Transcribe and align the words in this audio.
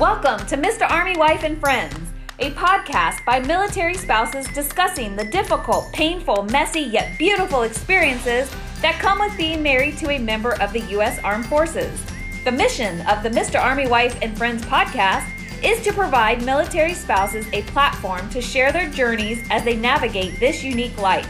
Welcome 0.00 0.46
to 0.46 0.56
Mr. 0.56 0.90
Army 0.90 1.14
Wife 1.18 1.44
and 1.44 1.60
Friends, 1.60 1.94
a 2.38 2.52
podcast 2.52 3.22
by 3.26 3.38
military 3.38 3.92
spouses 3.92 4.48
discussing 4.54 5.14
the 5.14 5.26
difficult, 5.26 5.92
painful, 5.92 6.44
messy, 6.44 6.80
yet 6.80 7.18
beautiful 7.18 7.64
experiences 7.64 8.50
that 8.80 8.98
come 8.98 9.18
with 9.18 9.36
being 9.36 9.62
married 9.62 9.98
to 9.98 10.08
a 10.08 10.18
member 10.18 10.58
of 10.62 10.72
the 10.72 10.80
U.S. 10.92 11.18
Armed 11.22 11.44
Forces. 11.44 12.02
The 12.44 12.50
mission 12.50 13.02
of 13.08 13.22
the 13.22 13.28
Mr. 13.28 13.60
Army 13.62 13.88
Wife 13.88 14.18
and 14.22 14.34
Friends 14.38 14.64
podcast 14.64 15.28
is 15.62 15.84
to 15.84 15.92
provide 15.92 16.46
military 16.46 16.94
spouses 16.94 17.46
a 17.52 17.60
platform 17.64 18.26
to 18.30 18.40
share 18.40 18.72
their 18.72 18.88
journeys 18.88 19.46
as 19.50 19.64
they 19.64 19.76
navigate 19.76 20.40
this 20.40 20.64
unique 20.64 20.96
life. 20.96 21.28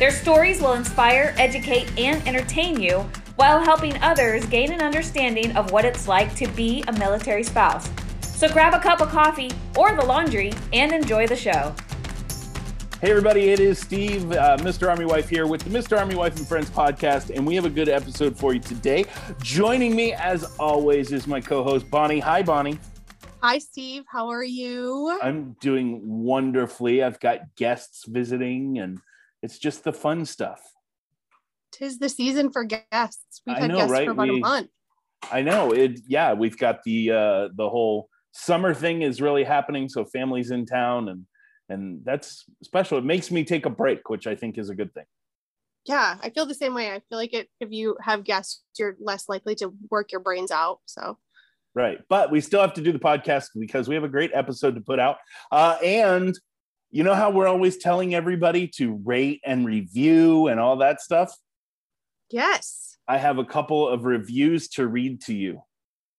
Their 0.00 0.10
stories 0.10 0.60
will 0.60 0.72
inspire, 0.72 1.32
educate, 1.38 1.88
and 1.96 2.26
entertain 2.26 2.80
you 2.80 3.08
while 3.40 3.58
helping 3.58 3.96
others 4.02 4.44
gain 4.44 4.70
an 4.70 4.82
understanding 4.82 5.50
of 5.56 5.70
what 5.72 5.86
it's 5.86 6.06
like 6.06 6.34
to 6.34 6.46
be 6.48 6.84
a 6.88 6.92
military 6.98 7.42
spouse. 7.42 7.88
So 8.20 8.46
grab 8.52 8.74
a 8.74 8.78
cup 8.78 9.00
of 9.00 9.08
coffee 9.08 9.50
or 9.78 9.96
the 9.96 10.04
laundry 10.04 10.52
and 10.74 10.92
enjoy 10.92 11.26
the 11.26 11.36
show. 11.36 11.74
Hey, 13.00 13.08
everybody, 13.08 13.48
it 13.48 13.58
is 13.58 13.78
Steve, 13.78 14.30
uh, 14.32 14.58
Mr. 14.58 14.90
Army 14.90 15.06
Wife 15.06 15.30
here 15.30 15.46
with 15.46 15.62
the 15.62 15.70
Mr. 15.70 15.98
Army 15.98 16.16
Wife 16.16 16.36
and 16.36 16.46
Friends 16.46 16.68
podcast, 16.68 17.34
and 17.34 17.46
we 17.46 17.54
have 17.54 17.64
a 17.64 17.70
good 17.70 17.88
episode 17.88 18.36
for 18.36 18.52
you 18.52 18.60
today. 18.60 19.06
Joining 19.42 19.96
me, 19.96 20.12
as 20.12 20.44
always, 20.58 21.10
is 21.10 21.26
my 21.26 21.40
co 21.40 21.64
host, 21.64 21.90
Bonnie. 21.90 22.20
Hi, 22.20 22.42
Bonnie. 22.42 22.78
Hi, 23.42 23.56
Steve. 23.56 24.04
How 24.06 24.28
are 24.28 24.44
you? 24.44 25.18
I'm 25.22 25.56
doing 25.62 26.02
wonderfully. 26.04 27.02
I've 27.02 27.18
got 27.20 27.56
guests 27.56 28.04
visiting, 28.04 28.80
and 28.80 28.98
it's 29.42 29.58
just 29.58 29.82
the 29.82 29.94
fun 29.94 30.26
stuff 30.26 30.69
tis 31.80 31.98
the 31.98 32.08
season 32.08 32.50
for 32.50 32.64
guests. 32.64 33.42
We've 33.46 33.56
had 33.56 33.70
know, 33.70 33.76
guests 33.76 33.92
right? 33.92 34.04
for 34.06 34.12
about 34.12 34.28
we, 34.28 34.36
a 34.36 34.40
month. 34.40 34.68
I 35.30 35.42
know 35.42 35.72
it. 35.72 36.00
Yeah, 36.06 36.32
we've 36.32 36.56
got 36.56 36.82
the 36.84 37.10
uh, 37.10 37.48
the 37.54 37.68
whole 37.68 38.08
summer 38.32 38.74
thing 38.74 39.02
is 39.02 39.20
really 39.20 39.44
happening. 39.44 39.88
So 39.88 40.04
families 40.04 40.50
in 40.50 40.66
town, 40.66 41.08
and 41.08 41.26
and 41.68 42.04
that's 42.04 42.44
special. 42.62 42.98
It 42.98 43.04
makes 43.04 43.30
me 43.30 43.44
take 43.44 43.66
a 43.66 43.70
break, 43.70 44.08
which 44.08 44.26
I 44.26 44.34
think 44.34 44.58
is 44.58 44.70
a 44.70 44.74
good 44.74 44.92
thing. 44.94 45.04
Yeah, 45.86 46.16
I 46.22 46.30
feel 46.30 46.46
the 46.46 46.54
same 46.54 46.74
way. 46.74 46.92
I 46.92 47.00
feel 47.08 47.18
like 47.18 47.32
it, 47.32 47.48
if 47.58 47.70
you 47.72 47.96
have 48.02 48.24
guests, 48.24 48.62
you're 48.78 48.96
less 49.00 49.28
likely 49.28 49.54
to 49.56 49.72
work 49.90 50.12
your 50.12 50.20
brains 50.20 50.50
out. 50.50 50.80
So 50.86 51.18
right, 51.74 51.98
but 52.08 52.30
we 52.30 52.40
still 52.40 52.60
have 52.60 52.74
to 52.74 52.82
do 52.82 52.92
the 52.92 52.98
podcast 52.98 53.48
because 53.58 53.88
we 53.88 53.94
have 53.94 54.04
a 54.04 54.08
great 54.08 54.30
episode 54.34 54.74
to 54.74 54.80
put 54.80 54.98
out, 54.98 55.16
uh, 55.50 55.76
and 55.84 56.38
you 56.90 57.02
know 57.04 57.14
how 57.14 57.30
we're 57.30 57.46
always 57.46 57.76
telling 57.76 58.14
everybody 58.14 58.66
to 58.76 59.00
rate 59.04 59.40
and 59.44 59.66
review 59.66 60.48
and 60.48 60.58
all 60.58 60.76
that 60.78 61.00
stuff 61.00 61.34
Yes. 62.30 62.96
I 63.08 63.18
have 63.18 63.38
a 63.38 63.44
couple 63.44 63.88
of 63.88 64.04
reviews 64.04 64.68
to 64.70 64.86
read 64.86 65.22
to 65.22 65.34
you. 65.34 65.62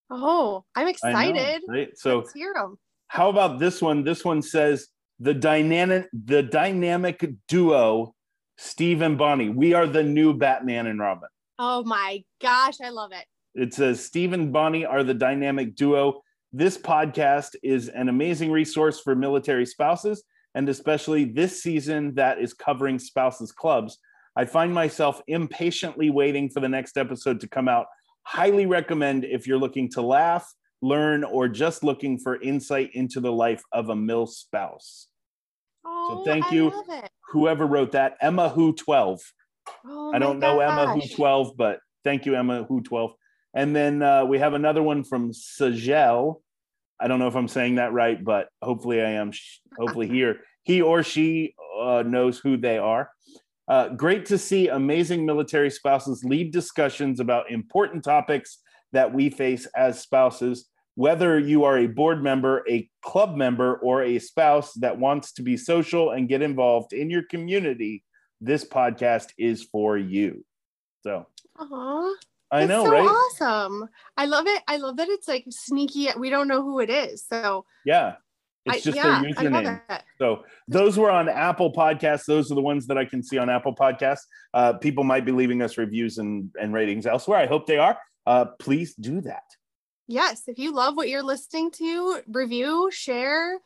Oh, 0.10 0.66
I'm 0.76 0.88
excited. 0.88 1.62
Know, 1.68 1.74
right? 1.74 1.98
So 1.98 2.20
Let's 2.20 2.34
hear 2.34 2.54
them. 2.54 2.78
How 3.08 3.30
about 3.30 3.60
this 3.60 3.82
one? 3.82 4.04
This 4.04 4.26
one 4.26 4.42
says 4.42 4.88
the 5.20 5.34
dynamic 5.34 6.10
the 6.12 6.44
dynamic 6.44 7.30
duo 7.48 8.14
Steve 8.58 9.02
and 9.02 9.18
Bonnie. 9.18 9.50
We 9.50 9.74
are 9.74 9.88
the 9.88 10.04
new 10.04 10.34
Batman 10.34 10.88
and 10.88 11.00
Robin. 11.00 11.30
Oh 11.58 11.84
my 11.84 12.24
gosh, 12.42 12.76
I 12.84 12.90
love 12.90 13.12
it. 13.14 13.26
It 13.54 13.74
says 13.74 14.04
Steve 14.04 14.34
and 14.34 14.52
Bonnie 14.52 14.86
are 14.86 15.04
the 15.04 15.14
dynamic 15.14 15.76
duo. 15.76 16.22
This 16.52 16.78
podcast 16.78 17.56
is 17.64 17.88
an 17.88 18.10
amazing 18.10 18.52
resource 18.52 19.00
for 19.00 19.16
military 19.16 19.66
spouses 19.66 20.24
and 20.56 20.68
especially 20.68 21.26
this 21.26 21.64
season 21.64 22.16
that 22.16 22.40
is 22.40 22.54
covering 22.54 23.00
spouses 23.00 23.52
clubs 23.52 23.98
I 24.36 24.46
find 24.46 24.74
myself 24.74 25.22
impatiently 25.28 26.10
waiting 26.10 26.50
for 26.50 26.60
the 26.60 26.70
next 26.70 26.98
episode 26.98 27.42
to 27.42 27.48
come 27.48 27.68
out. 27.68 27.88
Highly 28.24 28.66
recommend 28.66 29.26
if 29.26 29.46
you're 29.46 29.58
looking 29.58 29.90
to 29.92 30.02
laugh, 30.02 30.48
learn, 30.82 31.24
or 31.24 31.48
just 31.48 31.84
looking 31.84 32.18
for 32.18 32.40
insight 32.42 32.92
into 32.94 33.20
the 33.20 33.32
life 33.32 33.62
of 33.72 33.90
a 33.90 33.96
mill 33.96 34.28
spouse. 34.28 35.08
Oh, 35.86 36.24
so 36.24 36.32
thank 36.32 36.46
I 36.46 36.56
you, 36.56 36.84
whoever 37.32 37.66
wrote 37.66 37.92
that. 37.94 38.18
Emma 38.22 38.50
Who 38.50 38.74
12. 38.74 39.20
Oh, 39.86 40.14
I 40.14 40.20
don't 40.20 40.40
know 40.40 40.60
Emma 40.60 40.94
Who 40.94 41.02
12, 41.16 41.58
but 41.58 41.80
thank 42.04 42.26
you, 42.26 42.36
Emma 42.36 42.64
Who 42.64 42.82
12. 42.82 43.14
And 43.54 43.76
then 43.76 44.02
uh, 44.02 44.24
we 44.26 44.40
have 44.40 44.54
another 44.54 44.82
one 44.82 45.04
from 45.04 45.32
Sajel. 45.32 46.42
I 47.00 47.08
don't 47.08 47.20
know 47.20 47.28
if 47.28 47.36
I'm 47.36 47.48
saying 47.48 47.76
that 47.76 47.92
right, 47.92 48.24
but 48.24 48.48
hopefully 48.62 49.02
I 49.02 49.12
am. 49.12 49.32
Hopefully 49.78 50.08
here 50.08 50.42
he 50.64 50.82
or 50.82 51.04
she 51.04 51.56
uh, 51.80 52.04
knows 52.06 52.40
who 52.40 52.58
they 52.58 52.78
are. 52.78 53.10
Uh, 53.72 53.88
great 53.88 54.26
to 54.26 54.38
see 54.38 54.68
amazing 54.68 55.26
military 55.26 55.70
spouses 55.70 56.26
lead 56.26 56.52
discussions 56.52 57.22
about 57.22 57.50
important 57.50 58.04
topics 58.04 58.58
that 58.92 59.14
we 59.14 59.30
face 59.30 59.66
as 59.78 59.98
spouses. 59.98 60.68
Whether 60.96 61.40
you 61.40 61.64
are 61.64 61.78
a 61.78 61.88
board 61.88 62.22
member, 62.22 62.66
a 62.70 62.90
club 63.02 63.38
member, 63.38 63.76
or 63.76 64.04
a 64.04 64.20
spouse 64.20 64.74
that 64.74 65.00
wants 65.00 65.32
to 65.36 65.42
be 65.42 65.56
social 65.56 66.12
and 66.12 66.28
get 66.28 66.42
involved 66.42 66.92
in 66.92 67.10
your 67.10 67.24
community, 67.24 68.04
this 68.42 68.66
podcast 68.66 69.30
is 69.38 69.64
for 69.64 69.98
you. 69.98 70.44
So, 71.04 71.28
Aww. 71.58 72.14
I 72.52 72.66
know, 72.66 72.84
so 72.84 72.92
right? 72.92 73.08
Awesome. 73.08 73.88
I 74.18 74.26
love 74.26 74.48
it. 74.48 74.62
I 74.68 74.78
love 74.78 74.98
that 74.98 75.08
it's 75.08 75.30
like 75.30 75.46
sneaky. 75.50 76.10
We 76.18 76.30
don't 76.30 76.50
know 76.50 76.62
who 76.62 76.82
it 76.82 76.90
is. 76.90 77.24
So, 77.26 77.64
yeah. 77.86 78.16
It's 78.66 78.84
just 78.84 78.98
I, 78.98 79.22
yeah, 79.22 79.22
their 79.22 79.50
username. 79.50 80.02
So 80.18 80.44
those 80.68 80.98
were 80.98 81.10
on 81.10 81.28
Apple 81.28 81.74
Podcasts. 81.74 82.26
Those 82.26 82.52
are 82.52 82.56
the 82.56 82.62
ones 82.62 82.86
that 82.88 82.98
I 82.98 83.06
can 83.06 83.24
see 83.24 83.38
on 83.38 83.50
Apple 83.50 83.74
Podcasts. 83.74 84.22
Uh, 84.54 84.74
people 84.74 85.04
might 85.04 85.26
be 85.26 85.32
leaving 85.32 85.62
us 85.62 85.78
reviews 85.78 86.20
and, 86.20 86.50
and 86.60 86.74
ratings 86.74 87.06
elsewhere. 87.06 87.40
I 87.40 87.48
hope 87.48 87.66
they 87.66 87.78
are. 87.78 87.98
Uh, 88.26 88.46
please 88.60 88.94
do 88.94 89.22
that. 89.22 89.44
Yes. 90.08 90.44
If 90.48 90.60
you 90.60 90.74
love 90.74 90.96
what 90.96 91.10
you're 91.10 91.24
listening 91.24 91.72
to, 91.72 92.22
review, 92.28 92.90
share, 92.92 93.58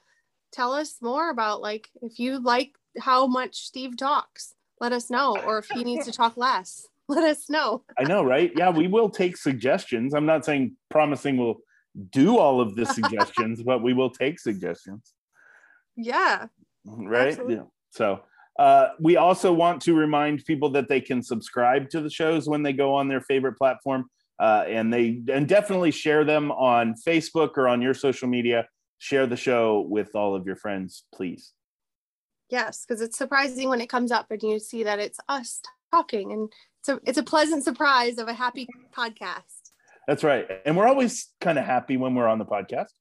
tell 0.51 0.73
us 0.73 0.95
more 1.01 1.29
about 1.29 1.61
like 1.61 1.89
if 2.01 2.19
you 2.19 2.39
like 2.39 2.75
how 2.99 3.27
much 3.27 3.55
Steve 3.55 3.97
talks, 3.97 4.53
let 4.79 4.93
us 4.93 5.09
know. 5.09 5.37
Or 5.45 5.57
if 5.57 5.67
he 5.69 5.83
needs 5.83 6.05
to 6.05 6.11
talk 6.11 6.37
less, 6.37 6.87
let 7.07 7.23
us 7.23 7.49
know. 7.49 7.83
I 7.97 8.03
know, 8.03 8.23
right? 8.23 8.51
Yeah, 8.55 8.69
we 8.69 8.87
will 8.87 9.09
take 9.09 9.35
suggestions. 9.35 10.13
I'm 10.13 10.25
not 10.25 10.45
saying 10.45 10.77
promising 10.89 11.37
we'll 11.37 11.57
do 12.09 12.37
all 12.37 12.61
of 12.61 12.75
the 12.75 12.85
suggestions, 12.85 13.63
but 13.63 13.81
we 13.81 13.93
will 13.93 14.09
take 14.09 14.39
suggestions. 14.39 15.13
Yeah. 15.97 16.47
Right. 16.85 17.29
Absolutely. 17.29 17.55
Yeah. 17.55 17.61
So 17.91 18.19
uh, 18.57 18.89
we 18.99 19.17
also 19.17 19.51
want 19.51 19.81
to 19.83 19.93
remind 19.93 20.45
people 20.45 20.69
that 20.71 20.87
they 20.87 21.01
can 21.01 21.21
subscribe 21.21 21.89
to 21.89 22.01
the 22.01 22.09
shows 22.09 22.47
when 22.47 22.63
they 22.63 22.73
go 22.73 22.93
on 22.93 23.07
their 23.07 23.21
favorite 23.21 23.57
platform, 23.57 24.05
uh, 24.39 24.65
and 24.67 24.93
they 24.93 25.21
and 25.31 25.47
definitely 25.47 25.91
share 25.91 26.23
them 26.23 26.51
on 26.51 26.95
Facebook 27.07 27.51
or 27.57 27.67
on 27.67 27.81
your 27.81 27.93
social 27.93 28.27
media. 28.27 28.67
Share 28.97 29.27
the 29.27 29.35
show 29.35 29.85
with 29.89 30.15
all 30.15 30.35
of 30.35 30.45
your 30.45 30.55
friends, 30.55 31.05
please. 31.13 31.53
Yes, 32.49 32.85
because 32.87 33.01
it's 33.01 33.17
surprising 33.17 33.67
when 33.69 33.81
it 33.81 33.89
comes 33.89 34.11
up 34.11 34.27
and 34.29 34.41
you 34.41 34.59
see 34.59 34.83
that 34.83 34.99
it's 34.99 35.19
us 35.27 35.61
talking, 35.91 36.31
and 36.31 36.51
so 36.81 36.99
it's 37.05 37.17
a 37.17 37.23
pleasant 37.23 37.63
surprise 37.63 38.17
of 38.17 38.27
a 38.27 38.33
happy 38.33 38.67
podcast. 38.95 39.54
That's 40.07 40.23
right. 40.23 40.47
And 40.65 40.77
we're 40.77 40.87
always 40.87 41.27
kind 41.41 41.57
of 41.57 41.65
happy 41.65 41.97
when 41.97 42.15
we're 42.15 42.27
on 42.27 42.39
the 42.39 42.45
podcast. 42.45 42.91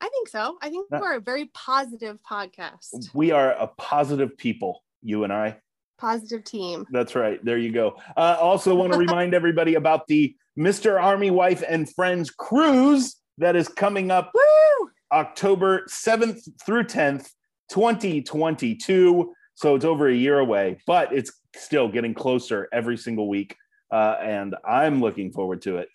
I 0.00 0.08
think 0.08 0.28
so. 0.28 0.58
I 0.62 0.70
think 0.70 0.90
we're 0.90 1.16
a 1.16 1.20
very 1.20 1.46
positive 1.54 2.18
podcast. 2.28 3.08
We 3.14 3.30
are 3.30 3.52
a 3.52 3.66
positive 3.66 4.36
people, 4.36 4.82
you 5.02 5.24
and 5.24 5.32
I. 5.32 5.58
Positive 5.98 6.44
team. 6.44 6.86
That's 6.90 7.14
right. 7.14 7.42
There 7.44 7.58
you 7.58 7.72
go. 7.72 7.96
Uh, 8.16 8.36
also, 8.38 8.74
want 8.74 8.92
to 8.92 8.98
remind 9.06 9.34
everybody 9.34 9.76
about 9.76 10.06
the 10.06 10.36
Mr. 10.58 11.02
Army 11.02 11.30
Wife 11.30 11.62
and 11.66 11.92
Friends 11.92 12.30
cruise 12.30 13.16
that 13.38 13.56
is 13.56 13.68
coming 13.68 14.10
up 14.10 14.30
Woo! 14.34 14.90
October 15.10 15.84
7th 15.88 16.48
through 16.64 16.84
10th, 16.84 17.30
2022. 17.70 19.32
So 19.54 19.74
it's 19.74 19.84
over 19.84 20.08
a 20.08 20.14
year 20.14 20.38
away, 20.38 20.78
but 20.86 21.12
it's 21.12 21.32
still 21.56 21.88
getting 21.88 22.14
closer 22.14 22.68
every 22.72 22.96
single 22.96 23.28
week. 23.28 23.56
Uh, 23.90 24.16
and 24.20 24.56
I'm 24.66 25.00
looking 25.00 25.32
forward 25.32 25.62
to 25.62 25.78
it 25.78 25.88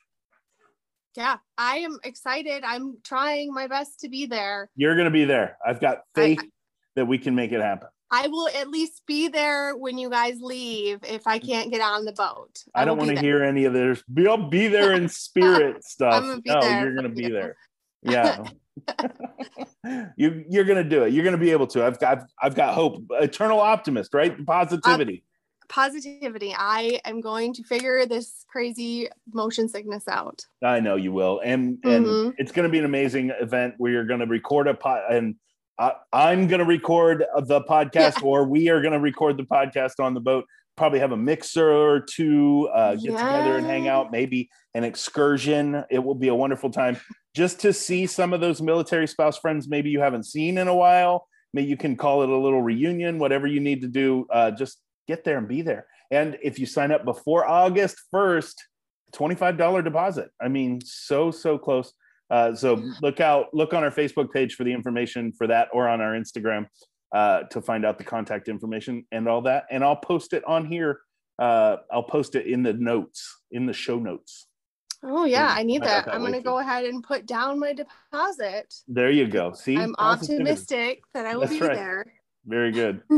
yeah, 1.15 1.37
I 1.57 1.77
am 1.77 1.97
excited. 2.03 2.63
I'm 2.63 2.97
trying 3.03 3.53
my 3.53 3.67
best 3.67 3.99
to 4.01 4.09
be 4.09 4.25
there. 4.25 4.69
You're 4.75 4.95
going 4.95 5.05
to 5.05 5.11
be 5.11 5.25
there. 5.25 5.57
I've 5.65 5.79
got 5.79 5.99
faith 6.15 6.39
I, 6.41 6.47
that 6.95 7.05
we 7.05 7.17
can 7.17 7.35
make 7.35 7.51
it 7.51 7.61
happen. 7.61 7.89
I 8.11 8.27
will 8.27 8.47
at 8.47 8.69
least 8.69 9.03
be 9.05 9.27
there 9.27 9.75
when 9.75 9.97
you 9.97 10.09
guys 10.09 10.41
leave 10.41 10.99
if 11.03 11.27
I 11.27 11.37
can't 11.37 11.71
get 11.71 11.81
on 11.81 12.05
the 12.05 12.11
boat. 12.11 12.63
I, 12.73 12.81
I 12.81 12.85
don't 12.85 12.97
want 12.97 13.11
to 13.11 13.19
hear 13.19 13.43
any 13.43 13.65
of 13.65 13.73
this. 13.73 14.03
I'll 14.27 14.49
be 14.49 14.67
there 14.67 14.93
in 14.93 15.09
spirit 15.09 15.83
stuff. 15.83 16.23
no, 16.23 16.61
there. 16.61 16.83
you're 16.83 16.93
going 16.95 17.09
to 17.09 17.15
be 17.15 17.29
there. 17.29 17.55
Yeah. 18.01 18.45
you 20.15 20.45
you're 20.49 20.63
going 20.63 20.81
to 20.81 20.89
do 20.89 21.03
it. 21.03 21.11
You're 21.11 21.25
going 21.25 21.35
to 21.35 21.37
be 21.37 21.51
able 21.51 21.67
to. 21.67 21.85
I've 21.85 21.99
got 21.99 22.19
I've, 22.19 22.23
I've 22.41 22.55
got 22.55 22.73
hope. 22.73 23.03
Eternal 23.11 23.59
optimist, 23.59 24.13
right? 24.13 24.45
Positivity 24.45 25.25
positivity. 25.69 26.53
I 26.57 26.99
am 27.05 27.21
going 27.21 27.53
to 27.53 27.63
figure 27.63 28.05
this 28.05 28.45
crazy 28.49 29.07
motion 29.31 29.69
sickness 29.69 30.07
out. 30.07 30.45
I 30.63 30.79
know 30.79 30.95
you 30.95 31.11
will. 31.11 31.39
And 31.43 31.77
and 31.83 32.05
mm-hmm. 32.05 32.29
it's 32.37 32.51
going 32.51 32.67
to 32.67 32.71
be 32.71 32.79
an 32.79 32.85
amazing 32.85 33.31
event 33.39 33.75
where 33.77 33.91
you're 33.91 34.05
going 34.05 34.19
to 34.19 34.25
record 34.25 34.67
a 34.67 34.73
pot 34.73 35.03
and 35.09 35.35
I, 35.79 35.93
I'm 36.11 36.47
going 36.47 36.59
to 36.59 36.65
record 36.65 37.23
the 37.43 37.61
podcast, 37.61 38.21
yeah. 38.21 38.23
or 38.23 38.43
we 38.43 38.67
are 38.67 38.81
going 38.81 38.91
to 38.91 38.99
record 38.99 39.37
the 39.37 39.43
podcast 39.43 40.01
on 40.01 40.13
the 40.13 40.19
boat. 40.19 40.43
Probably 40.75 40.99
have 40.99 41.13
a 41.13 41.17
mixer 41.17 41.71
or 41.71 42.01
two, 42.01 42.69
uh, 42.73 42.95
get 42.95 43.13
yeah. 43.13 43.17
together 43.17 43.57
and 43.57 43.65
hang 43.65 43.87
out. 43.87 44.11
Maybe 44.11 44.49
an 44.73 44.83
excursion. 44.83 45.83
It 45.89 45.99
will 45.99 46.15
be 46.15 46.27
a 46.27 46.35
wonderful 46.35 46.69
time 46.69 46.97
just 47.33 47.61
to 47.61 47.71
see 47.71 48.07
some 48.07 48.33
of 48.33 48.41
those 48.41 48.61
military 48.61 49.07
spouse 49.07 49.37
friends. 49.37 49.69
Maybe 49.69 49.89
you 49.89 50.01
haven't 50.01 50.23
seen 50.23 50.57
in 50.57 50.67
a 50.67 50.75
while. 50.75 51.27
Maybe 51.53 51.69
you 51.69 51.77
can 51.77 51.95
call 51.95 52.23
it 52.23 52.29
a 52.29 52.37
little 52.37 52.61
reunion. 52.61 53.17
Whatever 53.17 53.47
you 53.47 53.61
need 53.61 53.81
to 53.81 53.87
do, 53.87 54.27
uh, 54.29 54.51
just 54.51 54.81
get 55.09 55.23
there 55.23 55.39
and 55.39 55.47
be 55.47 55.61
there. 55.63 55.87
And 56.11 56.37
if 56.43 56.59
you 56.59 56.65
sign 56.65 56.91
up 56.91 57.03
before 57.03 57.47
August 57.47 57.97
1st, 58.13 58.53
$25 59.13 59.83
deposit. 59.83 60.29
I 60.39 60.47
mean, 60.47 60.81
so, 60.85 61.31
so 61.31 61.57
close. 61.57 61.93
Uh, 62.29 62.53
so 62.53 62.81
look 63.01 63.19
out, 63.19 63.47
look 63.53 63.73
on 63.73 63.83
our 63.83 63.91
Facebook 63.91 64.31
page 64.31 64.53
for 64.53 64.63
the 64.63 64.71
information 64.71 65.33
for 65.35 65.47
that 65.47 65.67
or 65.73 65.87
on 65.87 65.99
our 65.99 66.13
Instagram 66.13 66.67
uh, 67.11 67.43
to 67.51 67.59
find 67.59 67.85
out 67.85 67.97
the 67.97 68.03
contact 68.03 68.47
information 68.47 69.03
and 69.11 69.27
all 69.27 69.41
that. 69.41 69.65
And 69.71 69.83
I'll 69.83 69.95
post 69.95 70.33
it 70.33 70.43
on 70.45 70.67
here. 70.67 71.01
Uh, 71.39 71.77
I'll 71.91 72.03
post 72.03 72.35
it 72.35 72.45
in 72.45 72.61
the 72.61 72.73
notes, 72.73 73.41
in 73.51 73.65
the 73.65 73.73
show 73.73 73.97
notes. 73.97 74.45
Oh 75.01 75.23
yeah, 75.23 75.55
I 75.57 75.63
need 75.63 75.81
that. 75.83 76.05
that 76.05 76.13
I'm 76.13 76.21
gonna 76.21 76.41
go 76.41 76.59
ahead 76.59 76.83
and 76.83 77.01
put 77.01 77.25
down 77.25 77.57
my 77.57 77.71
deposit. 77.71 78.73
There 78.85 79.09
you 79.09 79.27
go. 79.27 79.53
See, 79.53 79.77
I'm 79.77 79.95
optimistic 79.97 81.01
that 81.13 81.25
I 81.25 81.35
will 81.35 81.47
That's 81.47 81.53
be 81.53 81.61
right. 81.61 81.73
there. 81.73 82.05
Very 82.49 82.71
good. 82.71 83.03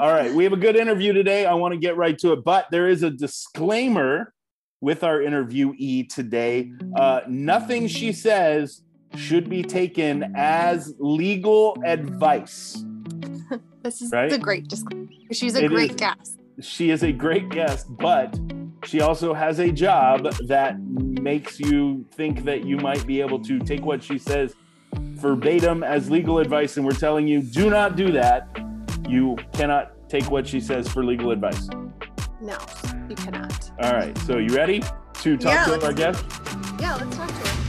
All 0.00 0.12
right, 0.12 0.34
we 0.34 0.42
have 0.42 0.52
a 0.52 0.56
good 0.56 0.74
interview 0.74 1.12
today. 1.12 1.46
I 1.46 1.54
want 1.54 1.74
to 1.74 1.78
get 1.78 1.96
right 1.96 2.18
to 2.18 2.32
it, 2.32 2.42
but 2.42 2.66
there 2.72 2.88
is 2.88 3.04
a 3.04 3.10
disclaimer 3.10 4.34
with 4.80 5.04
our 5.04 5.20
interviewee 5.20 6.12
today. 6.12 6.72
Uh, 6.96 7.20
nothing 7.28 7.86
she 7.86 8.12
says 8.12 8.82
should 9.14 9.48
be 9.48 9.62
taken 9.62 10.34
as 10.34 10.92
legal 10.98 11.78
advice. 11.84 12.84
this 13.84 14.02
is 14.02 14.10
right? 14.10 14.32
a 14.32 14.38
great 14.38 14.66
disclaimer. 14.66 15.06
She's 15.30 15.54
a 15.54 15.66
it 15.66 15.68
great 15.68 15.90
is, 15.90 15.96
guest. 15.96 16.40
She 16.60 16.90
is 16.90 17.04
a 17.04 17.12
great 17.12 17.50
guest, 17.50 17.86
but 17.96 18.36
she 18.82 19.00
also 19.00 19.34
has 19.34 19.60
a 19.60 19.70
job 19.70 20.32
that 20.48 20.80
makes 20.80 21.60
you 21.60 22.04
think 22.10 22.42
that 22.44 22.64
you 22.64 22.76
might 22.76 23.06
be 23.06 23.20
able 23.20 23.38
to 23.44 23.60
take 23.60 23.84
what 23.84 24.02
she 24.02 24.18
says 24.18 24.52
verbatim 24.96 25.84
as 25.84 26.10
legal 26.10 26.38
advice, 26.38 26.76
and 26.76 26.84
we're 26.84 26.92
telling 26.92 27.28
you 27.28 27.40
do 27.40 27.70
not 27.70 27.94
do 27.94 28.10
that. 28.12 28.48
You 29.08 29.36
cannot 29.52 30.08
take 30.08 30.30
what 30.30 30.46
she 30.46 30.60
says 30.60 30.88
for 30.88 31.04
legal 31.04 31.30
advice. 31.30 31.68
No, 32.40 32.58
you 33.08 33.16
cannot. 33.16 33.70
All 33.80 33.92
right. 33.92 34.16
So 34.18 34.38
you 34.38 34.54
ready 34.54 34.82
to 35.14 35.36
talk 35.36 35.68
yeah, 35.68 35.76
to 35.76 35.86
our 35.86 35.92
guest? 35.92 36.24
Yeah, 36.80 36.94
let's 36.96 37.16
talk 37.16 37.28
to 37.28 37.34
her. 37.34 37.63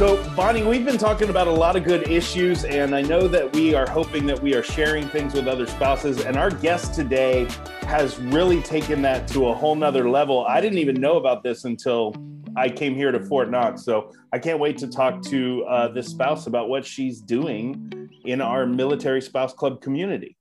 So, 0.00 0.16
Bonnie, 0.34 0.62
we've 0.62 0.86
been 0.86 0.96
talking 0.96 1.28
about 1.28 1.46
a 1.46 1.52
lot 1.52 1.76
of 1.76 1.84
good 1.84 2.08
issues, 2.08 2.64
and 2.64 2.94
I 2.94 3.02
know 3.02 3.28
that 3.28 3.54
we 3.54 3.74
are 3.74 3.86
hoping 3.86 4.24
that 4.28 4.40
we 4.40 4.54
are 4.54 4.62
sharing 4.62 5.06
things 5.06 5.34
with 5.34 5.46
other 5.46 5.66
spouses. 5.66 6.24
And 6.24 6.38
our 6.38 6.48
guest 6.48 6.94
today 6.94 7.46
has 7.82 8.18
really 8.18 8.62
taken 8.62 9.02
that 9.02 9.28
to 9.28 9.48
a 9.48 9.54
whole 9.54 9.74
nother 9.74 10.08
level. 10.08 10.46
I 10.48 10.62
didn't 10.62 10.78
even 10.78 10.98
know 11.02 11.18
about 11.18 11.42
this 11.42 11.66
until 11.66 12.14
I 12.56 12.70
came 12.70 12.94
here 12.94 13.12
to 13.12 13.20
Fort 13.20 13.50
Knox. 13.50 13.84
So, 13.84 14.10
I 14.32 14.38
can't 14.38 14.58
wait 14.58 14.78
to 14.78 14.86
talk 14.86 15.20
to 15.24 15.64
uh, 15.64 15.88
this 15.88 16.08
spouse 16.08 16.46
about 16.46 16.70
what 16.70 16.86
she's 16.86 17.20
doing 17.20 18.08
in 18.24 18.40
our 18.40 18.64
military 18.64 19.20
spouse 19.20 19.52
club 19.52 19.82
community. 19.82 20.38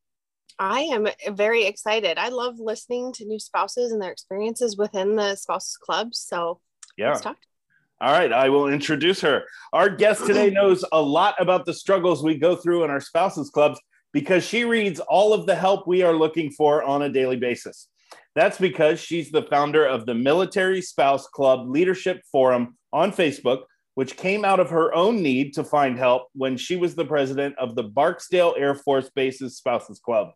I 0.57 0.83
am 0.83 1.09
very 1.35 1.65
excited. 1.65 2.17
I 2.17 2.29
love 2.29 2.59
listening 2.59 3.11
to 3.15 3.25
new 3.25 3.39
spouses 3.39 3.91
and 3.91 4.01
their 4.01 4.13
experiences 4.13 4.77
within 4.77 5.17
the 5.17 5.35
spouses 5.35 5.75
club. 5.75 6.15
So, 6.15 6.61
yeah. 6.97 7.09
let's 7.09 7.19
talk. 7.19 7.35
All 8.01 8.13
right, 8.13 8.31
I 8.31 8.47
will 8.47 8.69
introduce 8.69 9.19
her. 9.21 9.43
Our 9.73 9.89
guest 9.89 10.25
today 10.25 10.49
knows 10.53 10.85
a 10.93 11.01
lot 11.01 11.35
about 11.37 11.65
the 11.65 11.73
struggles 11.73 12.23
we 12.23 12.37
go 12.37 12.55
through 12.55 12.85
in 12.85 12.89
our 12.89 13.01
spouses 13.01 13.49
clubs 13.49 13.79
because 14.13 14.45
she 14.45 14.63
reads 14.63 15.01
all 15.01 15.33
of 15.33 15.45
the 15.45 15.55
help 15.55 15.85
we 15.85 16.01
are 16.01 16.13
looking 16.13 16.49
for 16.51 16.81
on 16.81 17.01
a 17.01 17.09
daily 17.09 17.35
basis. 17.35 17.89
That's 18.35 18.57
because 18.57 19.01
she's 19.01 19.31
the 19.31 19.43
founder 19.43 19.85
of 19.85 20.05
the 20.05 20.13
Military 20.13 20.81
Spouse 20.81 21.27
Club 21.27 21.67
Leadership 21.67 22.21
Forum 22.31 22.77
on 22.93 23.11
Facebook, 23.11 23.63
which 23.95 24.15
came 24.15 24.45
out 24.45 24.61
of 24.61 24.69
her 24.69 24.95
own 24.95 25.21
need 25.21 25.53
to 25.55 25.63
find 25.65 25.97
help 25.97 26.29
when 26.33 26.55
she 26.55 26.77
was 26.77 26.95
the 26.95 27.05
president 27.05 27.55
of 27.57 27.75
the 27.75 27.83
Barksdale 27.83 28.55
Air 28.57 28.75
Force 28.75 29.09
Base's 29.13 29.57
Spouses 29.57 29.99
Club, 29.99 30.29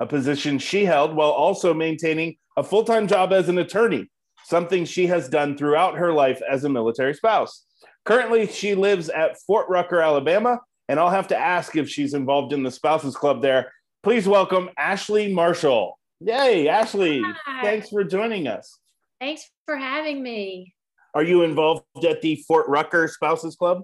a 0.00 0.06
position 0.06 0.58
she 0.58 0.84
held 0.84 1.14
while 1.14 1.30
also 1.30 1.72
maintaining 1.72 2.34
a 2.56 2.64
full 2.64 2.82
time 2.82 3.06
job 3.06 3.32
as 3.32 3.48
an 3.48 3.58
attorney 3.58 4.10
something 4.44 4.84
she 4.84 5.06
has 5.06 5.28
done 5.28 5.56
throughout 5.56 5.96
her 5.96 6.12
life 6.12 6.40
as 6.48 6.64
a 6.64 6.68
military 6.68 7.14
spouse. 7.14 7.64
Currently, 8.04 8.46
she 8.48 8.74
lives 8.74 9.08
at 9.08 9.40
Fort 9.46 9.68
Rucker, 9.68 10.00
Alabama, 10.00 10.60
and 10.88 11.00
I'll 11.00 11.10
have 11.10 11.28
to 11.28 11.38
ask 11.38 11.74
if 11.76 11.88
she's 11.88 12.14
involved 12.14 12.52
in 12.52 12.62
the 12.62 12.70
spouses 12.70 13.16
club 13.16 13.40
there. 13.40 13.72
Please 14.02 14.28
welcome 14.28 14.68
Ashley 14.76 15.32
Marshall. 15.32 15.98
Yay, 16.20 16.68
Ashley. 16.68 17.22
Hi. 17.46 17.62
Thanks 17.62 17.88
for 17.88 18.04
joining 18.04 18.46
us. 18.46 18.78
Thanks 19.20 19.48
for 19.64 19.76
having 19.76 20.22
me. 20.22 20.74
Are 21.14 21.22
you 21.22 21.42
involved 21.42 21.84
at 22.04 22.20
the 22.20 22.36
Fort 22.46 22.68
Rucker 22.68 23.08
Spouses 23.08 23.56
Club? 23.56 23.78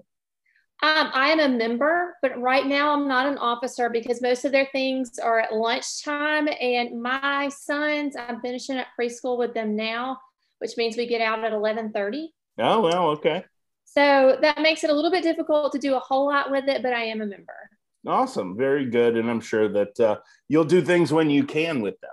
Um, 0.83 1.09
I 1.13 1.29
am 1.29 1.39
a 1.39 1.47
member, 1.47 2.15
but 2.21 2.39
right 2.39 2.65
now 2.65 2.91
I'm 2.91 3.07
not 3.07 3.27
an 3.27 3.37
officer 3.37 3.89
because 3.89 4.21
most 4.21 4.45
of 4.45 4.51
their 4.51 4.67
things 4.71 5.17
are 5.19 5.39
at 5.39 5.53
lunchtime. 5.53 6.47
And 6.59 7.01
my 7.01 7.49
sons, 7.49 8.15
I'm 8.15 8.41
finishing 8.41 8.77
up 8.77 8.87
preschool 8.99 9.37
with 9.37 9.53
them 9.53 9.75
now 9.75 10.17
which 10.61 10.77
means 10.77 10.95
we 10.95 11.07
get 11.07 11.21
out 11.21 11.43
at 11.43 11.51
11:30. 11.51 12.27
Oh 12.59 12.81
well, 12.81 13.09
okay. 13.09 13.43
So 13.83 14.37
that 14.41 14.61
makes 14.61 14.83
it 14.83 14.89
a 14.89 14.93
little 14.93 15.11
bit 15.11 15.23
difficult 15.23 15.71
to 15.73 15.79
do 15.79 15.95
a 15.95 15.99
whole 15.99 16.27
lot 16.27 16.51
with 16.51 16.67
it, 16.69 16.81
but 16.81 16.93
I 16.93 17.03
am 17.05 17.21
a 17.21 17.25
member. 17.25 17.69
Awesome, 18.07 18.55
very 18.55 18.85
good, 18.85 19.17
and 19.17 19.29
I'm 19.29 19.41
sure 19.41 19.67
that 19.69 19.99
uh, 19.99 20.17
you'll 20.47 20.63
do 20.63 20.81
things 20.81 21.11
when 21.11 21.29
you 21.29 21.43
can 21.43 21.81
with 21.81 21.99
them. 21.99 22.11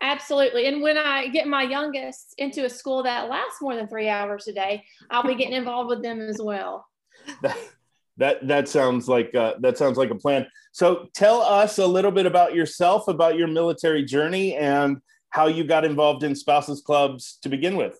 Absolutely, 0.00 0.66
and 0.66 0.82
when 0.82 0.98
I 0.98 1.28
get 1.28 1.48
my 1.48 1.62
youngest 1.62 2.34
into 2.38 2.64
a 2.64 2.70
school 2.70 3.02
that 3.02 3.28
lasts 3.28 3.62
more 3.62 3.74
than 3.74 3.88
three 3.88 4.08
hours 4.08 4.46
a 4.46 4.52
day, 4.52 4.84
I'll 5.10 5.26
be 5.26 5.34
getting 5.40 5.54
involved 5.54 5.88
with 5.88 6.02
them 6.02 6.20
as 6.20 6.40
well. 6.40 6.86
That 7.42 7.56
that, 8.16 8.46
that 8.46 8.68
sounds 8.68 9.08
like 9.08 9.34
uh, 9.34 9.54
that 9.60 9.76
sounds 9.76 9.98
like 9.98 10.10
a 10.10 10.14
plan. 10.14 10.46
So 10.72 11.08
tell 11.14 11.40
us 11.40 11.78
a 11.78 11.86
little 11.86 12.12
bit 12.12 12.26
about 12.26 12.54
yourself, 12.54 13.08
about 13.08 13.36
your 13.36 13.48
military 13.48 14.04
journey, 14.04 14.54
and 14.54 14.98
how 15.34 15.48
you 15.48 15.64
got 15.64 15.84
involved 15.84 16.22
in 16.22 16.32
spouses 16.36 16.80
clubs 16.80 17.38
to 17.42 17.48
begin 17.48 17.74
with. 17.74 17.98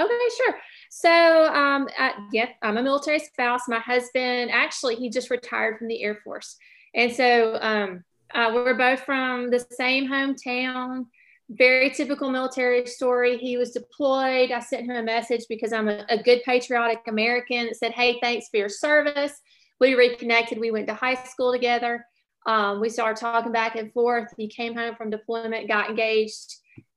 Okay, 0.00 0.28
sure. 0.36 0.56
So, 0.90 1.54
um, 1.54 1.88
yeah, 2.32 2.48
I'm 2.60 2.76
a 2.76 2.82
military 2.82 3.20
spouse. 3.20 3.68
My 3.68 3.78
husband, 3.78 4.50
actually, 4.50 4.96
he 4.96 5.08
just 5.08 5.30
retired 5.30 5.78
from 5.78 5.86
the 5.86 6.02
Air 6.02 6.18
Force. 6.24 6.56
And 6.92 7.12
so 7.12 7.58
um, 7.60 8.02
uh, 8.34 8.50
we're 8.52 8.74
both 8.74 9.00
from 9.00 9.48
the 9.50 9.64
same 9.70 10.08
hometown. 10.08 11.06
Very 11.50 11.90
typical 11.90 12.30
military 12.30 12.84
story. 12.86 13.38
He 13.38 13.56
was 13.56 13.70
deployed. 13.70 14.50
I 14.50 14.58
sent 14.58 14.86
him 14.86 14.96
a 14.96 15.02
message 15.04 15.44
because 15.48 15.72
I'm 15.72 15.88
a, 15.88 16.04
a 16.08 16.20
good 16.20 16.42
patriotic 16.44 17.02
American 17.06 17.66
that 17.66 17.76
said, 17.76 17.92
Hey, 17.92 18.18
thanks 18.20 18.48
for 18.48 18.56
your 18.56 18.68
service. 18.68 19.40
We 19.78 19.94
reconnected. 19.94 20.58
We 20.58 20.72
went 20.72 20.88
to 20.88 20.94
high 20.94 21.22
school 21.26 21.52
together. 21.52 22.04
Um, 22.46 22.80
we 22.80 22.88
started 22.88 23.20
talking 23.20 23.52
back 23.52 23.74
and 23.76 23.92
forth. 23.92 24.32
He 24.36 24.48
came 24.48 24.74
home 24.74 24.94
from 24.94 25.10
deployment, 25.10 25.68
got 25.68 25.90
engaged 25.90 26.54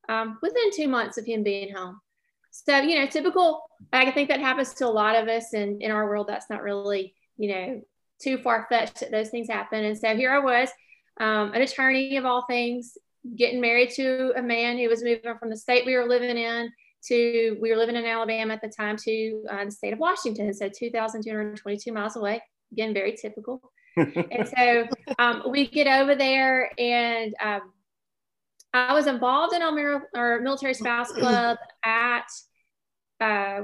um, 0.07 0.37
within 0.41 0.71
two 0.71 0.87
months 0.87 1.17
of 1.17 1.25
him 1.25 1.43
being 1.43 1.73
home. 1.73 1.99
So, 2.51 2.77
you 2.77 2.99
know, 2.99 3.07
typical, 3.07 3.63
I 3.91 4.11
think 4.11 4.29
that 4.29 4.39
happens 4.39 4.73
to 4.75 4.87
a 4.87 4.89
lot 4.89 5.15
of 5.15 5.27
us. 5.27 5.53
And 5.53 5.81
in 5.81 5.91
our 5.91 6.07
world, 6.07 6.27
that's 6.27 6.49
not 6.49 6.61
really, 6.61 7.15
you 7.37 7.51
know, 7.53 7.81
too 8.21 8.37
far 8.37 8.67
fetched 8.69 8.99
that 8.99 9.11
those 9.11 9.29
things 9.29 9.49
happen. 9.49 9.83
And 9.83 9.97
so 9.97 10.15
here 10.15 10.31
I 10.31 10.39
was, 10.39 10.69
um, 11.19 11.53
an 11.53 11.61
attorney 11.61 12.17
of 12.17 12.25
all 12.25 12.45
things, 12.47 12.97
getting 13.35 13.61
married 13.61 13.91
to 13.91 14.33
a 14.35 14.41
man 14.41 14.77
who 14.77 14.87
was 14.87 15.03
moving 15.03 15.37
from 15.39 15.49
the 15.49 15.57
state 15.57 15.85
we 15.85 15.95
were 15.95 16.07
living 16.07 16.37
in 16.37 16.71
to, 17.05 17.57
we 17.61 17.71
were 17.71 17.77
living 17.77 17.95
in 17.95 18.05
Alabama 18.05 18.53
at 18.53 18.61
the 18.61 18.69
time 18.69 18.97
to 18.97 19.43
uh, 19.49 19.65
the 19.65 19.71
state 19.71 19.93
of 19.93 19.99
Washington. 19.99 20.53
So 20.53 20.69
2,222 20.69 21.91
miles 21.91 22.15
away. 22.15 22.41
Again, 22.71 22.93
very 22.93 23.13
typical 23.13 23.61
and 23.97 24.47
so 24.55 24.87
um, 25.17 25.43
we 25.49 25.67
get 25.67 25.87
over 25.87 26.15
there 26.15 26.71
and 26.79 27.33
um, 27.43 27.61
I 28.73 28.93
was 28.93 29.07
involved 29.07 29.53
in 29.53 29.61
our, 29.61 30.09
our 30.15 30.39
military 30.41 30.73
spouse 30.73 31.11
club 31.11 31.57
at 31.83 32.25
uh, 33.19 33.61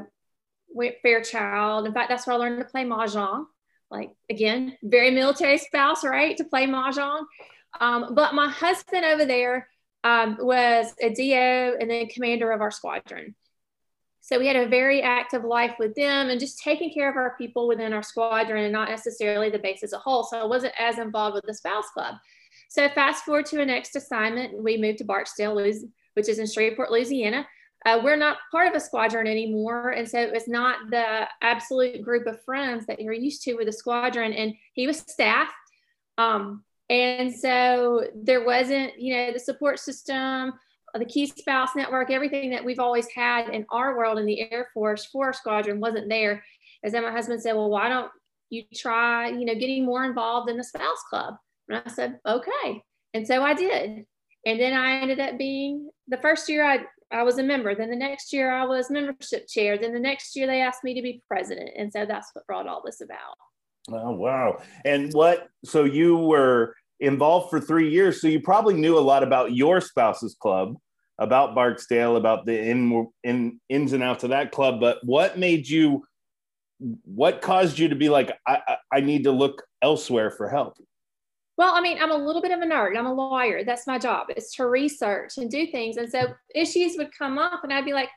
Fairchild. 1.01 1.85
In 1.85 1.93
fact, 1.93 2.09
that's 2.09 2.25
where 2.25 2.35
I 2.35 2.39
learned 2.39 2.59
to 2.59 2.65
play 2.65 2.83
mahjong. 2.83 3.45
Like 3.91 4.11
again, 4.29 4.77
very 4.83 5.11
military 5.11 5.57
spouse, 5.57 6.03
right? 6.03 6.35
To 6.37 6.43
play 6.43 6.65
mahjong. 6.65 7.25
Um, 7.79 8.15
but 8.15 8.33
my 8.33 8.49
husband 8.49 9.05
over 9.05 9.25
there 9.25 9.67
um, 10.03 10.37
was 10.39 10.93
a 11.01 11.13
DO 11.13 11.77
and 11.79 11.89
then 11.89 12.07
commander 12.07 12.51
of 12.51 12.61
our 12.61 12.71
squadron. 12.71 13.35
So 14.25 14.39
we 14.39 14.47
had 14.47 14.55
a 14.55 14.67
very 14.67 15.03
active 15.03 15.43
life 15.43 15.75
with 15.77 15.93
them 15.93 16.31
and 16.31 16.39
just 16.39 16.57
taking 16.57 16.91
care 16.91 17.07
of 17.07 17.15
our 17.15 17.35
people 17.37 17.67
within 17.67 17.93
our 17.93 18.01
squadron 18.01 18.63
and 18.63 18.73
not 18.73 18.89
necessarily 18.89 19.51
the 19.51 19.59
base 19.59 19.83
as 19.83 19.93
a 19.93 19.99
whole. 19.99 20.23
So 20.23 20.39
I 20.39 20.45
wasn't 20.45 20.73
as 20.79 20.97
involved 20.97 21.35
with 21.35 21.45
the 21.45 21.53
spouse 21.53 21.91
club. 21.93 22.15
So 22.67 22.89
fast 22.89 23.23
forward 23.23 23.45
to 23.47 23.61
a 23.61 23.65
next 23.65 23.95
assignment, 23.95 24.63
we 24.63 24.77
moved 24.77 24.97
to 24.97 25.03
Barksdale, 25.03 25.53
which 25.53 26.27
is 26.27 26.39
in 26.39 26.47
Shreveport, 26.47 26.89
Louisiana. 26.89 27.47
Uh, 27.85 28.01
we're 28.03 28.15
not 28.15 28.37
part 28.51 28.67
of 28.67 28.73
a 28.73 28.79
squadron 28.79 29.27
anymore. 29.27 29.91
And 29.91 30.09
so 30.09 30.19
it 30.19 30.33
was 30.33 30.47
not 30.47 30.89
the 30.89 31.27
absolute 31.43 32.01
group 32.01 32.25
of 32.25 32.43
friends 32.43 32.87
that 32.87 32.99
you're 32.99 33.13
used 33.13 33.43
to 33.43 33.53
with 33.53 33.67
a 33.67 33.71
squadron. 33.71 34.33
And 34.33 34.55
he 34.73 34.87
was 34.87 34.97
staff. 34.97 35.53
Um, 36.17 36.63
and 36.89 37.31
so 37.31 38.07
there 38.15 38.43
wasn't, 38.43 38.99
you 38.99 39.15
know, 39.15 39.33
the 39.33 39.39
support 39.39 39.77
system, 39.77 40.53
the 40.99 41.05
key 41.05 41.27
spouse 41.27 41.69
network, 41.75 42.11
everything 42.11 42.49
that 42.51 42.63
we've 42.63 42.79
always 42.79 43.07
had 43.09 43.49
in 43.49 43.65
our 43.69 43.97
world 43.97 44.17
in 44.17 44.25
the 44.25 44.51
Air 44.51 44.69
Force 44.73 45.05
for 45.05 45.27
our 45.27 45.33
squadron 45.33 45.79
wasn't 45.79 46.09
there. 46.09 46.43
As 46.83 46.91
then 46.91 47.03
my 47.03 47.11
husband 47.11 47.41
said, 47.41 47.53
well, 47.53 47.69
why 47.69 47.89
don't 47.89 48.11
you 48.49 48.63
try, 48.73 49.29
you 49.29 49.45
know, 49.45 49.55
getting 49.55 49.85
more 49.85 50.05
involved 50.05 50.49
in 50.49 50.57
the 50.57 50.63
spouse 50.63 51.03
club? 51.09 51.35
And 51.67 51.81
I 51.85 51.89
said, 51.89 52.19
okay. 52.25 52.83
And 53.13 53.27
so 53.27 53.43
I 53.43 53.53
did. 53.53 54.05
And 54.45 54.59
then 54.59 54.73
I 54.73 54.99
ended 54.99 55.19
up 55.19 55.37
being 55.37 55.89
the 56.07 56.17
first 56.17 56.47
year 56.47 56.63
I, 56.63 56.81
I 57.11 57.23
was 57.23 57.39
a 57.39 57.43
member. 57.43 57.73
Then 57.73 57.89
the 57.89 57.95
next 57.95 58.31
year 58.31 58.51
I 58.51 58.65
was 58.65 58.91
membership 58.91 59.47
chair. 59.47 59.77
Then 59.77 59.93
the 59.93 59.99
next 59.99 60.35
year 60.35 60.47
they 60.47 60.61
asked 60.61 60.83
me 60.83 60.93
to 60.93 61.01
be 61.01 61.23
president. 61.27 61.71
And 61.75 61.91
so 61.91 62.05
that's 62.05 62.29
what 62.33 62.45
brought 62.45 62.67
all 62.67 62.83
this 62.85 63.01
about. 63.01 63.35
Oh, 63.89 64.11
wow. 64.11 64.61
And 64.83 65.11
what, 65.13 65.47
so 65.63 65.83
you 65.83 66.17
were 66.17 66.75
involved 66.99 67.49
for 67.49 67.59
three 67.59 67.89
years. 67.89 68.21
So 68.21 68.27
you 68.27 68.41
probably 68.41 68.75
knew 68.75 68.97
a 68.97 68.99
lot 68.99 69.23
about 69.23 69.53
your 69.53 69.81
spouse's 69.81 70.35
club, 70.35 70.75
about 71.17 71.55
Barksdale, 71.55 72.15
about 72.15 72.45
the 72.45 72.59
in, 72.59 73.07
in 73.23 73.59
ins 73.69 73.93
and 73.93 74.03
outs 74.03 74.23
of 74.23 74.29
that 74.31 74.51
club. 74.51 74.79
But 74.79 74.99
what 75.03 75.37
made 75.37 75.67
you, 75.67 76.05
what 77.03 77.41
caused 77.41 77.79
you 77.79 77.89
to 77.89 77.95
be 77.95 78.09
like, 78.09 78.31
I, 78.47 78.77
I, 78.91 78.99
need 78.99 79.23
to 79.23 79.31
look 79.31 79.63
elsewhere 79.81 80.31
for 80.31 80.49
help? 80.49 80.77
Well, 81.57 81.73
I 81.73 81.81
mean, 81.81 81.97
I'm 82.01 82.11
a 82.11 82.17
little 82.17 82.41
bit 82.41 82.51
of 82.51 82.59
a 82.59 82.65
nerd. 82.65 82.97
I'm 82.97 83.05
a 83.05 83.13
lawyer. 83.13 83.63
That's 83.63 83.87
my 83.87 83.97
job. 83.97 84.27
is 84.35 84.51
to 84.53 84.67
research 84.67 85.37
and 85.37 85.49
do 85.49 85.67
things. 85.67 85.95
And 85.95 86.09
so 86.09 86.33
issues 86.53 86.97
would 86.97 87.17
come 87.17 87.37
up, 87.37 87.63
and 87.63 87.71
I'd 87.71 87.85
be 87.85 87.93
like, 87.93 88.09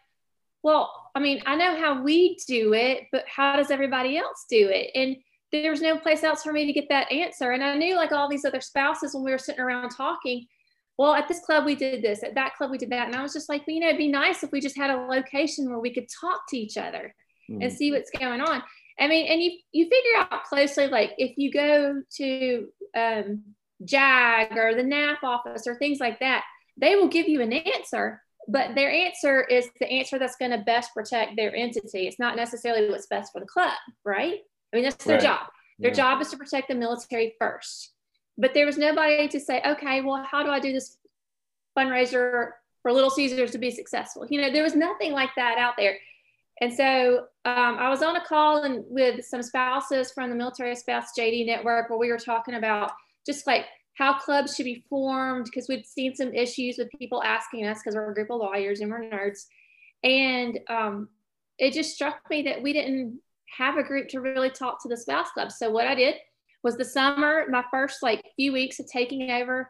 well, 0.65 1.11
I 1.15 1.21
mean, 1.21 1.41
I 1.47 1.57
know 1.57 1.79
how 1.79 2.03
we 2.03 2.37
do 2.49 2.75
it, 2.75 3.05
but 3.13 3.25
how 3.29 3.57
does 3.57 3.71
everybody 3.71 4.19
else 4.19 4.45
do 4.51 4.69
it? 4.69 4.91
And 4.95 5.17
there 5.53 5.71
was 5.71 5.81
no 5.81 5.97
place 5.99 6.23
else 6.23 6.43
for 6.43 6.53
me 6.53 6.67
to 6.67 6.73
get 6.73 6.89
that 6.91 7.11
answer. 7.11 7.53
And 7.53 7.65
I 7.65 7.77
knew, 7.77 7.97
like 7.97 8.13
all 8.13 8.29
these 8.29 8.45
other 8.45 8.61
spouses, 8.61 9.15
when 9.15 9.25
we 9.25 9.31
were 9.31 9.39
sitting 9.39 9.61
around 9.61 9.91
talking, 9.91 10.47
well, 10.99 11.15
at 11.15 11.29
this 11.29 11.41
club 11.41 11.65
we 11.65 11.77
did 11.77 12.03
this, 12.03 12.23
at 12.23 12.35
that 12.35 12.57
club 12.57 12.71
we 12.71 12.79
did 12.79 12.91
that. 12.91 13.07
And 13.07 13.17
I 13.17 13.23
was 13.23 13.33
just 13.33 13.49
like, 13.49 13.67
well, 13.67 13.75
you 13.75 13.81
know, 13.81 13.87
it'd 13.87 13.99
be 13.99 14.09
nice 14.09 14.43
if 14.43 14.51
we 14.51 14.61
just 14.61 14.77
had 14.77 14.91
a 14.91 14.97
location 14.97 15.71
where 15.71 15.79
we 15.79 15.95
could 15.95 16.09
talk 16.21 16.41
to 16.49 16.59
each 16.59 16.77
other 16.77 17.15
mm-hmm. 17.51 17.63
and 17.63 17.73
see 17.73 17.93
what's 17.93 18.11
going 18.11 18.41
on. 18.41 18.63
I 19.01 19.07
mean, 19.07 19.27
and 19.27 19.41
you 19.41 19.53
you 19.73 19.85
figure 19.85 20.19
out 20.19 20.45
closely, 20.45 20.89
like 20.89 21.13
if 21.19 21.39
you 21.39 21.53
go 21.53 22.03
to 22.17 22.67
um, 22.97 23.45
JAG 23.85 24.57
or 24.57 24.75
the 24.75 24.83
NAF 24.83 25.23
office 25.23 25.67
or 25.67 25.77
things 25.77 26.01
like 26.01 26.19
that, 26.19 26.45
they 26.77 26.97
will 26.97 27.09
give 27.09 27.29
you 27.29 27.41
an 27.41 27.53
answer, 27.53 28.21
but 28.49 28.75
their 28.75 28.91
answer 28.91 29.43
is 29.45 29.69
the 29.79 29.89
answer 29.89 30.19
that's 30.19 30.37
going 30.37 30.51
to 30.51 30.59
best 30.59 30.93
protect 30.95 31.37
their 31.37 31.55
entity. 31.55 32.09
It's 32.09 32.19
not 32.19 32.35
necessarily 32.35 32.91
what's 32.91 33.07
best 33.07 33.33
for 33.33 33.41
the 33.41 33.47
club, 33.47 33.73
right? 34.05 34.41
I 34.73 34.77
mean, 34.77 34.85
that's 34.85 35.05
their 35.05 35.17
right. 35.17 35.23
job. 35.23 35.47
Their 35.79 35.91
yeah. 35.91 35.97
job 35.97 36.21
is 36.21 36.31
to 36.31 36.37
protect 36.37 36.69
the 36.69 36.75
military 36.75 37.35
first. 37.39 37.93
But 38.37 38.55
there 38.55 38.67
was 38.67 38.79
nobody 38.79 39.29
to 39.29 39.41
say, 39.41 39.63
okay, 39.67 40.01
well, 40.01 40.25
how 40.29 40.43
do 40.43 40.51
I 40.51 40.61
do 40.61 40.73
this 40.73 40.99
fundraiser 41.77 42.51
for 42.83 42.93
Little 42.93 43.11
Caesars 43.11 43.51
to 43.53 43.59
be 43.59 43.71
successful? 43.71 44.27
You 44.29 44.41
know, 44.41 44.53
there 44.53 44.63
was 44.63 44.77
nothing 44.77 45.13
like 45.13 45.31
that 45.37 45.59
out 45.59 45.75
there. 45.77 45.97
And 46.61 46.73
so 46.73 47.27
um, 47.45 47.77
I 47.79 47.89
was 47.89 48.03
on 48.03 48.17
a 48.17 48.25
call 48.25 48.63
and 48.63 48.85
with 48.89 49.25
some 49.25 49.43
spouses 49.43 50.11
from 50.13 50.31
the 50.31 50.37
Military 50.37 50.75
Spouse 50.75 51.07
JD 51.17 51.47
Network 51.47 51.89
where 51.89 51.99
we 51.99 52.11
were 52.11 52.19
talking 52.19 52.55
about 52.55 52.93
just 53.27 53.47
like 53.47 53.67
how 53.95 54.19
clubs 54.19 54.55
should 54.55 54.65
be 54.65 54.85
formed 54.89 55.45
because 55.45 55.69
we'd 55.69 55.87
seen 55.87 56.15
some 56.15 56.33
issues 56.33 56.77
with 56.79 56.89
people 56.99 57.23
asking 57.23 57.67
us 57.67 57.79
because 57.79 57.95
we're 57.95 58.11
a 58.11 58.15
group 58.15 58.31
of 58.31 58.41
lawyers 58.41 58.81
and 58.81 58.91
we're 58.91 59.03
nerds. 59.03 59.47
And 60.03 60.59
um, 60.69 61.09
it 61.59 61.73
just 61.73 61.95
struck 61.95 62.21
me 62.31 62.43
that 62.43 62.63
we 62.63 62.73
didn't 62.73 63.21
have 63.57 63.77
a 63.77 63.83
group 63.83 64.09
to 64.09 64.21
really 64.21 64.51
talk 64.51 64.83
to 64.83 64.89
the 64.89 64.97
spouse 64.97 65.31
club. 65.33 65.51
So 65.53 65.71
what 65.71 65.87
I 65.87 65.95
did 65.95 66.17
was 66.63 66.77
the 66.77 66.85
summer, 66.85 67.45
my 67.51 67.65
first 67.71 68.03
like 68.03 68.23
few 68.37 68.53
weeks 68.53 68.81
of 68.81 68.87
taking 68.87 69.31
over 69.31 69.69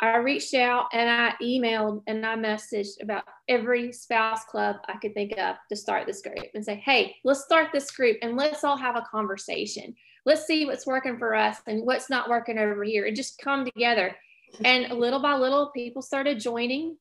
I 0.00 0.18
reached 0.18 0.54
out 0.54 0.86
and 0.92 1.10
I 1.10 1.34
emailed 1.42 2.02
and 2.06 2.24
I 2.24 2.36
messaged 2.36 3.02
about 3.02 3.24
every 3.48 3.92
spouse 3.92 4.44
club 4.44 4.76
I 4.86 4.96
could 4.96 5.12
think 5.12 5.36
of 5.36 5.56
to 5.68 5.76
start 5.76 6.06
this 6.06 6.22
group 6.22 6.46
and 6.54 6.64
say, 6.64 6.76
hey, 6.84 7.16
let's 7.24 7.44
start 7.44 7.70
this 7.72 7.90
group 7.90 8.16
and 8.22 8.36
let's 8.36 8.62
all 8.62 8.76
have 8.76 8.96
a 8.96 9.04
conversation. 9.10 9.94
Let's 10.24 10.46
see 10.46 10.66
what's 10.66 10.86
working 10.86 11.18
for 11.18 11.34
us 11.34 11.58
and 11.66 11.84
what's 11.84 12.10
not 12.10 12.28
working 12.28 12.58
over 12.58 12.84
here 12.84 13.06
and 13.06 13.16
just 13.16 13.38
come 13.38 13.64
together. 13.64 14.14
And 14.64 14.92
little 14.92 15.20
by 15.20 15.34
little, 15.34 15.70
people 15.70 16.02
started 16.02 16.38
joining. 16.38 16.96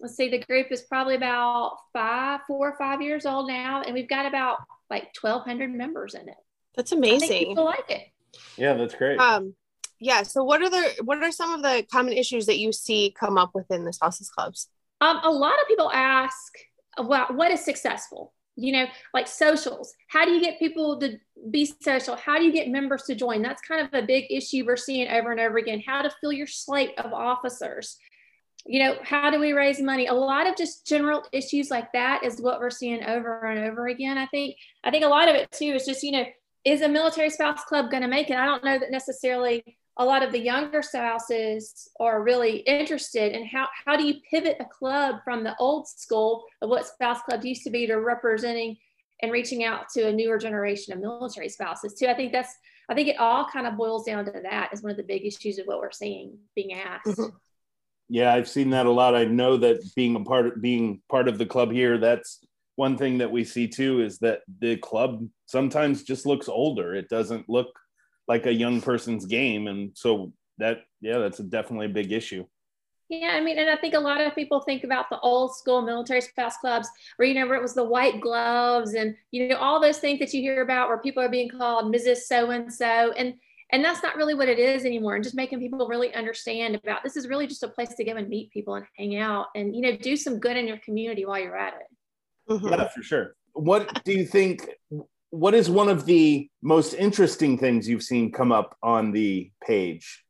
Let's 0.00 0.16
see, 0.16 0.28
the 0.28 0.38
group 0.38 0.68
is 0.70 0.82
probably 0.82 1.16
about 1.16 1.76
five, 1.92 2.40
four 2.46 2.70
or 2.70 2.76
five 2.78 3.02
years 3.02 3.26
old 3.26 3.48
now, 3.48 3.82
and 3.82 3.94
we've 3.94 4.08
got 4.08 4.26
about 4.26 4.58
like 4.90 5.10
1,200 5.20 5.72
members 5.72 6.14
in 6.14 6.28
it. 6.28 6.36
That's 6.76 6.92
amazing. 6.92 7.48
people 7.48 7.64
like 7.64 7.90
it. 7.90 8.08
Yeah, 8.56 8.74
that's 8.74 8.94
great. 8.94 9.18
Um, 9.18 9.54
yeah 10.00 10.22
so 10.22 10.42
what 10.42 10.62
are 10.62 10.70
the 10.70 10.94
what 11.04 11.18
are 11.18 11.32
some 11.32 11.52
of 11.52 11.62
the 11.62 11.84
common 11.90 12.12
issues 12.12 12.46
that 12.46 12.58
you 12.58 12.72
see 12.72 13.14
come 13.18 13.38
up 13.38 13.50
within 13.54 13.84
the 13.84 13.92
spouses 13.92 14.30
clubs 14.30 14.68
um, 15.00 15.20
a 15.22 15.30
lot 15.30 15.60
of 15.60 15.68
people 15.68 15.90
ask 15.92 16.54
well 17.04 17.26
what 17.34 17.50
is 17.50 17.64
successful 17.64 18.32
you 18.56 18.72
know 18.72 18.86
like 19.14 19.26
socials 19.26 19.92
how 20.08 20.24
do 20.24 20.32
you 20.32 20.40
get 20.40 20.58
people 20.58 20.98
to 20.98 21.18
be 21.50 21.70
social 21.82 22.16
how 22.16 22.38
do 22.38 22.44
you 22.44 22.52
get 22.52 22.68
members 22.68 23.04
to 23.04 23.14
join 23.14 23.42
that's 23.42 23.62
kind 23.62 23.86
of 23.86 23.92
a 23.94 24.04
big 24.04 24.24
issue 24.30 24.64
we're 24.66 24.76
seeing 24.76 25.08
over 25.08 25.30
and 25.30 25.40
over 25.40 25.58
again 25.58 25.82
how 25.84 26.02
to 26.02 26.10
fill 26.20 26.32
your 26.32 26.46
slate 26.46 26.92
of 26.98 27.12
officers 27.12 27.96
you 28.66 28.82
know 28.82 28.96
how 29.02 29.30
do 29.30 29.38
we 29.38 29.52
raise 29.52 29.80
money 29.80 30.06
a 30.06 30.14
lot 30.14 30.46
of 30.46 30.56
just 30.56 30.86
general 30.86 31.24
issues 31.32 31.70
like 31.70 31.90
that 31.92 32.24
is 32.24 32.40
what 32.40 32.60
we're 32.60 32.70
seeing 32.70 33.04
over 33.04 33.46
and 33.46 33.64
over 33.70 33.88
again 33.88 34.18
i 34.18 34.26
think 34.26 34.56
i 34.84 34.90
think 34.90 35.04
a 35.04 35.08
lot 35.08 35.28
of 35.28 35.34
it 35.34 35.50
too 35.52 35.72
is 35.74 35.86
just 35.86 36.02
you 36.02 36.12
know 36.12 36.24
is 36.64 36.82
a 36.82 36.88
military 36.88 37.30
spouse 37.30 37.64
club 37.64 37.90
going 37.90 38.02
to 38.02 38.08
make 38.08 38.30
it 38.30 38.36
i 38.36 38.44
don't 38.44 38.64
know 38.64 38.78
that 38.78 38.90
necessarily 38.90 39.62
a 39.98 40.04
lot 40.04 40.22
of 40.22 40.30
the 40.30 40.38
younger 40.38 40.80
spouses 40.80 41.90
are 41.98 42.22
really 42.22 42.58
interested 42.58 43.32
in 43.32 43.44
how, 43.44 43.66
how 43.84 43.96
do 43.96 44.06
you 44.06 44.14
pivot 44.30 44.56
a 44.60 44.64
club 44.64 45.16
from 45.24 45.42
the 45.42 45.56
old 45.58 45.88
school 45.88 46.44
of 46.62 46.70
what 46.70 46.86
spouse 46.86 47.20
club 47.22 47.44
used 47.44 47.64
to 47.64 47.70
be 47.70 47.84
to 47.86 47.96
representing 47.96 48.76
and 49.22 49.32
reaching 49.32 49.64
out 49.64 49.88
to 49.90 50.06
a 50.06 50.12
newer 50.12 50.38
generation 50.38 50.92
of 50.92 51.00
military 51.00 51.48
spouses 51.48 51.94
too. 51.94 52.06
I 52.06 52.14
think 52.14 52.32
that's 52.32 52.54
I 52.88 52.94
think 52.94 53.08
it 53.08 53.18
all 53.18 53.46
kind 53.52 53.66
of 53.66 53.76
boils 53.76 54.04
down 54.06 54.24
to 54.24 54.30
that 54.30 54.70
as 54.72 54.82
one 54.82 54.90
of 54.90 54.96
the 54.96 55.02
big 55.02 55.26
issues 55.26 55.58
of 55.58 55.66
what 55.66 55.80
we're 55.80 55.90
seeing 55.90 56.38
being 56.54 56.72
asked. 56.72 57.06
Mm-hmm. 57.06 57.36
Yeah, 58.08 58.32
I've 58.32 58.48
seen 58.48 58.70
that 58.70 58.86
a 58.86 58.90
lot. 58.90 59.14
I 59.14 59.24
know 59.24 59.56
that 59.58 59.82
being 59.94 60.16
a 60.16 60.20
part 60.20 60.46
of 60.46 60.62
being 60.62 61.02
part 61.10 61.28
of 61.28 61.38
the 61.38 61.46
club 61.46 61.70
here, 61.70 61.98
that's 61.98 62.44
one 62.76 62.96
thing 62.96 63.18
that 63.18 63.30
we 63.30 63.44
see 63.44 63.68
too 63.68 64.00
is 64.00 64.18
that 64.20 64.40
the 64.60 64.76
club 64.76 65.28
sometimes 65.46 66.04
just 66.04 66.26
looks 66.26 66.48
older. 66.48 66.94
It 66.94 67.08
doesn't 67.08 67.48
look 67.48 67.68
like 68.28 68.46
a 68.46 68.52
young 68.52 68.80
person's 68.80 69.24
game 69.24 69.66
and 69.66 69.90
so 69.94 70.32
that 70.58 70.82
yeah 71.00 71.18
that's 71.18 71.40
a 71.40 71.42
definitely 71.42 71.86
a 71.86 71.90
big 71.90 72.12
issue 72.12 72.44
yeah, 73.10 73.28
I 73.28 73.40
mean, 73.40 73.58
and 73.58 73.70
I 73.70 73.76
think 73.76 73.94
a 73.94 73.98
lot 73.98 74.20
of 74.20 74.34
people 74.34 74.60
think 74.60 74.84
about 74.84 75.08
the 75.08 75.18
old 75.20 75.56
school 75.56 75.80
military 75.80 76.20
spouse 76.20 76.58
clubs 76.58 76.90
where, 77.16 77.26
you 77.26 77.32
know, 77.32 77.50
it 77.54 77.62
was 77.62 77.72
the 77.72 77.82
white 77.82 78.20
gloves 78.20 78.92
and, 78.92 79.16
you 79.30 79.48
know, 79.48 79.56
all 79.56 79.80
those 79.80 79.96
things 79.96 80.18
that 80.18 80.34
you 80.34 80.42
hear 80.42 80.60
about 80.60 80.88
where 80.88 80.98
people 80.98 81.22
are 81.22 81.30
being 81.30 81.48
called 81.48 81.90
Mrs. 81.90 82.26
So 82.26 82.50
and 82.50 82.70
so. 82.70 83.12
And 83.12 83.36
and 83.70 83.84
that's 83.84 84.02
not 84.02 84.16
really 84.16 84.34
what 84.34 84.48
it 84.48 84.58
is 84.58 84.84
anymore. 84.84 85.14
And 85.14 85.22
just 85.22 85.36
making 85.36 85.60
people 85.60 85.86
really 85.86 86.14
understand 86.14 86.74
about 86.74 87.02
this 87.02 87.16
is 87.16 87.28
really 87.28 87.46
just 87.46 87.62
a 87.62 87.68
place 87.68 87.94
to 87.94 88.04
go 88.04 88.16
and 88.16 88.28
meet 88.28 88.50
people 88.50 88.74
and 88.74 88.86
hang 88.96 89.16
out 89.18 89.46
and, 89.54 89.76
you 89.76 89.82
know, 89.82 89.96
do 89.96 90.16
some 90.16 90.38
good 90.38 90.56
in 90.56 90.66
your 90.66 90.78
community 90.78 91.26
while 91.26 91.38
you're 91.38 91.56
at 91.56 91.74
it. 91.74 92.52
Mm-hmm. 92.52 92.68
Yeah, 92.68 92.88
for 92.88 93.02
sure. 93.02 93.34
What 93.52 94.04
do 94.04 94.12
you 94.12 94.24
think 94.24 94.68
what 95.30 95.54
is 95.54 95.68
one 95.68 95.88
of 95.88 96.06
the 96.06 96.48
most 96.62 96.94
interesting 96.94 97.58
things 97.58 97.88
you've 97.88 98.02
seen 98.02 98.32
come 98.32 98.52
up 98.52 98.76
on 98.82 99.12
the 99.12 99.50
page 99.62 100.24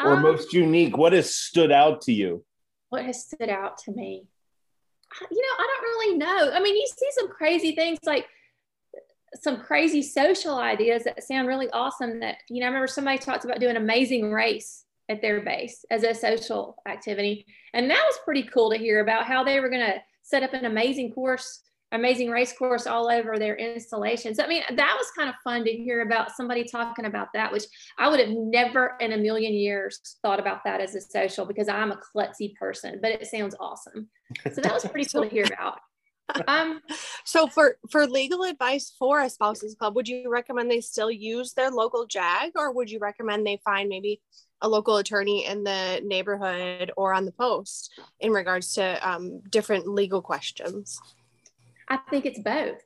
or 0.00 0.14
um, 0.14 0.22
most 0.22 0.52
unique 0.52 0.96
what 0.96 1.12
has 1.12 1.34
stood 1.34 1.72
out 1.72 2.00
to 2.02 2.12
you 2.12 2.44
what 2.90 3.04
has 3.04 3.24
stood 3.24 3.48
out 3.48 3.78
to 3.78 3.92
me 3.92 4.26
you 5.30 5.42
know 5.42 5.64
i 5.64 5.66
don't 5.66 5.82
really 5.82 6.18
know 6.18 6.52
i 6.52 6.60
mean 6.60 6.76
you 6.76 6.86
see 6.86 7.08
some 7.12 7.28
crazy 7.28 7.74
things 7.74 7.98
like 8.04 8.26
some 9.40 9.60
crazy 9.60 10.02
social 10.02 10.56
ideas 10.56 11.04
that 11.04 11.22
sound 11.22 11.48
really 11.48 11.68
awesome 11.70 12.20
that 12.20 12.36
you 12.48 12.60
know 12.60 12.66
i 12.66 12.68
remember 12.68 12.86
somebody 12.86 13.18
talked 13.18 13.44
about 13.44 13.60
doing 13.60 13.76
amazing 13.76 14.32
race 14.32 14.84
at 15.08 15.20
their 15.20 15.40
base 15.40 15.84
as 15.90 16.02
a 16.02 16.14
social 16.14 16.76
activity 16.86 17.46
and 17.72 17.90
that 17.90 18.02
was 18.06 18.18
pretty 18.24 18.42
cool 18.42 18.70
to 18.70 18.76
hear 18.76 19.00
about 19.00 19.26
how 19.26 19.44
they 19.44 19.60
were 19.60 19.68
going 19.68 19.84
to 19.84 20.00
set 20.22 20.42
up 20.42 20.54
an 20.54 20.64
amazing 20.64 21.12
course 21.12 21.64
amazing 21.94 22.28
race 22.28 22.52
course 22.52 22.86
all 22.86 23.10
over 23.10 23.38
their 23.38 23.56
installations. 23.56 24.38
I 24.38 24.46
mean, 24.46 24.62
that 24.68 24.96
was 24.98 25.06
kind 25.16 25.28
of 25.28 25.36
fun 25.44 25.64
to 25.64 25.70
hear 25.70 26.02
about 26.02 26.32
somebody 26.32 26.64
talking 26.64 27.04
about 27.04 27.28
that, 27.34 27.52
which 27.52 27.64
I 27.98 28.08
would 28.08 28.20
have 28.20 28.30
never 28.30 28.96
in 29.00 29.12
a 29.12 29.16
million 29.16 29.54
years 29.54 30.00
thought 30.20 30.40
about 30.40 30.64
that 30.64 30.80
as 30.80 30.94
a 30.94 31.00
social 31.00 31.46
because 31.46 31.68
I'm 31.68 31.92
a 31.92 32.00
klutzy 32.14 32.54
person, 32.56 32.98
but 33.00 33.12
it 33.12 33.26
sounds 33.26 33.54
awesome. 33.60 34.08
So 34.52 34.60
that 34.60 34.74
was 34.74 34.84
pretty 34.84 35.08
cool 35.12 35.22
to 35.22 35.28
hear 35.28 35.44
about. 35.44 35.78
Um, 36.46 36.80
so 37.24 37.46
for 37.46 37.76
for 37.90 38.06
legal 38.06 38.44
advice 38.44 38.94
for 38.98 39.20
a 39.20 39.30
spouses 39.30 39.74
club, 39.74 39.94
would 39.96 40.08
you 40.08 40.30
recommend 40.30 40.70
they 40.70 40.80
still 40.80 41.10
use 41.10 41.52
their 41.52 41.70
local 41.70 42.06
JAG, 42.06 42.52
or 42.56 42.72
would 42.72 42.90
you 42.90 42.98
recommend 42.98 43.46
they 43.46 43.60
find 43.64 43.88
maybe 43.88 44.20
a 44.60 44.68
local 44.68 44.96
attorney 44.96 45.46
in 45.46 45.64
the 45.64 46.00
neighborhood 46.04 46.90
or 46.96 47.12
on 47.12 47.26
the 47.26 47.32
post 47.32 47.92
in 48.20 48.32
regards 48.32 48.74
to 48.74 49.08
um, 49.08 49.40
different 49.50 49.86
legal 49.86 50.22
questions? 50.22 50.98
I 51.88 51.98
think 52.10 52.24
it's 52.24 52.40
both. 52.40 52.78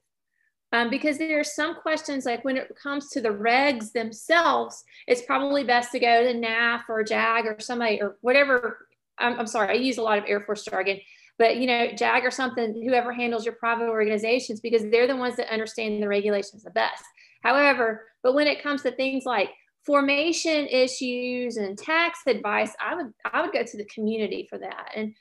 Um, 0.70 0.90
because 0.90 1.16
there 1.16 1.40
are 1.40 1.44
some 1.44 1.76
questions 1.76 2.26
like 2.26 2.44
when 2.44 2.58
it 2.58 2.70
comes 2.76 3.08
to 3.10 3.22
the 3.22 3.30
regs 3.30 3.92
themselves, 3.92 4.84
it's 5.06 5.22
probably 5.22 5.64
best 5.64 5.92
to 5.92 5.98
go 5.98 6.24
to 6.24 6.34
NAF 6.34 6.82
or 6.90 7.02
JAG 7.02 7.46
or 7.46 7.56
somebody 7.58 8.02
or 8.02 8.18
whatever. 8.20 8.86
I'm, 9.18 9.38
I'm 9.38 9.46
sorry, 9.46 9.70
I 9.70 9.80
use 9.80 9.96
a 9.96 10.02
lot 10.02 10.18
of 10.18 10.24
Air 10.26 10.42
Force 10.42 10.64
jargon, 10.64 10.98
but 11.38 11.56
you 11.56 11.66
know, 11.66 11.88
JAG 11.92 12.24
or 12.24 12.30
something, 12.30 12.82
whoever 12.86 13.12
handles 13.12 13.44
your 13.44 13.54
private 13.54 13.88
organizations, 13.88 14.60
because 14.60 14.82
they're 14.90 15.06
the 15.06 15.16
ones 15.16 15.36
that 15.36 15.52
understand 15.52 16.02
the 16.02 16.08
regulations 16.08 16.64
the 16.64 16.70
best. 16.70 17.04
However, 17.42 18.06
but 18.22 18.34
when 18.34 18.48
it 18.48 18.62
comes 18.62 18.82
to 18.82 18.90
things 18.90 19.24
like 19.24 19.50
formation 19.86 20.66
issues 20.66 21.56
and 21.56 21.78
tax 21.78 22.20
advice, 22.26 22.74
I 22.80 22.94
would 22.94 23.12
I 23.32 23.40
would 23.42 23.52
go 23.52 23.62
to 23.62 23.76
the 23.76 23.84
community 23.86 24.46
for 24.50 24.58
that. 24.58 24.90
And 24.94 25.14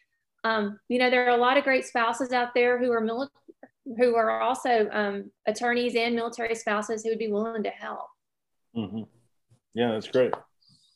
um, 0.43 0.79
you 0.89 1.00
know, 1.00 1.09
there 1.09 1.25
are 1.25 1.38
a 1.38 1.41
lot 1.41 1.57
of 1.57 1.63
great 1.63 1.86
spouses 1.86 2.31
out 2.31 2.53
there 2.53 2.79
who 2.79 2.91
are 2.91 3.01
military 3.01 3.31
who 3.97 4.15
are 4.15 4.41
also 4.41 4.89
um, 4.91 5.31
attorneys 5.45 5.95
and 5.95 6.13
military 6.13 6.55
spouses 6.55 7.03
who 7.03 7.09
would 7.09 7.19
be 7.19 7.31
willing 7.31 7.63
to 7.63 7.69
help. 7.69 8.07
Mm-hmm. 8.75 9.03
Yeah, 9.74 9.91
that's 9.93 10.09
great. 10.09 10.33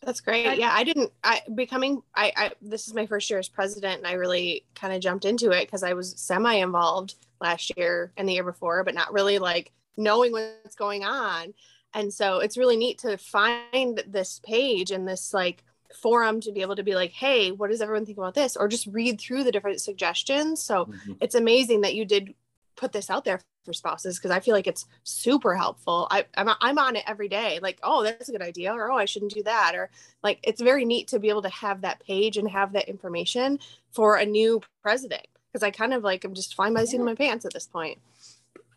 That's 0.04 0.22
great. 0.22 0.58
Yeah, 0.58 0.72
I 0.74 0.84
didn't. 0.84 1.12
I 1.24 1.42
becoming. 1.54 2.02
I. 2.16 2.34
I 2.36 2.52
this 2.62 2.88
is 2.88 2.94
my 2.94 3.06
first 3.06 3.30
year 3.30 3.38
as 3.38 3.50
president, 3.50 4.00
and 4.00 4.08
I 4.08 4.14
really 4.14 4.66
kind 4.74 4.94
of 4.94 5.02
jumped 5.02 5.26
into 5.26 5.52
it 5.52 5.68
because 5.68 5.84
I 5.84 5.94
was 5.94 6.20
semi 6.20 6.56
involved 6.56 7.16
last 7.40 7.72
year 7.78 8.12
and 8.18 8.28
the 8.28 8.34
year 8.34 8.44
before, 8.44 8.84
but 8.84 8.96
not 8.96 9.14
really 9.14 9.38
like 9.38 9.72
knowing 9.98 10.32
what's 10.32 10.76
going 10.76 11.04
on. 11.04 11.54
And 11.94 12.14
so 12.14 12.40
it's 12.40 12.58
really 12.58 12.78
neat 12.78 13.00
to 13.00 13.18
find 13.18 14.02
this 14.08 14.40
page 14.44 14.92
and 14.92 15.08
this 15.08 15.34
like 15.34 15.64
forum 15.94 16.40
to 16.42 16.52
be 16.52 16.62
able 16.62 16.78
to 16.78 16.84
be 16.84 16.96
like, 16.96 17.12
hey, 17.12 17.52
what 17.52 17.70
does 17.70 17.82
everyone 17.82 18.06
think 18.06 18.18
about 18.18 18.34
this? 18.34 18.56
Or 18.56 18.68
just 18.68 18.88
read 18.88 19.20
through 19.20 19.44
the 19.44 19.52
different 19.52 19.82
suggestions. 19.82 20.62
So 20.62 20.86
mm-hmm. 20.86 21.14
it's 21.20 21.36
amazing 21.36 21.82
that 21.82 21.96
you 21.96 22.06
did 22.06 22.34
put 22.76 22.92
this 22.92 23.10
out 23.10 23.26
there 23.26 23.42
for 23.64 23.74
spouses 23.74 24.18
because 24.18 24.32
I 24.32 24.40
feel 24.40 24.56
like 24.56 24.68
it's 24.68 24.86
super 25.04 25.56
helpful. 25.56 26.08
I, 26.12 26.26
I'm, 26.36 26.50
I'm 26.62 26.78
on 26.78 26.96
it 26.96 27.04
every 27.08 27.28
day. 27.28 27.60
Like, 27.62 27.80
oh, 27.84 28.04
that's 28.04 28.30
a 28.30 28.32
good 28.32 28.42
idea, 28.42 28.74
or 28.74 28.92
oh, 28.92 28.98
I 28.98 29.06
shouldn't 29.06 29.34
do 29.34 29.44
that, 29.44 29.76
or 29.76 29.90
like 30.24 30.40
it's 30.44 30.62
very 30.62 30.86
neat 30.86 31.08
to 31.10 31.20
be 31.20 31.30
able 31.30 31.42
to 31.44 31.50
have 31.50 31.82
that 31.82 32.00
page 32.06 32.38
and 32.38 32.50
have 32.50 32.74
that 32.74 32.90
information 32.90 33.60
for 33.92 34.18
a 34.18 34.26
new 34.26 34.62
president 34.82 35.28
because 35.52 35.64
I 35.64 35.72
kind 35.72 35.94
of 35.94 36.04
like 36.04 36.24
I'm 36.24 36.34
just 36.34 36.56
flying 36.56 36.74
by 36.74 36.82
the 36.82 36.88
seat 36.88 37.00
of 37.00 37.06
my 37.06 37.16
pants 37.16 37.46
at 37.46 37.54
this 37.54 37.68
point. 37.68 38.00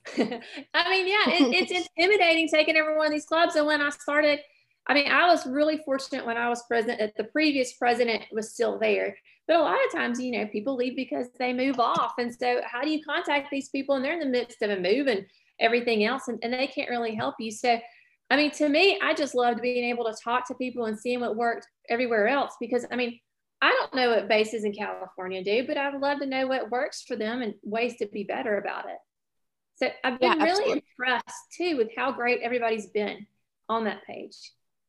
I 0.17 0.91
mean, 0.91 1.07
yeah, 1.07 1.29
it, 1.29 1.71
it's 1.71 1.89
intimidating 1.97 2.49
taking 2.49 2.77
every 2.77 2.97
one 2.97 3.07
of 3.07 3.13
these 3.13 3.25
clubs. 3.25 3.55
And 3.57 3.67
when 3.67 3.81
I 3.81 3.91
started, 3.91 4.41
I 4.87 4.95
mean, 4.95 5.11
I 5.11 5.27
was 5.27 5.47
really 5.47 5.79
fortunate 5.85 6.27
when 6.27 6.37
I 6.37 6.49
was 6.49 6.63
president 6.69 6.99
that 7.01 7.17
the 7.17 7.31
previous 7.31 7.73
president 7.73 8.25
was 8.33 8.53
still 8.53 8.79
there 8.79 9.17
but 9.47 9.57
a 9.57 9.63
lot 9.63 9.77
of 9.85 9.93
times, 9.93 10.21
you 10.21 10.33
know, 10.33 10.47
people 10.47 10.77
leave 10.77 10.97
because 10.97 11.27
they 11.39 11.53
move 11.53 11.79
off. 11.79 12.15
And 12.19 12.35
so, 12.35 12.61
how 12.65 12.83
do 12.83 12.91
you 12.91 13.03
contact 13.05 13.49
these 13.51 13.69
people? 13.69 13.95
And 13.95 14.05
they're 14.05 14.15
in 14.15 14.21
the 14.21 14.27
midst 14.27 14.63
of 14.63 14.71
a 14.71 14.81
move 14.81 15.07
and 15.07 15.27
everything 15.61 16.05
else, 16.05 16.29
and, 16.29 16.39
and 16.43 16.53
they 16.53 16.67
can't 16.67 16.91
really 16.91 17.15
help 17.15 17.35
you. 17.39 17.51
So, 17.51 17.79
I 18.31 18.37
mean, 18.37 18.51
to 18.53 18.69
me, 18.69 18.99
I 19.03 19.13
just 19.13 19.35
loved 19.35 19.61
being 19.61 19.85
able 19.85 20.05
to 20.07 20.17
talk 20.23 20.49
to 20.49 20.55
people 20.55 20.87
and 20.87 20.99
seeing 20.99 21.21
what 21.21 21.37
worked 21.37 21.67
everywhere 21.91 22.27
else 22.27 22.55
because, 22.59 22.87
I 22.91 22.97
mean, 22.97 23.21
I 23.61 23.71
don't 23.71 23.95
know 23.95 24.11
what 24.11 24.29
bases 24.29 24.65
in 24.65 24.73
California 24.73 25.45
do, 25.45 25.67
but 25.67 25.77
I'd 25.77 26.01
love 26.01 26.21
to 26.21 26.27
know 26.27 26.47
what 26.47 26.71
works 26.71 27.03
for 27.03 27.17
them 27.17 27.43
and 27.43 27.55
ways 27.63 27.97
to 27.99 28.07
be 28.07 28.25
better 28.25 28.59
about 28.59 28.87
it. 28.87 28.99
So 29.77 29.89
I've 30.05 30.21
been 30.21 30.39
yeah, 30.39 30.45
really 30.45 30.73
impressed 30.73 31.53
too 31.57 31.77
with 31.77 31.89
how 31.97 32.13
great 32.13 32.41
everybody's 32.43 32.87
been 32.87 33.27
on 33.69 33.85
that 33.85 34.05
page. 34.07 34.37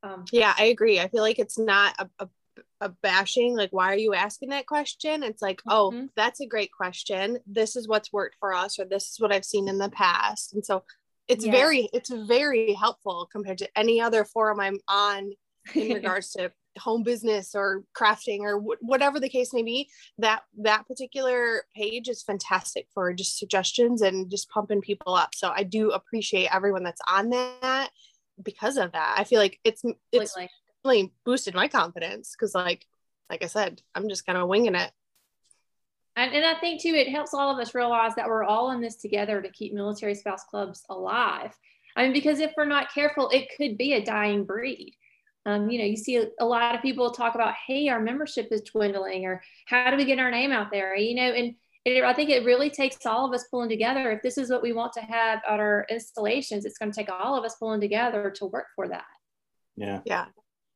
Um, 0.06 0.26
yeah, 0.32 0.54
I 0.58 0.66
agree. 0.66 1.00
I 1.00 1.08
feel 1.08 1.22
like 1.22 1.40
it's 1.40 1.58
not 1.58 1.96
a, 2.00 2.10
a 2.20 2.30
a 2.82 2.90
bashing 2.90 3.56
like 3.56 3.72
why 3.72 3.92
are 3.92 3.98
you 3.98 4.14
asking 4.14 4.50
that 4.50 4.68
question? 4.68 5.24
It's 5.24 5.42
like 5.42 5.62
oh 5.68 5.92
mm-hmm. 5.94 6.06
that's 6.16 6.42
a 6.42 6.48
great 6.48 6.72
question. 6.72 7.40
This 7.46 7.76
is 7.76 7.88
what's 7.88 8.14
worked 8.14 8.36
for 8.40 8.54
us 8.54 8.80
or 8.80 8.86
this 8.86 9.12
is 9.12 9.20
what 9.20 9.34
i've 9.34 9.46
seen 9.46 9.68
in 9.68 9.78
the 9.78 9.90
past. 9.90 10.54
And 10.54 10.66
so 10.66 10.84
it's 11.28 11.46
very 11.46 11.90
it's 11.94 12.12
very 12.12 12.74
helpful 12.74 13.28
compared 13.32 13.58
to 13.58 13.70
any 13.76 14.00
other 14.00 14.24
forum 14.24 14.60
i'm 14.60 14.78
on 14.88 15.32
in 15.74 15.94
regards 15.94 16.32
to 16.34 16.52
home 16.78 17.02
business 17.04 17.56
or 17.56 17.84
crafting 17.98 18.42
or 18.42 18.60
w- 18.60 18.78
whatever 18.82 19.20
the 19.20 19.30
case 19.30 19.54
may 19.54 19.64
be. 19.64 19.90
That 20.18 20.44
that 20.60 20.88
particular 20.88 21.64
page 21.76 22.10
is 22.10 22.24
fantastic 22.24 22.88
for 22.94 23.14
just 23.14 23.40
suggestions 23.40 24.02
and 24.02 24.30
just 24.30 24.50
pumping 24.50 24.82
people 24.82 25.16
up. 25.16 25.34
So 25.34 25.52
i 25.56 25.64
do 25.64 25.92
appreciate 25.92 26.54
everyone 26.54 26.84
that's 26.84 27.02
on 27.10 27.30
that 27.30 27.90
because 28.42 28.78
of 28.78 28.92
that 28.92 29.16
i 29.18 29.24
feel 29.24 29.40
like 29.40 29.60
it's 29.64 29.84
it's 30.12 30.36
like, 30.36 30.50
really 30.84 31.14
boosted 31.24 31.54
my 31.56 31.68
confidence 31.68 32.36
because 32.38 32.54
like 32.54 32.86
like 33.30 33.44
I 33.44 33.48
said, 33.48 33.82
I'm 33.94 34.10
just 34.10 34.26
kind 34.26 34.38
of 34.38 34.48
winging 34.48 34.76
it. 34.76 34.92
And, 36.16 36.34
and 36.34 36.46
I 36.46 36.60
think 36.60 36.82
too, 36.82 36.94
it 36.94 37.10
helps 37.10 37.34
all 37.34 37.52
of 37.52 37.60
us 37.60 37.76
realize 37.76 38.16
that 38.16 38.28
we're 38.28 38.44
all 38.44 38.72
in 38.72 38.82
this 38.82 38.96
together 38.96 39.42
to 39.42 39.50
keep 39.50 39.74
military 39.74 40.16
spouse 40.16 40.44
clubs 40.44 40.84
alive. 40.90 41.54
I 41.96 42.04
mean, 42.04 42.14
because 42.14 42.40
if 42.40 42.54
we're 42.56 42.66
not 42.66 42.94
careful, 42.94 43.30
it 43.30 43.50
could 43.58 43.78
be 43.78 43.94
a 43.94 44.04
dying 44.04 44.46
breed. 44.46 44.96
Um, 45.46 45.70
you 45.70 45.80
know, 45.80 45.86
you 45.86 45.98
see 45.98 46.18
a, 46.18 46.28
a, 46.40 46.46
lot 46.46 46.74
of 46.74 46.82
people 46.82 47.12
talk 47.12 47.36
about, 47.36 47.54
hey, 47.68 47.88
our 47.90 48.00
membership 48.00 48.48
is 48.52 48.62
dwindling, 48.62 49.26
or 49.26 49.44
how 49.68 49.92
do 49.92 49.98
we 49.98 50.06
get 50.06 50.18
our 50.18 50.32
name 50.32 50.52
out 50.52 50.72
there? 50.72 50.96
You 50.96 51.16
know, 51.16 51.32
and 51.34 51.56
it, 51.86 52.04
I 52.04 52.14
think 52.14 52.32
it 52.32 52.44
really 52.44 52.70
takes 52.70 53.06
all 53.06 53.28
of 53.28 53.34
us 53.34 53.46
pulling 53.50 53.70
together. 53.70 54.12
If 54.12 54.24
this 54.24 54.38
is 54.38 54.50
what 54.50 54.64
we 54.64 54.74
want 54.74 54.94
to 54.94 55.02
have 55.02 55.42
at 55.48 55.60
our 55.60 55.86
installations, 55.90 56.66
it's 56.66 56.78
going 56.78 56.92
to 56.92 56.96
take 56.96 57.12
all 57.12 57.38
of 57.38 57.46
us 57.46 57.56
pulling 57.56 57.80
together 57.80 58.32
to 58.38 58.46
work 58.48 58.66
for 58.76 58.88
that. 58.88 59.06
Yeah. 59.78 60.02
Yeah. 60.06 60.26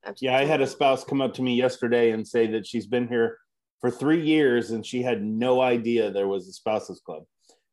Absolutely. 0.06 0.34
Yeah, 0.34 0.42
I 0.42 0.46
had 0.46 0.62
a 0.62 0.68
spouse 0.68 1.04
come 1.04 1.20
up 1.20 1.34
to 1.34 1.42
me 1.42 1.56
yesterday 1.56 2.12
and 2.12 2.26
say 2.26 2.48
that 2.48 2.66
she's 2.66 2.88
been 2.88 3.08
here 3.08 3.38
for 3.82 3.92
three 3.92 4.22
years 4.22 4.72
and 4.72 4.86
she 4.86 5.02
had 5.02 5.24
no 5.24 5.62
idea 5.62 6.12
there 6.12 6.28
was 6.28 6.48
a 6.48 6.54
spouses 6.54 7.02
club. 7.06 7.24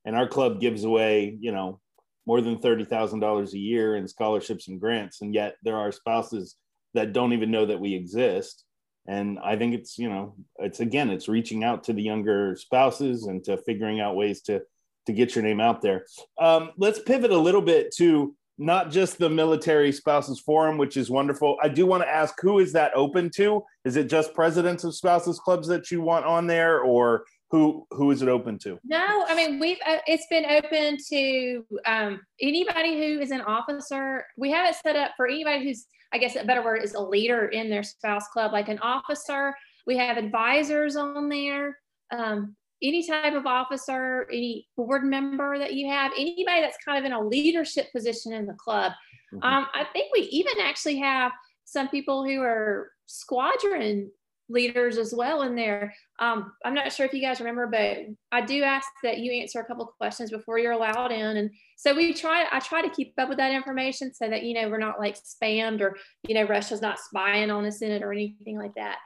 And 0.05 0.17
our 0.17 0.27
club 0.27 0.61
gives 0.61 0.85
away, 0.85 1.37
you 1.41 1.53
know, 1.53 1.81
more 2.27 2.41
than 2.41 2.59
$30,000 2.59 3.53
a 3.53 3.59
year 3.59 3.97
in 3.97 4.09
scholarships 4.09 4.69
and 4.69 4.81
grants. 4.81 5.21
And 5.21 5.35
yet 5.35 5.57
there 5.63 5.77
are 5.77 5.93
spouses 5.93 6.57
that 6.95 7.13
don't 7.13 7.33
even 7.33 7.51
know 7.51 7.67
that 7.67 7.81
we 7.81 7.95
exist. 7.95 8.65
And 9.09 9.39
I 9.39 9.57
think 9.57 9.75
it's, 9.75 9.99
you 9.99 10.09
know, 10.09 10.35
it's 10.59 10.81
again, 10.81 11.11
it's 11.11 11.29
reaching 11.29 11.65
out 11.65 11.85
to 11.85 11.93
the 11.93 12.03
younger 12.03 12.57
spouses 12.57 13.27
and 13.27 13.43
to 13.45 13.57
figuring 13.59 14.01
out 14.01 14.17
ways 14.17 14.43
to 14.43 14.63
to 15.07 15.13
get 15.13 15.35
your 15.35 15.45
name 15.45 15.61
out 15.61 15.83
there. 15.83 16.05
Um, 16.39 16.71
let's 16.77 16.99
pivot 16.99 17.31
a 17.31 17.39
little 17.39 17.63
bit 17.63 17.95
to 17.97 18.35
not 18.59 18.91
just 18.91 19.19
the 19.19 19.29
military 19.29 19.93
spouses 19.93 20.41
forum 20.41 20.79
which 20.79 20.97
is 20.97 21.11
wonderful. 21.11 21.57
I 21.63 21.69
do 21.69 21.87
want 21.87 22.03
to 22.03 22.09
ask 22.09 22.35
who 22.41 22.59
is 22.59 22.73
that 22.73 22.93
open 22.95 23.31
to? 23.37 23.63
Is 23.85 23.97
it 23.97 24.09
just 24.09 24.35
presidents 24.35 24.85
of 24.85 24.95
spouses 24.95 25.39
clubs 25.39 25.69
that 25.69 25.91
you 25.91 26.01
want 26.01 26.25
on 26.25 26.47
there 26.47 26.81
or 26.81 27.25
who 27.51 27.87
who 27.91 28.11
is 28.11 28.23
it 28.23 28.29
open 28.29 28.59
to? 28.61 28.79
No 28.85 29.25
i 29.29 29.35
mean 29.35 29.61
we've 29.61 29.79
uh, 29.87 29.99
it's 30.07 30.27
been 30.29 30.47
open 30.47 30.97
to 31.11 31.65
um, 31.87 32.21
anybody 32.41 32.99
who 32.99 33.21
is 33.21 33.31
an 33.31 33.43
officer. 33.43 34.25
We 34.37 34.51
have 34.51 34.69
it 34.69 34.77
set 34.83 34.97
up 34.97 35.13
for 35.17 35.29
anybody 35.29 35.65
who's 35.65 35.87
i 36.17 36.19
guess 36.19 36.37
a 36.37 36.45
better 36.45 36.65
word 36.65 36.83
is 36.83 36.95
a 36.95 37.01
leader 37.01 37.47
in 37.47 37.69
their 37.71 37.83
spouse 37.83 38.27
club 38.29 38.53
like 38.53 38.69
an 38.69 38.79
officer 38.81 39.55
we 39.87 39.97
have 39.97 40.17
advisors 40.17 40.97
on 40.97 41.29
there 41.29 41.77
um, 42.11 42.57
any 42.83 43.07
type 43.07 43.35
of 43.35 43.47
officer, 43.47 44.27
any 44.31 44.69
board 44.77 45.05
member 45.05 45.59
that 45.59 45.75
you 45.75 45.89
have, 45.89 46.13
anybody 46.17 46.61
that's 46.61 46.77
kind 46.85 46.99
of 46.99 47.05
in 47.05 47.13
a 47.13 47.21
leadership 47.21 47.91
position 47.93 48.33
in 48.33 48.47
the 48.47 48.55
club. 48.55 48.93
Mm-hmm. 49.35 49.43
Um, 49.43 49.67
I 49.75 49.85
think 49.93 50.13
we 50.13 50.23
even 50.25 50.55
actually 50.61 50.99
have 50.99 51.33
some 51.65 51.89
people 51.89 52.25
who 52.25 52.43
are 52.43 52.91
squadron 53.07 54.11
leaders 54.49 54.99
as 54.99 55.13
well 55.15 55.43
in 55.43 55.55
there. 55.57 55.95
Um, 56.19 56.53
I'm 56.65 56.75
not 56.75 56.93
sure 56.93 57.07
if 57.07 57.13
you 57.13 57.21
guys 57.21 57.41
remember, 57.41 57.67
but 57.67 57.99
I 58.31 58.45
do 58.45 58.63
ask 58.63 58.87
that 59.03 59.19
you 59.19 59.33
answer 59.33 59.61
a 59.61 59.65
couple 59.65 59.87
questions 59.99 60.31
before 60.31 60.59
you're 60.59 60.73
allowed 60.73 61.13
in. 61.13 61.37
And 61.37 61.51
so 61.77 61.95
we 61.95 62.15
try, 62.15 62.47
I 62.51 62.61
try 62.61 62.83
to 62.83 62.91
keep 62.91 63.15
up 63.19 63.29
with 63.29 63.39
that 63.39 63.53
information 63.53 64.15
so 64.15 64.29
that, 64.29 64.45
you 64.45 64.55
know, 64.55 64.69
we're 64.69 64.79
not 64.79 65.01
like 65.01 65.17
spammed 65.17 65.81
or, 65.81 65.97
you 66.29 66.35
know, 66.35 66.45
Russia's 66.45 66.81
not 66.81 66.99
spying 66.99 67.51
on 67.51 67.65
us 67.65 67.83
in 67.83 67.91
it 67.91 68.03
or 68.03 68.13
anything 68.13 68.59
like 68.59 68.75
that. 68.77 68.99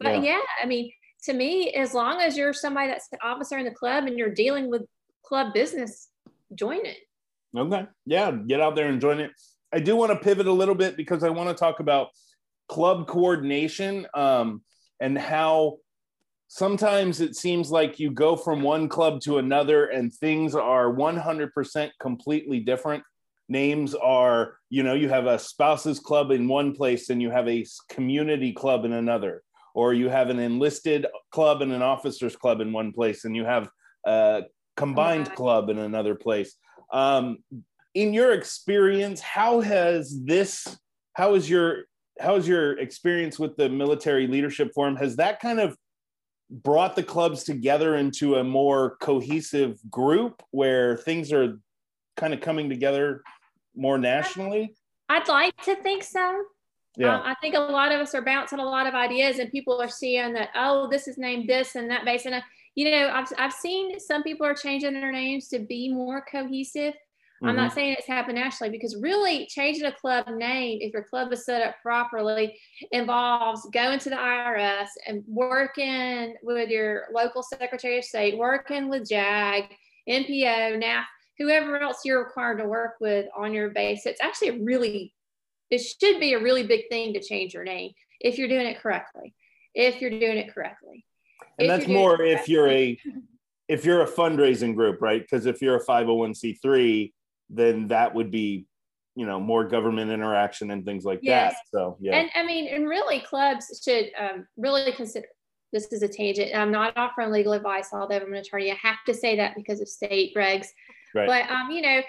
But 0.00 0.22
yeah, 0.22 0.32
yeah 0.32 0.40
I 0.62 0.66
mean, 0.66 0.90
to 1.24 1.32
me, 1.32 1.72
as 1.72 1.94
long 1.94 2.20
as 2.20 2.36
you're 2.36 2.52
somebody 2.52 2.88
that's 2.88 3.08
an 3.12 3.18
officer 3.22 3.58
in 3.58 3.64
the 3.64 3.70
club 3.70 4.04
and 4.04 4.18
you're 4.18 4.34
dealing 4.34 4.70
with 4.70 4.82
club 5.24 5.52
business, 5.54 6.08
join 6.54 6.84
it. 6.84 6.98
Okay. 7.56 7.86
Yeah, 8.06 8.32
get 8.32 8.60
out 8.60 8.76
there 8.76 8.88
and 8.88 9.00
join 9.00 9.20
it. 9.20 9.30
I 9.72 9.80
do 9.80 9.96
want 9.96 10.12
to 10.12 10.18
pivot 10.18 10.46
a 10.46 10.52
little 10.52 10.74
bit 10.74 10.96
because 10.96 11.22
I 11.22 11.28
want 11.28 11.50
to 11.50 11.54
talk 11.54 11.80
about 11.80 12.08
club 12.68 13.06
coordination 13.06 14.06
um, 14.14 14.62
and 15.00 15.18
how 15.18 15.78
sometimes 16.48 17.20
it 17.20 17.36
seems 17.36 17.70
like 17.70 18.00
you 18.00 18.10
go 18.10 18.34
from 18.34 18.62
one 18.62 18.88
club 18.88 19.20
to 19.20 19.38
another 19.38 19.86
and 19.86 20.12
things 20.12 20.54
are 20.54 20.92
100% 20.92 21.90
completely 22.00 22.60
different. 22.60 23.04
Names 23.50 23.94
are, 23.94 24.58
you 24.70 24.82
know, 24.82 24.94
you 24.94 25.08
have 25.08 25.26
a 25.26 25.38
spouses 25.38 26.00
club 26.00 26.30
in 26.30 26.48
one 26.48 26.74
place 26.74 27.10
and 27.10 27.20
you 27.22 27.30
have 27.30 27.48
a 27.48 27.64
community 27.88 28.52
club 28.52 28.84
in 28.84 28.92
another 28.92 29.42
or 29.74 29.94
you 29.94 30.08
have 30.08 30.30
an 30.30 30.38
enlisted 30.38 31.06
club 31.30 31.62
and 31.62 31.72
an 31.72 31.82
officers 31.82 32.34
club 32.34 32.60
in 32.60 32.72
one 32.72 32.92
place 32.92 33.24
and 33.24 33.36
you 33.36 33.44
have 33.44 33.68
a 34.06 34.42
combined 34.76 35.34
club 35.34 35.68
in 35.68 35.78
another 35.78 36.14
place. 36.14 36.54
Um, 36.92 37.38
in 37.94 38.14
your 38.14 38.32
experience, 38.32 39.20
how 39.20 39.60
has 39.60 40.18
this? 40.24 40.78
How 41.14 41.34
is 41.34 41.48
your 41.48 41.84
how 42.20 42.36
is 42.36 42.46
your 42.48 42.78
experience 42.78 43.38
with 43.38 43.56
the 43.56 43.68
military 43.68 44.26
leadership 44.26 44.72
forum? 44.74 44.96
Has 44.96 45.16
that 45.16 45.40
kind 45.40 45.60
of 45.60 45.76
brought 46.50 46.96
the 46.96 47.02
clubs 47.02 47.44
together 47.44 47.96
into 47.96 48.36
a 48.36 48.44
more 48.44 48.96
cohesive 48.96 49.78
group 49.90 50.42
where 50.50 50.96
things 50.98 51.32
are 51.32 51.58
kind 52.16 52.34
of 52.34 52.40
coming 52.40 52.68
together 52.68 53.22
more 53.76 53.98
nationally? 53.98 54.74
I'd 55.08 55.28
like 55.28 55.56
to 55.62 55.76
think 55.76 56.02
so. 56.02 56.44
Yeah. 56.96 57.16
Um, 57.16 57.22
I 57.24 57.34
think 57.40 57.54
a 57.54 57.60
lot 57.60 57.92
of 57.92 58.00
us 58.00 58.14
are 58.14 58.22
bouncing 58.22 58.58
a 58.58 58.64
lot 58.64 58.86
of 58.86 58.94
ideas, 58.94 59.38
and 59.38 59.50
people 59.52 59.80
are 59.80 59.88
seeing 59.88 60.32
that 60.32 60.48
oh, 60.56 60.88
this 60.90 61.06
is 61.06 61.16
named 61.16 61.48
this 61.48 61.76
and 61.76 61.90
that 61.90 62.04
base. 62.04 62.26
And 62.26 62.34
uh, 62.34 62.40
you 62.74 62.90
know, 62.90 63.10
I've 63.12 63.28
I've 63.38 63.52
seen 63.52 64.00
some 64.00 64.22
people 64.22 64.46
are 64.46 64.54
changing 64.54 64.94
their 64.94 65.12
names 65.12 65.48
to 65.48 65.60
be 65.60 65.92
more 65.92 66.24
cohesive. 66.28 66.94
I'm 67.42 67.50
Mm-hmm. 67.50 67.56
not 67.56 67.72
saying 67.72 67.96
it's 67.96 68.06
happened 68.06 68.36
nationally 68.36 68.70
because 68.70 68.96
really 68.96 69.46
changing 69.46 69.84
a 69.84 69.92
club 69.92 70.26
name, 70.28 70.78
if 70.80 70.92
your 70.92 71.04
club 71.04 71.32
is 71.32 71.44
set 71.44 71.62
up 71.62 71.76
properly, 71.82 72.58
involves 72.90 73.68
going 73.72 74.00
to 74.00 74.10
the 74.10 74.16
IRS 74.16 74.88
and 75.06 75.22
working 75.28 76.34
with 76.42 76.68
your 76.68 77.04
local 77.14 77.42
Secretary 77.42 77.98
of 77.98 78.04
State, 78.04 78.36
working 78.36 78.88
with 78.88 79.08
JAG, 79.08 79.64
NPO, 80.08 80.82
NAF, 80.82 81.04
whoever 81.38 81.80
else 81.80 82.00
you're 82.04 82.24
required 82.24 82.58
to 82.58 82.66
work 82.66 82.94
with 83.00 83.26
on 83.36 83.54
your 83.54 83.70
base. 83.70 84.04
It's 84.04 84.20
actually 84.20 84.48
a 84.48 84.58
really, 84.64 85.14
it 85.70 85.78
should 85.78 86.18
be 86.18 86.32
a 86.32 86.42
really 86.42 86.66
big 86.66 86.88
thing 86.88 87.12
to 87.14 87.20
change 87.20 87.54
your 87.54 87.64
name 87.64 87.92
if 88.20 88.36
you're 88.38 88.48
doing 88.48 88.66
it 88.66 88.80
correctly. 88.80 89.32
If 89.74 90.00
you're 90.00 90.10
doing 90.10 90.38
it 90.38 90.52
correctly. 90.52 91.04
and 91.58 91.68
If 91.68 91.68
that's 91.68 91.88
more 91.88 92.20
if 92.20 92.48
you're 92.48 92.68
a 92.68 92.98
if 93.68 93.84
you're 93.84 94.00
a 94.02 94.10
fundraising 94.10 94.74
group 94.74 95.00
right 95.00 95.20
because 95.20 95.46
if 95.46 95.60
you're 95.62 95.76
a 95.76 95.84
501c3 95.84 97.12
then 97.50 97.88
that 97.88 98.14
would 98.14 98.30
be 98.30 98.66
you 99.14 99.26
know 99.26 99.40
more 99.40 99.64
government 99.64 100.10
interaction 100.10 100.70
and 100.70 100.84
things 100.84 101.04
like 101.04 101.20
Yes. 101.22 101.52
that 101.54 101.78
so 101.78 101.96
yeah 102.00 102.16
And 102.16 102.30
I 102.34 102.44
mean, 102.44 102.68
and 102.72 102.88
really, 102.88 103.20
clubs 103.20 103.66
should 103.84 104.10
um, 104.18 104.46
really 104.56 104.92
consider. 104.92 105.26
This 105.72 105.86
is 105.92 106.02
a 106.02 106.08
tangent. 106.08 106.54
I'm 106.54 106.70
not 106.70 106.96
offering 106.96 107.30
legal 107.30 107.52
advice, 107.52 107.88
although 107.92 108.16
I'm 108.16 108.32
an 108.32 108.38
attorney. 108.38 108.70
I 108.70 108.76
have 108.80 108.98
to 109.06 109.12
say 109.12 109.36
that 109.36 109.54
because 109.54 109.80
of 109.80 109.88
state 109.88 110.34
regs. 110.34 110.68
Right. 111.14 111.26
But 111.26 111.50
um, 111.50 111.70
you 111.70 111.82
know, 111.82 112.00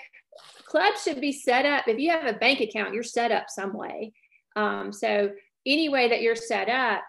clubs 0.65 1.03
should 1.03 1.19
be 1.19 1.31
set 1.31 1.65
up. 1.65 1.87
If 1.87 1.99
you 1.99 2.11
have 2.11 2.25
a 2.25 2.37
bank 2.37 2.61
account, 2.61 2.93
you're 2.93 3.03
set 3.03 3.31
up 3.31 3.45
some 3.49 3.73
way. 3.73 4.13
Um, 4.55 4.93
so 4.93 5.31
any 5.65 5.89
way 5.89 6.09
that 6.09 6.21
you're 6.21 6.35
set 6.35 6.69
up, 6.69 7.01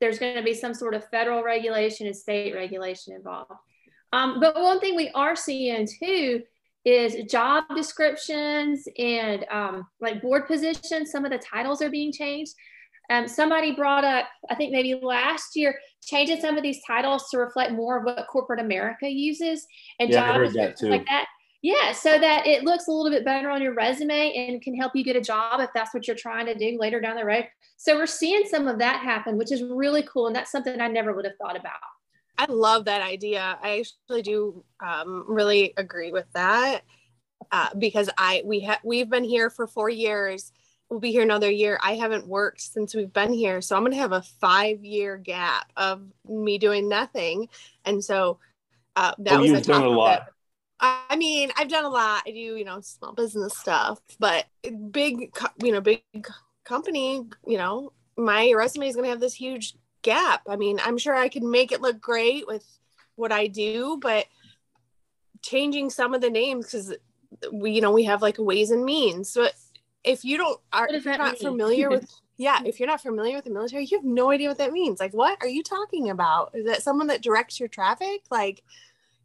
there's 0.00 0.18
going 0.18 0.36
to 0.36 0.42
be 0.42 0.54
some 0.54 0.74
sort 0.74 0.94
of 0.94 1.04
federal 1.10 1.42
regulation 1.42 2.06
and 2.06 2.16
state 2.16 2.54
regulation 2.54 3.14
involved. 3.14 3.50
Um, 4.12 4.38
but 4.40 4.54
one 4.54 4.80
thing 4.80 4.94
we 4.96 5.10
are 5.14 5.34
seeing 5.36 5.88
too 6.00 6.42
is 6.84 7.30
job 7.30 7.64
descriptions 7.74 8.86
and 8.98 9.46
um, 9.50 9.86
like 10.00 10.20
board 10.20 10.46
positions. 10.46 11.10
Some 11.10 11.24
of 11.24 11.30
the 11.30 11.38
titles 11.38 11.80
are 11.82 11.90
being 11.90 12.12
changed. 12.12 12.52
Um, 13.10 13.28
somebody 13.28 13.74
brought 13.74 14.04
up, 14.04 14.26
I 14.50 14.54
think 14.54 14.72
maybe 14.72 14.94
last 14.94 15.56
year, 15.56 15.78
changing 16.02 16.40
some 16.40 16.56
of 16.56 16.62
these 16.62 16.80
titles 16.86 17.28
to 17.30 17.38
reflect 17.38 17.72
more 17.72 17.98
of 17.98 18.04
what 18.04 18.26
corporate 18.28 18.60
America 18.60 19.08
uses 19.08 19.66
and 19.98 20.10
Yeah, 20.10 20.26
job 20.26 20.36
heard 20.36 20.52
that 20.54 20.80
like 20.82 21.06
that. 21.06 21.26
Yeah, 21.62 21.92
so 21.92 22.18
that 22.18 22.46
it 22.46 22.62
looks 22.62 22.88
a 22.88 22.92
little 22.92 23.10
bit 23.10 23.24
better 23.24 23.48
on 23.48 23.62
your 23.62 23.72
resume 23.72 24.34
and 24.34 24.60
can 24.60 24.76
help 24.76 24.94
you 24.94 25.02
get 25.02 25.16
a 25.16 25.20
job 25.20 25.60
if 25.60 25.70
that's 25.74 25.94
what 25.94 26.06
you're 26.06 26.14
trying 26.14 26.44
to 26.44 26.54
do 26.54 26.76
later 26.78 27.00
down 27.00 27.16
the 27.16 27.24
road. 27.24 27.46
So 27.78 27.96
we're 27.96 28.06
seeing 28.06 28.44
some 28.46 28.68
of 28.68 28.78
that 28.80 29.00
happen, 29.00 29.38
which 29.38 29.50
is 29.50 29.62
really 29.62 30.02
cool. 30.02 30.26
And 30.26 30.36
that's 30.36 30.52
something 30.52 30.78
I 30.78 30.88
never 30.88 31.14
would 31.14 31.24
have 31.24 31.38
thought 31.40 31.58
about. 31.58 31.72
I 32.36 32.46
love 32.46 32.86
that 32.86 33.02
idea. 33.02 33.58
I 33.62 33.80
actually 33.80 34.22
do 34.22 34.64
um, 34.80 35.24
really 35.28 35.72
agree 35.76 36.10
with 36.12 36.26
that 36.34 36.82
uh, 37.52 37.68
because 37.78 38.10
I 38.18 38.42
we 38.44 38.60
have 38.60 38.80
we've 38.84 39.08
been 39.10 39.24
here 39.24 39.50
for 39.50 39.66
four 39.66 39.88
years. 39.88 40.52
We'll 40.90 41.00
be 41.00 41.12
here 41.12 41.22
another 41.22 41.50
year. 41.50 41.78
I 41.82 41.94
haven't 41.96 42.26
worked 42.28 42.60
since 42.60 42.94
we've 42.94 43.12
been 43.12 43.32
here, 43.32 43.60
so 43.60 43.76
I'm 43.76 43.84
gonna 43.84 43.96
have 43.96 44.12
a 44.12 44.22
five 44.22 44.84
year 44.84 45.16
gap 45.16 45.70
of 45.76 46.02
me 46.28 46.58
doing 46.58 46.88
nothing. 46.88 47.48
And 47.84 48.04
so 48.04 48.38
uh, 48.96 49.14
that 49.18 49.38
Oh, 49.38 49.40
was 49.40 49.50
you've 49.50 49.58
a 49.58 49.62
done 49.62 49.82
a 49.82 49.88
lot. 49.88 50.28
I 50.80 51.16
mean, 51.16 51.50
I've 51.56 51.68
done 51.68 51.84
a 51.84 51.88
lot. 51.88 52.24
I 52.26 52.30
do, 52.30 52.38
you 52.38 52.64
know, 52.64 52.80
small 52.80 53.12
business 53.12 53.56
stuff, 53.56 54.00
but 54.18 54.44
big, 54.90 55.32
you 55.62 55.72
know, 55.72 55.80
big 55.80 56.02
company, 56.64 57.22
you 57.46 57.58
know, 57.58 57.92
my 58.16 58.52
resume 58.52 58.88
is 58.88 58.94
going 58.96 59.04
to 59.04 59.10
have 59.10 59.20
this 59.20 59.34
huge 59.34 59.74
gap. 60.04 60.42
I 60.48 60.54
mean, 60.54 60.78
I'm 60.84 60.98
sure 60.98 61.16
I 61.16 61.28
can 61.28 61.50
make 61.50 61.72
it 61.72 61.80
look 61.80 62.00
great 62.00 62.46
with 62.46 62.64
what 63.16 63.32
I 63.32 63.48
do, 63.48 63.98
but 64.00 64.26
changing 65.42 65.90
some 65.90 66.14
of 66.14 66.20
the 66.20 66.30
names 66.30 66.66
because 66.66 66.94
we, 67.52 67.72
you 67.72 67.80
know, 67.80 67.90
we 67.90 68.04
have 68.04 68.22
like 68.22 68.36
ways 68.38 68.70
and 68.70 68.84
means. 68.84 69.28
So 69.28 69.48
if 70.04 70.24
you 70.24 70.36
don't 70.36 70.60
are 70.72 70.86
if 70.88 71.04
you're 71.04 71.18
not 71.18 71.40
mean? 71.40 71.50
familiar 71.50 71.90
with 71.90 72.08
yeah, 72.36 72.60
if 72.64 72.78
you're 72.78 72.88
not 72.88 73.00
familiar 73.00 73.36
with 73.36 73.44
the 73.44 73.50
military, 73.50 73.84
you 73.84 73.96
have 73.98 74.04
no 74.04 74.30
idea 74.30 74.48
what 74.48 74.58
that 74.58 74.72
means. 74.72 75.00
Like, 75.00 75.14
what 75.14 75.38
are 75.40 75.48
you 75.48 75.62
talking 75.62 76.10
about? 76.10 76.50
Is 76.54 76.66
that 76.66 76.82
someone 76.82 77.06
that 77.08 77.22
directs 77.22 77.60
your 77.60 77.68
traffic? 77.68 78.22
Like, 78.30 78.62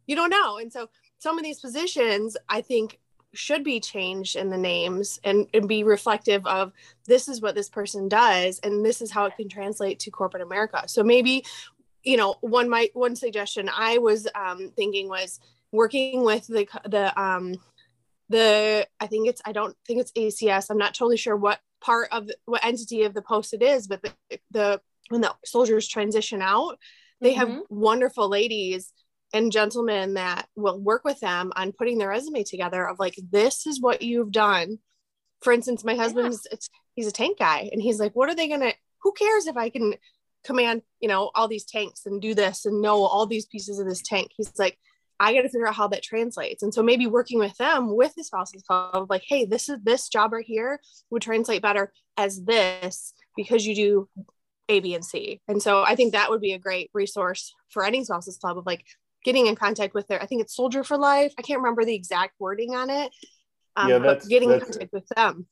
you 0.06 0.14
don't 0.14 0.30
know. 0.30 0.58
And 0.58 0.72
so 0.72 0.88
some 1.18 1.36
of 1.36 1.44
these 1.44 1.60
positions 1.60 2.36
I 2.48 2.60
think 2.60 2.99
should 3.32 3.62
be 3.62 3.78
changed 3.80 4.36
in 4.36 4.50
the 4.50 4.58
names 4.58 5.20
and, 5.24 5.46
and 5.54 5.68
be 5.68 5.84
reflective 5.84 6.44
of 6.46 6.72
this 7.06 7.28
is 7.28 7.40
what 7.40 7.54
this 7.54 7.68
person 7.68 8.08
does 8.08 8.58
and 8.60 8.84
this 8.84 9.00
is 9.00 9.10
how 9.10 9.24
it 9.26 9.36
can 9.36 9.48
translate 9.48 9.98
to 10.00 10.10
corporate 10.10 10.42
America. 10.42 10.82
So 10.86 11.02
maybe, 11.02 11.44
you 12.02 12.16
know, 12.16 12.36
one 12.40 12.68
my 12.68 12.88
one 12.94 13.14
suggestion 13.14 13.70
I 13.74 13.98
was 13.98 14.26
um, 14.34 14.72
thinking 14.74 15.08
was 15.08 15.38
working 15.72 16.24
with 16.24 16.46
the 16.46 16.66
the 16.88 17.20
um 17.20 17.54
the 18.28 18.86
I 18.98 19.06
think 19.06 19.28
it's 19.28 19.42
I 19.44 19.52
don't 19.52 19.76
think 19.86 20.00
it's 20.00 20.12
ACS. 20.12 20.66
I'm 20.70 20.78
not 20.78 20.94
totally 20.94 21.16
sure 21.16 21.36
what 21.36 21.60
part 21.80 22.08
of 22.12 22.26
the- 22.26 22.36
what 22.46 22.64
entity 22.64 23.02
of 23.04 23.14
the 23.14 23.22
post 23.22 23.54
it 23.54 23.62
is, 23.62 23.86
but 23.86 24.02
the, 24.02 24.12
the 24.50 24.80
when 25.08 25.20
the 25.20 25.34
soldiers 25.44 25.88
transition 25.88 26.40
out, 26.42 26.78
they 27.20 27.32
have 27.34 27.48
Mhm. 27.48 27.62
wonderful 27.68 28.28
ladies 28.28 28.92
and 29.32 29.52
gentlemen 29.52 30.14
that 30.14 30.48
will 30.56 30.78
work 30.78 31.04
with 31.04 31.20
them 31.20 31.52
on 31.56 31.72
putting 31.72 31.98
their 31.98 32.08
resume 32.08 32.42
together 32.44 32.86
of 32.86 32.98
like 32.98 33.16
this 33.30 33.66
is 33.66 33.80
what 33.80 34.02
you've 34.02 34.32
done. 34.32 34.78
For 35.42 35.52
instance, 35.52 35.84
my 35.84 35.94
husband's 35.94 36.46
it's, 36.50 36.68
he's 36.94 37.06
a 37.06 37.12
tank 37.12 37.38
guy 37.38 37.68
and 37.72 37.80
he's 37.80 38.00
like, 38.00 38.14
what 38.14 38.28
are 38.28 38.34
they 38.34 38.48
gonna? 38.48 38.72
Who 39.02 39.12
cares 39.12 39.46
if 39.46 39.56
I 39.56 39.70
can 39.70 39.94
command 40.44 40.82
you 41.00 41.08
know 41.08 41.30
all 41.34 41.48
these 41.48 41.64
tanks 41.64 42.06
and 42.06 42.20
do 42.20 42.34
this 42.34 42.64
and 42.64 42.80
know 42.80 43.04
all 43.04 43.26
these 43.26 43.46
pieces 43.46 43.78
of 43.78 43.86
this 43.86 44.02
tank? 44.02 44.30
He's 44.36 44.52
like, 44.58 44.78
I 45.20 45.34
got 45.34 45.42
to 45.42 45.50
figure 45.50 45.68
out 45.68 45.74
how 45.74 45.86
that 45.88 46.02
translates. 46.02 46.62
And 46.62 46.72
so 46.72 46.82
maybe 46.82 47.06
working 47.06 47.38
with 47.38 47.54
them 47.58 47.94
with 47.94 48.14
the 48.14 48.24
spouses 48.24 48.62
club, 48.62 49.10
like, 49.10 49.22
hey, 49.28 49.44
this 49.44 49.68
is 49.68 49.78
this 49.82 50.08
job 50.08 50.32
right 50.32 50.46
here 50.46 50.80
would 51.10 51.20
translate 51.20 51.60
better 51.60 51.92
as 52.16 52.42
this 52.42 53.12
because 53.36 53.66
you 53.66 53.74
do 53.74 54.08
A, 54.70 54.80
B, 54.80 54.94
and 54.94 55.04
C. 55.04 55.42
And 55.46 55.62
so 55.62 55.82
I 55.82 55.94
think 55.94 56.12
that 56.12 56.30
would 56.30 56.40
be 56.40 56.54
a 56.54 56.58
great 56.58 56.90
resource 56.94 57.54
for 57.68 57.84
any 57.84 58.02
spouses 58.02 58.38
club 58.38 58.56
of 58.56 58.64
like 58.64 58.84
getting 59.24 59.46
in 59.46 59.54
contact 59.54 59.94
with 59.94 60.06
their, 60.08 60.22
I 60.22 60.26
think 60.26 60.40
it's 60.42 60.54
Soldier 60.54 60.82
for 60.84 60.96
Life. 60.96 61.32
I 61.38 61.42
can't 61.42 61.60
remember 61.60 61.84
the 61.84 61.94
exact 61.94 62.34
wording 62.38 62.74
on 62.74 62.90
it. 62.90 63.12
Um, 63.76 63.88
Yeah, 63.88 63.98
but 63.98 64.04
that's- 64.04 64.26
getting 64.28 64.50
in 64.50 64.58
that's- 64.58 64.70
contact 64.76 64.92
with 64.92 65.06
them 65.14 65.46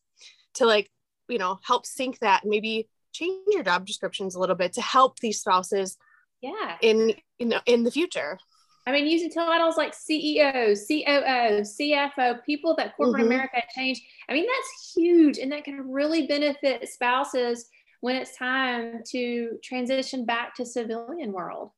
to 0.54 0.66
like, 0.66 0.90
you 1.28 1.38
know, 1.38 1.58
help 1.62 1.86
sync 1.86 2.18
that 2.20 2.42
maybe 2.44 2.88
change 3.12 3.44
your 3.48 3.62
job 3.62 3.86
descriptions 3.86 4.34
a 4.34 4.40
little 4.40 4.56
bit 4.56 4.72
to 4.74 4.80
help 4.82 5.18
these 5.20 5.40
spouses 5.40 5.96
Yeah. 6.40 6.76
in, 6.80 7.14
you 7.38 7.46
know, 7.46 7.60
in 7.66 7.84
the 7.84 7.90
future. 7.90 8.38
I 8.86 8.92
mean, 8.92 9.06
using 9.06 9.30
titles 9.30 9.76
like 9.76 9.92
CEO, 9.94 10.74
COO, 10.74 11.62
CFO, 11.62 12.42
people 12.46 12.74
that 12.76 12.96
corporate 12.96 13.22
Mhm. 13.24 13.26
America 13.26 13.62
changed. 13.74 14.02
I 14.30 14.32
mean, 14.32 14.46
that's 14.46 14.94
huge. 14.96 15.36
And 15.38 15.52
that 15.52 15.64
can 15.64 15.90
really 15.90 16.26
benefit 16.26 16.88
spouses 16.88 17.68
when 18.00 18.16
it's 18.16 18.34
time 18.36 19.02
to 19.10 19.58
transition 19.62 20.24
back 20.24 20.54
to 20.54 20.64
civilian 20.64 21.32
world. 21.32 21.72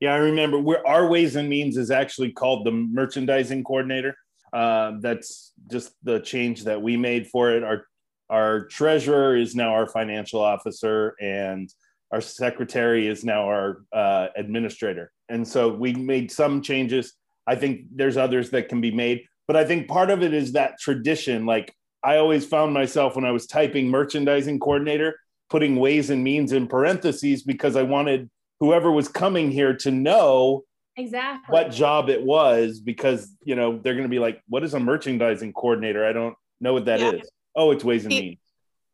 Yeah, 0.00 0.14
I 0.14 0.18
remember. 0.18 0.58
Where 0.58 0.86
our 0.86 1.08
Ways 1.08 1.36
and 1.36 1.48
Means 1.48 1.76
is 1.76 1.90
actually 1.90 2.32
called 2.32 2.64
the 2.64 2.70
merchandising 2.70 3.64
coordinator. 3.64 4.16
Uh, 4.52 4.92
that's 5.00 5.52
just 5.70 5.92
the 6.02 6.20
change 6.20 6.64
that 6.64 6.80
we 6.80 6.96
made 6.96 7.26
for 7.26 7.50
it. 7.50 7.64
Our 7.64 7.84
our 8.30 8.66
treasurer 8.66 9.36
is 9.36 9.54
now 9.54 9.70
our 9.72 9.88
financial 9.88 10.40
officer, 10.40 11.14
and 11.20 11.68
our 12.12 12.20
secretary 12.20 13.08
is 13.08 13.24
now 13.24 13.42
our 13.44 13.82
uh, 13.92 14.28
administrator. 14.36 15.10
And 15.28 15.46
so 15.46 15.68
we 15.68 15.92
made 15.94 16.30
some 16.30 16.62
changes. 16.62 17.14
I 17.46 17.56
think 17.56 17.86
there's 17.94 18.16
others 18.16 18.50
that 18.50 18.68
can 18.68 18.80
be 18.80 18.90
made, 18.90 19.24
but 19.46 19.56
I 19.56 19.64
think 19.64 19.88
part 19.88 20.10
of 20.10 20.22
it 20.22 20.32
is 20.32 20.52
that 20.52 20.78
tradition. 20.78 21.44
Like 21.44 21.74
I 22.04 22.18
always 22.18 22.46
found 22.46 22.72
myself 22.72 23.16
when 23.16 23.24
I 23.24 23.32
was 23.32 23.46
typing 23.46 23.88
merchandising 23.88 24.60
coordinator, 24.60 25.18
putting 25.50 25.76
Ways 25.76 26.10
and 26.10 26.22
Means 26.22 26.52
in 26.52 26.68
parentheses 26.68 27.42
because 27.42 27.74
I 27.74 27.82
wanted 27.82 28.30
whoever 28.60 28.90
was 28.90 29.08
coming 29.08 29.50
here 29.50 29.74
to 29.76 29.90
know 29.90 30.64
Exactly. 30.96 31.52
what 31.52 31.70
job 31.70 32.08
it 32.10 32.22
was 32.22 32.80
because 32.80 33.32
you 33.44 33.54
know 33.54 33.78
they're 33.78 33.94
going 33.94 34.02
to 34.04 34.08
be 34.08 34.18
like 34.18 34.42
what 34.48 34.64
is 34.64 34.74
a 34.74 34.80
merchandising 34.80 35.52
coordinator 35.52 36.04
i 36.04 36.12
don't 36.12 36.34
know 36.60 36.72
what 36.72 36.86
that 36.86 37.00
is. 37.00 37.12
Yeah. 37.12 37.20
oh 37.54 37.70
it's 37.70 37.84
ways 37.84 38.04
and 38.04 38.12
Steve- 38.12 38.24
means 38.24 38.38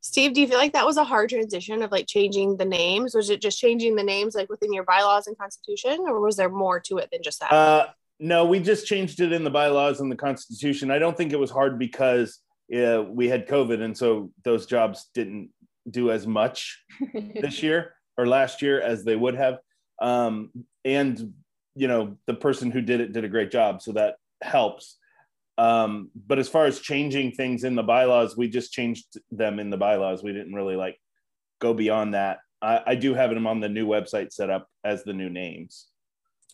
Steve, 0.02 0.34
do 0.34 0.40
you 0.42 0.46
feel 0.46 0.58
like 0.58 0.74
that 0.74 0.84
was 0.84 0.98
a 0.98 1.04
hard 1.04 1.30
transition 1.30 1.80
of 1.82 1.90
like 1.90 2.06
changing 2.06 2.58
the 2.58 2.64
names? 2.66 3.14
Was 3.14 3.30
it 3.30 3.40
just 3.40 3.58
changing 3.58 3.96
the 3.96 4.02
names 4.02 4.34
like 4.34 4.50
within 4.50 4.70
your 4.70 4.84
bylaws 4.84 5.26
and 5.28 5.38
constitution, 5.38 5.96
or 6.06 6.20
was 6.20 6.36
there 6.36 6.50
more 6.50 6.78
to 6.80 6.98
it 6.98 7.08
than 7.10 7.22
just 7.22 7.40
that? 7.40 7.50
uh, 7.50 7.86
No, 8.20 8.44
we 8.44 8.60
just 8.60 8.86
changed 8.86 9.20
it 9.22 9.32
in 9.32 9.44
the 9.44 9.50
bylaws 9.50 10.00
and 10.02 10.12
the 10.12 10.16
Constitution. 10.16 10.90
I 10.90 10.98
don't 10.98 11.16
think 11.16 11.32
it 11.32 11.38
was 11.38 11.50
hard 11.50 11.78
because 11.78 12.38
uh, 12.78 13.02
we 13.08 13.28
had 13.30 13.48
COVID, 13.48 13.80
and 13.80 13.96
so 13.96 14.30
those 14.42 14.66
jobs 14.66 15.08
didn't 15.14 15.48
do 15.90 16.10
as 16.10 16.26
much 16.26 16.84
this 17.40 17.62
year 17.62 17.94
or 18.16 18.26
last 18.26 18.62
year 18.62 18.80
as 18.80 19.04
they 19.04 19.16
would 19.16 19.34
have. 19.34 19.58
Um, 20.00 20.50
and 20.84 21.34
you 21.74 21.88
know, 21.88 22.16
the 22.26 22.34
person 22.34 22.70
who 22.70 22.80
did 22.80 23.00
it 23.00 23.12
did 23.12 23.24
a 23.24 23.28
great 23.28 23.50
job, 23.50 23.82
so 23.82 23.92
that 23.92 24.16
helps. 24.42 24.98
Um, 25.56 26.10
but 26.14 26.38
as 26.38 26.48
far 26.48 26.66
as 26.66 26.80
changing 26.80 27.32
things 27.32 27.64
in 27.64 27.74
the 27.74 27.82
bylaws, 27.82 28.36
we 28.36 28.48
just 28.48 28.72
changed 28.72 29.18
them 29.30 29.58
in 29.58 29.70
the 29.70 29.76
bylaws. 29.76 30.22
We 30.22 30.32
didn't 30.32 30.54
really 30.54 30.76
like 30.76 30.98
go 31.60 31.74
beyond 31.74 32.14
that. 32.14 32.38
I, 32.60 32.80
I 32.86 32.94
do 32.94 33.14
have 33.14 33.30
them 33.30 33.46
on 33.46 33.60
the 33.60 33.68
new 33.68 33.86
website 33.86 34.32
set 34.32 34.50
up 34.50 34.68
as 34.84 35.04
the 35.04 35.12
new 35.12 35.28
names. 35.28 35.88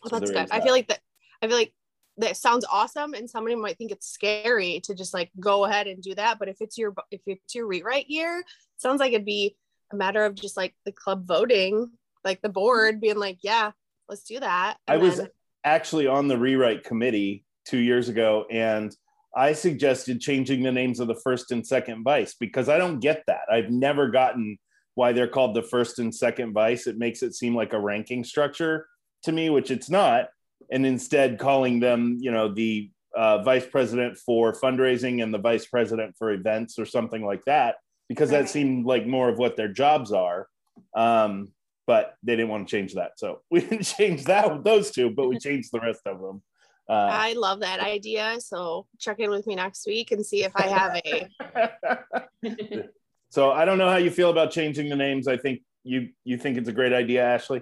Well, 0.03 0.09
so 0.09 0.19
that's 0.19 0.31
good. 0.31 0.47
That. 0.47 0.53
I 0.53 0.61
feel 0.61 0.73
like 0.73 0.87
that. 0.87 0.99
I 1.41 1.47
feel 1.47 1.57
like 1.57 1.73
that 2.17 2.37
sounds 2.37 2.65
awesome, 2.71 3.13
and 3.13 3.29
somebody 3.29 3.55
might 3.55 3.77
think 3.77 3.91
it's 3.91 4.07
scary 4.07 4.81
to 4.81 4.93
just 4.93 5.13
like 5.13 5.31
go 5.39 5.65
ahead 5.65 5.87
and 5.87 6.01
do 6.01 6.13
that. 6.15 6.37
But 6.39 6.49
if 6.49 6.57
it's 6.59 6.77
your 6.77 6.93
if 7.11 7.21
it's 7.25 7.55
your 7.55 7.67
rewrite 7.67 8.09
year, 8.09 8.43
sounds 8.77 8.99
like 8.99 9.13
it'd 9.13 9.25
be 9.25 9.55
a 9.93 9.95
matter 9.95 10.23
of 10.25 10.35
just 10.35 10.57
like 10.57 10.75
the 10.85 10.91
club 10.91 11.27
voting, 11.27 11.91
like 12.23 12.41
the 12.41 12.49
board 12.49 13.01
being 13.01 13.17
like, 13.17 13.39
yeah, 13.41 13.71
let's 14.09 14.23
do 14.23 14.39
that. 14.39 14.77
And 14.87 14.99
I 14.99 15.03
was 15.03 15.17
then- 15.17 15.29
actually 15.63 16.07
on 16.07 16.27
the 16.27 16.37
rewrite 16.37 16.83
committee 16.83 17.45
two 17.65 17.77
years 17.77 18.09
ago, 18.09 18.45
and 18.49 18.95
I 19.35 19.53
suggested 19.53 20.19
changing 20.19 20.63
the 20.63 20.71
names 20.71 20.99
of 20.99 21.07
the 21.07 21.15
first 21.15 21.51
and 21.51 21.65
second 21.65 22.03
vice 22.03 22.33
because 22.33 22.67
I 22.67 22.77
don't 22.77 22.99
get 22.99 23.23
that. 23.27 23.43
I've 23.51 23.69
never 23.69 24.09
gotten 24.09 24.57
why 24.95 25.13
they're 25.13 25.27
called 25.27 25.55
the 25.55 25.63
first 25.63 25.99
and 25.99 26.13
second 26.13 26.53
vice. 26.53 26.85
It 26.85 26.97
makes 26.97 27.23
it 27.23 27.33
seem 27.33 27.55
like 27.55 27.73
a 27.73 27.79
ranking 27.79 28.23
structure 28.23 28.87
to 29.23 29.31
me, 29.31 29.49
which 29.49 29.71
it's 29.71 29.89
not. 29.89 30.27
And 30.69 30.85
instead, 30.85 31.39
calling 31.39 31.79
them, 31.79 32.17
you 32.19 32.31
know, 32.31 32.53
the 32.53 32.91
uh, 33.15 33.41
vice 33.43 33.65
president 33.65 34.17
for 34.17 34.53
fundraising 34.53 35.23
and 35.23 35.33
the 35.33 35.37
vice 35.37 35.65
president 35.65 36.15
for 36.17 36.31
events 36.31 36.77
or 36.77 36.85
something 36.85 37.25
like 37.25 37.43
that, 37.45 37.75
because 38.11 38.29
right. 38.29 38.41
that 38.41 38.49
seemed 38.49 38.85
like 38.85 39.07
more 39.07 39.29
of 39.29 39.37
what 39.37 39.55
their 39.55 39.69
jobs 39.69 40.11
are. 40.11 40.47
Um, 40.93 41.53
but 41.87 42.15
they 42.23 42.35
didn't 42.35 42.49
want 42.49 42.67
to 42.67 42.71
change 42.71 42.93
that, 42.95 43.13
so 43.17 43.41
we 43.51 43.61
didn't 43.61 43.83
change 43.83 44.25
that 44.25 44.51
with 44.51 44.63
those 44.63 44.91
two, 44.91 45.11
but 45.11 45.29
we 45.29 45.39
changed 45.47 45.69
the 45.71 45.79
rest 45.79 46.01
of 46.05 46.19
them. 46.19 46.41
Uh, 46.89 47.09
I 47.09 47.33
love 47.33 47.61
that 47.61 47.79
idea. 47.79 48.35
So 48.39 48.85
check 48.99 49.19
in 49.19 49.29
with 49.29 49.47
me 49.47 49.55
next 49.55 49.87
week 49.87 50.11
and 50.11 50.25
see 50.25 50.43
if 50.43 50.51
I 50.55 50.67
have 50.67 51.01
a. 51.05 52.89
so 53.29 53.51
I 53.51 53.63
don't 53.63 53.77
know 53.77 53.89
how 53.89 53.95
you 53.95 54.11
feel 54.11 54.29
about 54.29 54.51
changing 54.51 54.89
the 54.89 54.95
names. 54.97 55.27
I 55.29 55.37
think 55.37 55.61
you 55.83 56.09
you 56.25 56.37
think 56.37 56.57
it's 56.57 56.67
a 56.67 56.73
great 56.73 56.91
idea, 56.91 57.23
Ashley. 57.23 57.61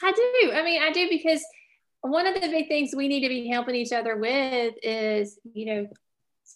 I 0.00 0.12
do. 0.12 0.52
I 0.52 0.62
mean, 0.62 0.80
I 0.80 0.92
do 0.92 1.08
because 1.08 1.42
one 2.02 2.26
of 2.26 2.34
the 2.34 2.48
big 2.48 2.68
things 2.68 2.94
we 2.94 3.08
need 3.08 3.22
to 3.22 3.28
be 3.28 3.48
helping 3.48 3.74
each 3.74 3.92
other 3.92 4.16
with 4.16 4.74
is, 4.82 5.38
you 5.54 5.66
know, 5.66 5.86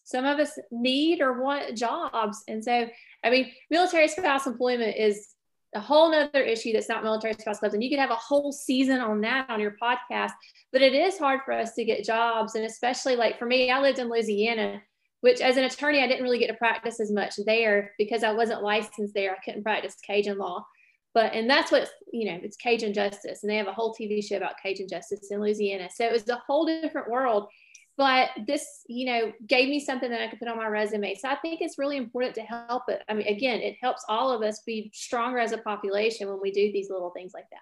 some 0.04 0.24
of 0.24 0.38
us 0.38 0.58
need 0.70 1.20
or 1.20 1.42
want 1.42 1.76
jobs. 1.76 2.42
And 2.48 2.62
so, 2.62 2.88
I 3.24 3.30
mean, 3.30 3.52
military 3.70 4.08
spouse 4.08 4.46
employment 4.46 4.96
is 4.96 5.34
a 5.74 5.80
whole 5.80 6.10
nother 6.10 6.42
issue 6.42 6.72
that's 6.72 6.88
not 6.88 7.02
military 7.02 7.34
spouse 7.34 7.58
clubs. 7.58 7.74
And 7.74 7.82
you 7.82 7.90
could 7.90 7.98
have 7.98 8.10
a 8.10 8.16
whole 8.16 8.52
season 8.52 9.00
on 9.00 9.20
that 9.22 9.50
on 9.50 9.60
your 9.60 9.76
podcast, 9.80 10.32
but 10.72 10.82
it 10.82 10.94
is 10.94 11.18
hard 11.18 11.40
for 11.44 11.52
us 11.52 11.74
to 11.74 11.84
get 11.84 12.04
jobs. 12.04 12.54
And 12.54 12.64
especially 12.64 13.16
like 13.16 13.38
for 13.38 13.46
me, 13.46 13.70
I 13.70 13.80
lived 13.80 13.98
in 13.98 14.08
Louisiana, 14.08 14.82
which 15.20 15.40
as 15.40 15.56
an 15.56 15.64
attorney, 15.64 16.02
I 16.02 16.06
didn't 16.06 16.22
really 16.22 16.38
get 16.38 16.48
to 16.48 16.54
practice 16.54 17.00
as 17.00 17.12
much 17.12 17.34
there 17.44 17.92
because 17.98 18.22
I 18.24 18.32
wasn't 18.32 18.62
licensed 18.62 19.14
there. 19.14 19.32
I 19.32 19.44
couldn't 19.44 19.64
practice 19.64 19.96
Cajun 20.06 20.38
law. 20.38 20.64
But, 21.12 21.32
and 21.32 21.48
that's 21.48 21.72
what, 21.72 21.88
you 22.12 22.30
know, 22.30 22.38
it's 22.42 22.58
Cajun 22.58 22.92
justice. 22.92 23.42
And 23.42 23.50
they 23.50 23.56
have 23.56 23.68
a 23.68 23.72
whole 23.72 23.94
TV 23.94 24.22
show 24.22 24.36
about 24.36 24.60
Cajun 24.62 24.86
justice 24.88 25.30
in 25.30 25.40
Louisiana. 25.40 25.88
So 25.94 26.04
it 26.04 26.12
was 26.12 26.28
a 26.28 26.42
whole 26.46 26.66
different 26.66 27.10
world 27.10 27.48
but 27.96 28.30
this 28.46 28.84
you 28.88 29.06
know 29.06 29.32
gave 29.46 29.68
me 29.68 29.80
something 29.80 30.10
that 30.10 30.20
i 30.20 30.28
could 30.28 30.38
put 30.38 30.48
on 30.48 30.56
my 30.56 30.66
resume. 30.66 31.14
So 31.14 31.28
i 31.28 31.36
think 31.36 31.60
it's 31.60 31.78
really 31.78 31.96
important 31.96 32.34
to 32.36 32.42
help 32.42 32.84
it. 32.88 33.02
I 33.08 33.14
mean 33.14 33.26
again 33.26 33.60
it 33.60 33.76
helps 33.80 34.04
all 34.08 34.30
of 34.30 34.42
us 34.42 34.60
be 34.66 34.90
stronger 34.94 35.38
as 35.38 35.52
a 35.52 35.58
population 35.58 36.28
when 36.28 36.40
we 36.40 36.50
do 36.50 36.72
these 36.72 36.90
little 36.90 37.10
things 37.10 37.32
like 37.34 37.48
that. 37.50 37.60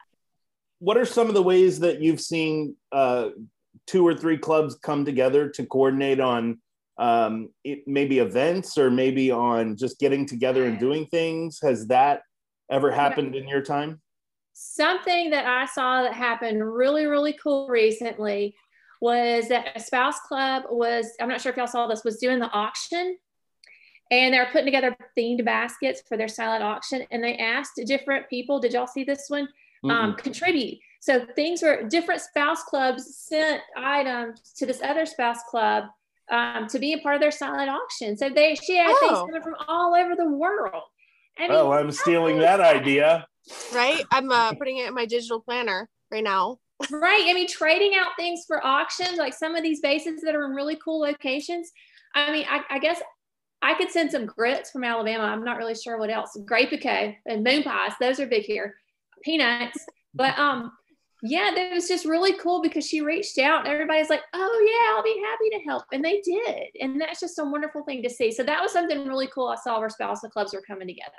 What 0.80 0.96
are 0.96 1.06
some 1.06 1.28
of 1.28 1.34
the 1.34 1.42
ways 1.42 1.80
that 1.80 2.00
you've 2.00 2.20
seen 2.20 2.76
uh, 2.92 3.30
two 3.86 4.06
or 4.06 4.14
three 4.14 4.38
clubs 4.38 4.74
come 4.76 5.04
together 5.04 5.48
to 5.50 5.66
coordinate 5.66 6.20
on 6.20 6.60
um, 6.98 7.48
it, 7.64 7.86
maybe 7.86 8.18
events 8.18 8.76
or 8.78 8.90
maybe 8.90 9.30
on 9.30 9.76
just 9.76 9.98
getting 9.98 10.26
together 10.26 10.64
and 10.64 10.78
doing 10.78 11.06
things? 11.06 11.58
Has 11.62 11.86
that 11.88 12.22
ever 12.70 12.90
happened 12.90 13.34
in 13.34 13.48
your 13.48 13.62
time? 13.62 14.00
Something 14.56 15.30
that 15.30 15.46
i 15.46 15.66
saw 15.66 16.02
that 16.02 16.14
happened 16.14 16.64
really 16.64 17.06
really 17.06 17.32
cool 17.32 17.68
recently 17.68 18.54
was 19.04 19.48
that 19.48 19.76
a 19.76 19.80
spouse 19.80 20.18
club 20.20 20.62
was, 20.70 21.10
I'm 21.20 21.28
not 21.28 21.38
sure 21.38 21.52
if 21.52 21.58
y'all 21.58 21.66
saw 21.66 21.86
this, 21.86 22.04
was 22.04 22.16
doing 22.16 22.38
the 22.38 22.50
auction 22.50 23.18
and 24.10 24.32
they 24.32 24.38
were 24.38 24.46
putting 24.46 24.64
together 24.64 24.96
themed 25.16 25.44
baskets 25.44 26.02
for 26.08 26.16
their 26.16 26.26
silent 26.26 26.62
auction. 26.62 27.04
And 27.10 27.22
they 27.22 27.36
asked 27.36 27.78
different 27.84 28.30
people, 28.30 28.60
did 28.60 28.72
y'all 28.72 28.86
see 28.86 29.04
this 29.04 29.26
one? 29.28 29.46
Um, 29.84 30.14
contribute. 30.14 30.78
So 31.00 31.26
things 31.36 31.60
were 31.60 31.82
different 31.82 32.22
spouse 32.22 32.62
clubs 32.62 33.14
sent 33.14 33.60
items 33.76 34.40
to 34.56 34.64
this 34.64 34.80
other 34.80 35.04
spouse 35.04 35.40
club 35.50 35.84
um, 36.30 36.66
to 36.68 36.78
be 36.78 36.94
a 36.94 36.98
part 37.00 37.16
of 37.16 37.20
their 37.20 37.30
silent 37.30 37.68
auction. 37.68 38.16
So 38.16 38.30
they 38.30 38.54
she 38.54 38.78
had 38.78 38.86
oh. 38.88 39.00
things 39.00 39.18
coming 39.18 39.42
from 39.42 39.56
all 39.68 39.94
over 39.94 40.16
the 40.16 40.30
world. 40.30 40.84
I 41.38 41.42
mean, 41.42 41.50
oh, 41.50 41.72
I'm 41.72 41.90
stealing 41.90 42.38
that 42.38 42.60
idea. 42.76 43.26
Right, 43.74 44.02
I'm 44.10 44.32
uh, 44.32 44.54
putting 44.54 44.78
it 44.78 44.88
in 44.88 44.94
my 44.94 45.04
digital 45.04 45.42
planner 45.42 45.90
right 46.10 46.24
now 46.24 46.60
right. 46.90 47.24
I 47.26 47.32
mean, 47.32 47.48
trading 47.48 47.92
out 47.98 48.12
things 48.16 48.44
for 48.46 48.64
auctions, 48.64 49.18
like 49.18 49.34
some 49.34 49.54
of 49.54 49.62
these 49.62 49.80
bases 49.80 50.20
that 50.22 50.34
are 50.34 50.44
in 50.44 50.52
really 50.52 50.76
cool 50.76 51.00
locations. 51.00 51.72
I 52.14 52.30
mean, 52.32 52.46
I, 52.48 52.60
I 52.70 52.78
guess 52.78 53.00
I 53.62 53.74
could 53.74 53.90
send 53.90 54.10
some 54.10 54.26
grits 54.26 54.70
from 54.70 54.84
Alabama. 54.84 55.24
I'm 55.24 55.44
not 55.44 55.56
really 55.56 55.74
sure 55.74 55.98
what 55.98 56.10
else. 56.10 56.37
Grape 56.44 56.72
and 57.26 57.44
moon 57.44 57.62
pies, 57.62 57.92
those 58.00 58.20
are 58.20 58.26
big 58.26 58.44
here. 58.44 58.74
Peanuts. 59.22 59.78
But 60.14 60.38
um, 60.38 60.70
yeah, 61.22 61.50
that 61.54 61.72
was 61.72 61.88
just 61.88 62.04
really 62.04 62.34
cool 62.34 62.60
because 62.60 62.87
she 62.87 63.00
reached 63.00 63.38
out 63.38 63.64
and 63.64 63.72
everybody's 63.72 64.10
like, 64.10 64.20
oh 64.34 64.66
yeah, 64.68 64.94
I'll 64.94 65.02
be 65.02 65.24
happy 65.24 65.50
to 65.56 65.64
help. 65.64 65.84
And 65.92 66.04
they 66.04 66.20
did. 66.20 66.68
And 66.80 67.00
that's 67.00 67.20
just 67.20 67.38
a 67.38 67.44
wonderful 67.44 67.82
thing 67.84 68.02
to 68.02 68.10
see. 68.10 68.30
So 68.30 68.42
that 68.42 68.60
was 68.60 68.72
something 68.72 69.08
really 69.08 69.28
cool. 69.28 69.48
I 69.48 69.56
saw 69.56 69.80
where 69.80 69.88
spousal 69.88 70.28
clubs 70.28 70.52
were 70.52 70.60
coming 70.60 70.87
together. 70.87 71.12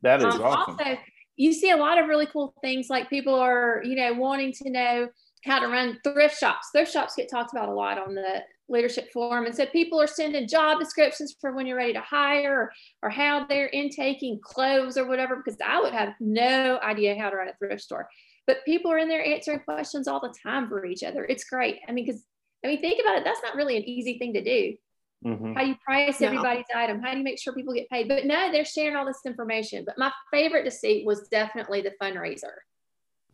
That 0.00 0.20
is 0.20 0.34
um, 0.34 0.42
awesome. 0.42 0.76
Also, 0.80 0.98
you 1.36 1.52
see 1.52 1.70
a 1.70 1.76
lot 1.76 1.98
of 1.98 2.08
really 2.08 2.26
cool 2.26 2.54
things 2.60 2.88
like 2.90 3.08
people 3.10 3.34
are, 3.34 3.82
you 3.84 3.96
know, 3.96 4.12
wanting 4.12 4.52
to 4.52 4.70
know 4.70 5.08
how 5.44 5.58
to 5.58 5.66
run 5.66 5.98
thrift 6.04 6.38
shops. 6.38 6.68
Thrift 6.72 6.92
shops 6.92 7.14
get 7.16 7.30
talked 7.30 7.52
about 7.52 7.68
a 7.68 7.72
lot 7.72 7.98
on 7.98 8.14
the 8.14 8.42
leadership 8.68 9.12
forum. 9.12 9.44
And 9.44 9.54
so 9.54 9.66
people 9.66 10.00
are 10.00 10.06
sending 10.06 10.46
job 10.46 10.78
descriptions 10.78 11.34
for 11.40 11.52
when 11.52 11.66
you're 11.66 11.76
ready 11.76 11.92
to 11.94 12.00
hire 12.00 12.54
or, 12.54 12.72
or 13.02 13.10
how 13.10 13.44
they're 13.46 13.68
intaking 13.68 14.40
clothes 14.42 14.96
or 14.96 15.06
whatever, 15.06 15.36
because 15.36 15.58
I 15.64 15.80
would 15.80 15.92
have 15.92 16.14
no 16.20 16.78
idea 16.82 17.18
how 17.18 17.30
to 17.30 17.36
run 17.36 17.48
a 17.48 17.54
thrift 17.58 17.82
store. 17.82 18.08
But 18.46 18.64
people 18.64 18.90
are 18.90 18.98
in 18.98 19.08
there 19.08 19.24
answering 19.24 19.60
questions 19.60 20.08
all 20.08 20.20
the 20.20 20.34
time 20.42 20.68
for 20.68 20.84
each 20.84 21.02
other. 21.02 21.24
It's 21.24 21.44
great. 21.44 21.78
I 21.88 21.92
mean, 21.92 22.06
because 22.06 22.22
I 22.64 22.68
mean, 22.68 22.80
think 22.80 23.00
about 23.00 23.18
it. 23.18 23.24
That's 23.24 23.42
not 23.42 23.56
really 23.56 23.76
an 23.76 23.88
easy 23.88 24.18
thing 24.18 24.34
to 24.34 24.42
do. 24.42 24.76
Mm-hmm. 25.24 25.54
How 25.54 25.60
do 25.62 25.68
you 25.68 25.76
price 25.84 26.20
no. 26.20 26.28
everybody's 26.28 26.64
item? 26.74 27.00
How 27.00 27.12
do 27.12 27.18
you 27.18 27.24
make 27.24 27.38
sure 27.38 27.52
people 27.52 27.74
get 27.74 27.88
paid? 27.88 28.08
But 28.08 28.26
no, 28.26 28.50
they're 28.50 28.64
sharing 28.64 28.96
all 28.96 29.06
this 29.06 29.20
information. 29.24 29.84
But 29.84 29.98
my 29.98 30.12
favorite 30.30 30.64
deceit 30.64 31.06
was 31.06 31.28
definitely 31.28 31.82
the 31.82 31.92
fundraiser. 32.00 32.62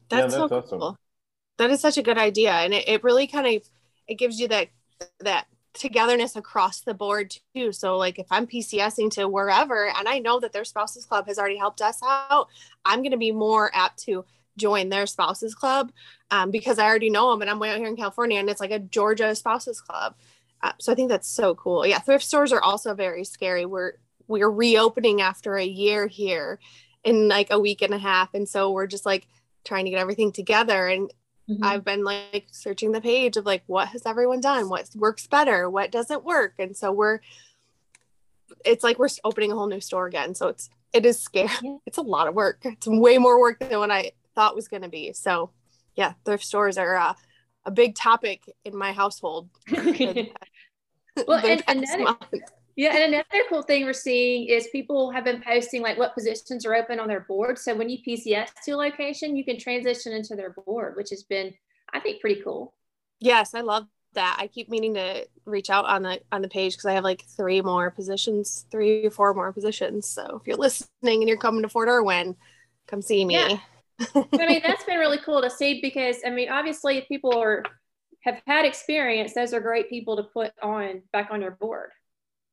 That's, 0.08 0.20
yeah, 0.20 0.20
that's 0.20 0.34
so 0.34 0.44
awesome. 0.44 0.78
cool. 0.80 0.98
That 1.58 1.70
is 1.70 1.80
such 1.80 1.98
a 1.98 2.02
good 2.02 2.18
idea. 2.18 2.52
And 2.52 2.74
it, 2.74 2.88
it 2.88 3.04
really 3.04 3.26
kind 3.26 3.46
of 3.46 3.68
it 4.06 4.14
gives 4.14 4.40
you 4.40 4.48
that 4.48 4.68
that 5.20 5.46
togetherness 5.74 6.36
across 6.36 6.80
the 6.80 6.94
board 6.94 7.36
too. 7.54 7.72
So 7.72 7.96
like 7.96 8.18
if 8.18 8.26
I'm 8.30 8.46
PCSing 8.46 9.10
to 9.12 9.28
wherever 9.28 9.88
and 9.88 10.08
I 10.08 10.18
know 10.18 10.40
that 10.40 10.52
their 10.52 10.64
spouses 10.64 11.06
club 11.06 11.26
has 11.26 11.38
already 11.38 11.56
helped 11.56 11.80
us 11.80 12.00
out, 12.02 12.48
I'm 12.84 13.02
gonna 13.02 13.16
be 13.16 13.32
more 13.32 13.70
apt 13.74 14.02
to 14.04 14.24
join 14.56 14.88
their 14.88 15.06
spouses 15.06 15.54
club 15.54 15.92
um, 16.30 16.50
because 16.50 16.78
I 16.78 16.86
already 16.86 17.10
know 17.10 17.30
them 17.30 17.42
and 17.42 17.50
I'm 17.50 17.58
way 17.58 17.70
out 17.70 17.78
here 17.78 17.86
in 17.86 17.96
California 17.96 18.38
and 18.38 18.50
it's 18.50 18.60
like 18.60 18.72
a 18.72 18.78
Georgia 18.78 19.34
spouses 19.34 19.80
club. 19.80 20.14
Uh, 20.62 20.72
so 20.78 20.92
I 20.92 20.94
think 20.94 21.08
that's 21.08 21.28
so 21.28 21.54
cool. 21.54 21.86
Yeah, 21.86 21.98
thrift 21.98 22.24
stores 22.24 22.52
are 22.52 22.62
also 22.62 22.94
very 22.94 23.24
scary. 23.24 23.66
We're 23.66 23.92
we're 24.26 24.50
reopening 24.50 25.20
after 25.22 25.56
a 25.56 25.64
year 25.64 26.06
here 26.06 26.58
in 27.04 27.28
like 27.28 27.48
a 27.50 27.58
week 27.58 27.82
and 27.82 27.94
a 27.94 27.98
half, 27.98 28.34
and 28.34 28.48
so 28.48 28.72
we're 28.72 28.86
just 28.86 29.06
like 29.06 29.26
trying 29.64 29.84
to 29.84 29.90
get 29.90 30.00
everything 30.00 30.32
together. 30.32 30.88
And 30.88 31.12
mm-hmm. 31.48 31.64
I've 31.64 31.84
been 31.84 32.04
like 32.04 32.48
searching 32.50 32.92
the 32.92 33.00
page 33.00 33.36
of 33.36 33.46
like 33.46 33.62
what 33.66 33.88
has 33.88 34.04
everyone 34.04 34.40
done, 34.40 34.68
what 34.68 34.88
works 34.94 35.26
better, 35.26 35.70
what 35.70 35.92
doesn't 35.92 36.24
work, 36.24 36.54
and 36.58 36.76
so 36.76 36.92
we're 36.92 37.20
it's 38.64 38.84
like 38.84 38.98
we're 38.98 39.08
opening 39.24 39.52
a 39.52 39.54
whole 39.54 39.68
new 39.68 39.80
store 39.80 40.06
again. 40.06 40.34
So 40.34 40.48
it's 40.48 40.70
it 40.92 41.06
is 41.06 41.20
scary. 41.20 41.50
It's 41.86 41.98
a 41.98 42.02
lot 42.02 42.28
of 42.28 42.34
work. 42.34 42.60
It's 42.64 42.86
way 42.86 43.18
more 43.18 43.40
work 43.40 43.60
than 43.60 43.78
what 43.78 43.90
I 43.90 44.12
thought 44.34 44.54
was 44.54 44.68
going 44.68 44.82
to 44.82 44.88
be. 44.88 45.12
So 45.12 45.50
yeah, 45.96 46.14
thrift 46.24 46.44
stores 46.44 46.78
are 46.78 46.96
uh, 46.96 47.14
a 47.64 47.70
big 47.70 47.94
topic 47.94 48.42
in 48.64 48.76
my 48.76 48.92
household. 48.92 49.48
well, 51.26 51.44
and 51.44 51.62
another, 51.68 52.16
yeah, 52.76 52.94
and 52.96 53.12
another 53.14 53.44
cool 53.48 53.62
thing 53.62 53.84
we're 53.84 53.92
seeing 53.92 54.46
is 54.46 54.68
people 54.68 55.10
have 55.10 55.24
been 55.24 55.42
posting 55.42 55.82
like 55.82 55.98
what 55.98 56.14
positions 56.14 56.64
are 56.64 56.74
open 56.74 57.00
on 57.00 57.08
their 57.08 57.20
board. 57.20 57.58
So 57.58 57.74
when 57.74 57.88
you 57.88 57.98
PCS 58.06 58.50
to 58.64 58.70
a 58.72 58.76
location, 58.76 59.36
you 59.36 59.44
can 59.44 59.58
transition 59.58 60.12
into 60.12 60.36
their 60.36 60.50
board, 60.50 60.94
which 60.96 61.10
has 61.10 61.24
been, 61.24 61.52
I 61.92 61.98
think, 61.98 62.20
pretty 62.20 62.40
cool. 62.40 62.74
Yes, 63.18 63.54
I 63.54 63.62
love 63.62 63.86
that. 64.14 64.36
I 64.38 64.46
keep 64.46 64.68
meaning 64.68 64.94
to 64.94 65.26
reach 65.44 65.70
out 65.70 65.86
on 65.86 66.02
the 66.02 66.20
on 66.30 66.42
the 66.42 66.48
page 66.48 66.74
because 66.74 66.86
I 66.86 66.92
have 66.92 67.02
like 67.04 67.24
three 67.36 67.60
more 67.62 67.90
positions, 67.90 68.64
three 68.70 69.06
or 69.06 69.10
four 69.10 69.34
more 69.34 69.52
positions. 69.52 70.08
So 70.08 70.38
if 70.40 70.46
you're 70.46 70.56
listening 70.56 70.88
and 71.20 71.28
you're 71.28 71.36
coming 71.36 71.62
to 71.62 71.68
Fort 71.68 71.88
Irwin, 71.88 72.36
come 72.86 73.02
see 73.02 73.24
me. 73.24 73.34
Yeah. 73.34 73.58
I 74.14 74.46
mean, 74.46 74.62
that's 74.64 74.84
been 74.84 74.98
really 74.98 75.18
cool 75.18 75.42
to 75.42 75.50
see 75.50 75.80
because 75.80 76.18
I 76.24 76.30
mean, 76.30 76.48
obviously, 76.48 76.98
if 76.98 77.08
people 77.08 77.36
are 77.36 77.64
have 78.30 78.42
had 78.46 78.64
experience, 78.64 79.34
those 79.34 79.52
are 79.52 79.60
great 79.60 79.88
people 79.88 80.16
to 80.16 80.22
put 80.22 80.52
on 80.62 81.02
back 81.12 81.28
on 81.30 81.40
your 81.40 81.52
board. 81.52 81.90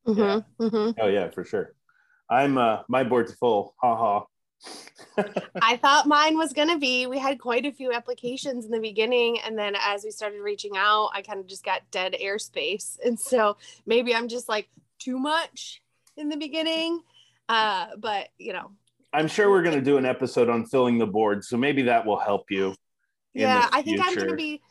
Mm-hmm, 0.06 0.62
mm-hmm. 0.62 1.00
Oh 1.00 1.08
yeah, 1.08 1.30
for 1.30 1.44
sure. 1.44 1.74
I'm 2.30 2.58
uh 2.58 2.82
my 2.88 3.04
board's 3.04 3.34
full. 3.34 3.74
Ha 3.80 3.96
ha. 3.96 4.24
I 5.62 5.76
thought 5.76 6.06
mine 6.06 6.36
was 6.36 6.52
gonna 6.52 6.78
be. 6.78 7.06
We 7.06 7.18
had 7.18 7.38
quite 7.38 7.66
a 7.66 7.72
few 7.72 7.92
applications 7.92 8.64
in 8.64 8.70
the 8.70 8.80
beginning, 8.80 9.38
and 9.40 9.58
then 9.58 9.74
as 9.78 10.04
we 10.04 10.10
started 10.10 10.40
reaching 10.40 10.72
out, 10.76 11.10
I 11.14 11.22
kind 11.22 11.40
of 11.40 11.46
just 11.46 11.64
got 11.64 11.82
dead 11.90 12.16
airspace, 12.20 12.98
and 13.04 13.18
so 13.18 13.56
maybe 13.86 14.14
I'm 14.14 14.28
just 14.28 14.48
like 14.48 14.68
too 14.98 15.18
much 15.18 15.82
in 16.16 16.28
the 16.28 16.36
beginning. 16.36 17.00
Uh, 17.48 17.88
but 17.98 18.28
you 18.38 18.52
know, 18.52 18.70
I'm 19.12 19.28
sure 19.28 19.50
we're 19.50 19.62
gonna 19.62 19.80
do 19.80 19.98
an 19.98 20.06
episode 20.06 20.48
on 20.48 20.66
filling 20.66 20.98
the 20.98 21.06
board, 21.06 21.44
so 21.44 21.56
maybe 21.56 21.82
that 21.82 22.06
will 22.06 22.18
help 22.18 22.50
you. 22.50 22.74
Yeah, 23.34 23.68
I 23.72 23.82
think 23.82 24.00
I'm 24.02 24.14
gonna 24.14 24.34
be. 24.34 24.62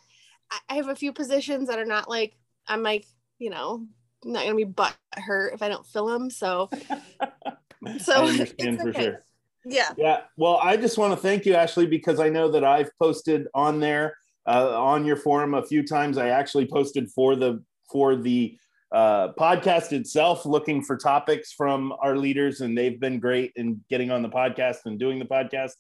I 0.70 0.76
have 0.76 0.90
a 0.90 0.96
few 0.96 1.14
positions 1.14 1.68
that 1.70 1.80
are 1.80 1.86
not 1.86 2.10
like 2.10 2.36
I'm 2.68 2.84
like 2.84 3.06
you 3.40 3.50
know 3.50 3.86
I'm 4.26 4.32
not 4.32 4.44
gonna 4.44 4.56
be 4.56 4.64
butt 4.64 4.96
hurt 5.14 5.54
if 5.54 5.62
I 5.62 5.70
don't 5.70 5.86
fill 5.86 6.08
them. 6.08 6.30
So, 6.30 6.70
so 8.00 8.28
for 8.28 8.94
sure. 8.94 9.24
Yeah. 9.66 9.92
Yeah. 9.98 10.22
Well, 10.38 10.60
I 10.62 10.78
just 10.78 10.98
want 10.98 11.14
to 11.14 11.18
thank 11.18 11.46
you, 11.46 11.56
Ashley, 11.56 11.88
because 11.88 12.20
I 12.20 12.30
know 12.30 12.50
that 12.50 12.64
I've 12.64 12.90
posted 13.00 13.48
on 13.54 13.80
there 13.80 14.16
uh, 14.48 14.80
on 14.80 15.06
your 15.06 15.16
forum 15.16 15.54
a 15.54 15.64
few 15.64 15.86
times. 15.86 16.18
I 16.18 16.30
actually 16.30 16.68
posted 16.68 17.10
for 17.12 17.36
the 17.36 17.64
for 17.92 18.16
the 18.16 18.58
uh, 18.92 19.34
podcast 19.34 19.92
itself, 19.92 20.46
looking 20.46 20.84
for 20.84 20.98
topics 20.98 21.52
from 21.52 21.94
our 22.02 22.16
leaders, 22.16 22.62
and 22.62 22.78
they've 22.78 23.00
been 23.00 23.20
great 23.20 23.52
in 23.56 23.82
getting 23.90 24.12
on 24.12 24.22
the 24.22 24.30
podcast 24.30 24.78
and 24.86 25.00
doing 25.00 25.20
the 25.20 25.26
podcast. 25.26 25.74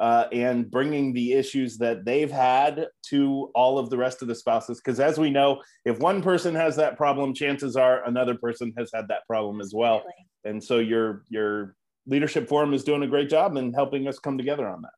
Uh, 0.00 0.26
and 0.32 0.68
bringing 0.72 1.12
the 1.12 1.34
issues 1.34 1.78
that 1.78 2.04
they've 2.04 2.30
had 2.32 2.88
to 3.06 3.48
all 3.54 3.78
of 3.78 3.90
the 3.90 3.96
rest 3.96 4.22
of 4.22 4.28
the 4.28 4.34
spouses. 4.34 4.80
Because 4.80 4.98
as 4.98 5.18
we 5.18 5.30
know, 5.30 5.62
if 5.84 6.00
one 6.00 6.20
person 6.20 6.52
has 6.52 6.74
that 6.74 6.96
problem, 6.96 7.32
chances 7.32 7.76
are 7.76 8.04
another 8.04 8.34
person 8.34 8.72
has 8.76 8.90
had 8.92 9.06
that 9.06 9.24
problem 9.28 9.60
as 9.60 9.72
well. 9.72 10.02
And 10.44 10.62
so 10.62 10.80
your 10.80 11.22
your 11.28 11.76
leadership 12.08 12.48
forum 12.48 12.74
is 12.74 12.82
doing 12.82 13.04
a 13.04 13.06
great 13.06 13.28
job 13.30 13.56
in 13.56 13.72
helping 13.72 14.08
us 14.08 14.18
come 14.18 14.36
together 14.36 14.68
on 14.68 14.82
that. 14.82 14.90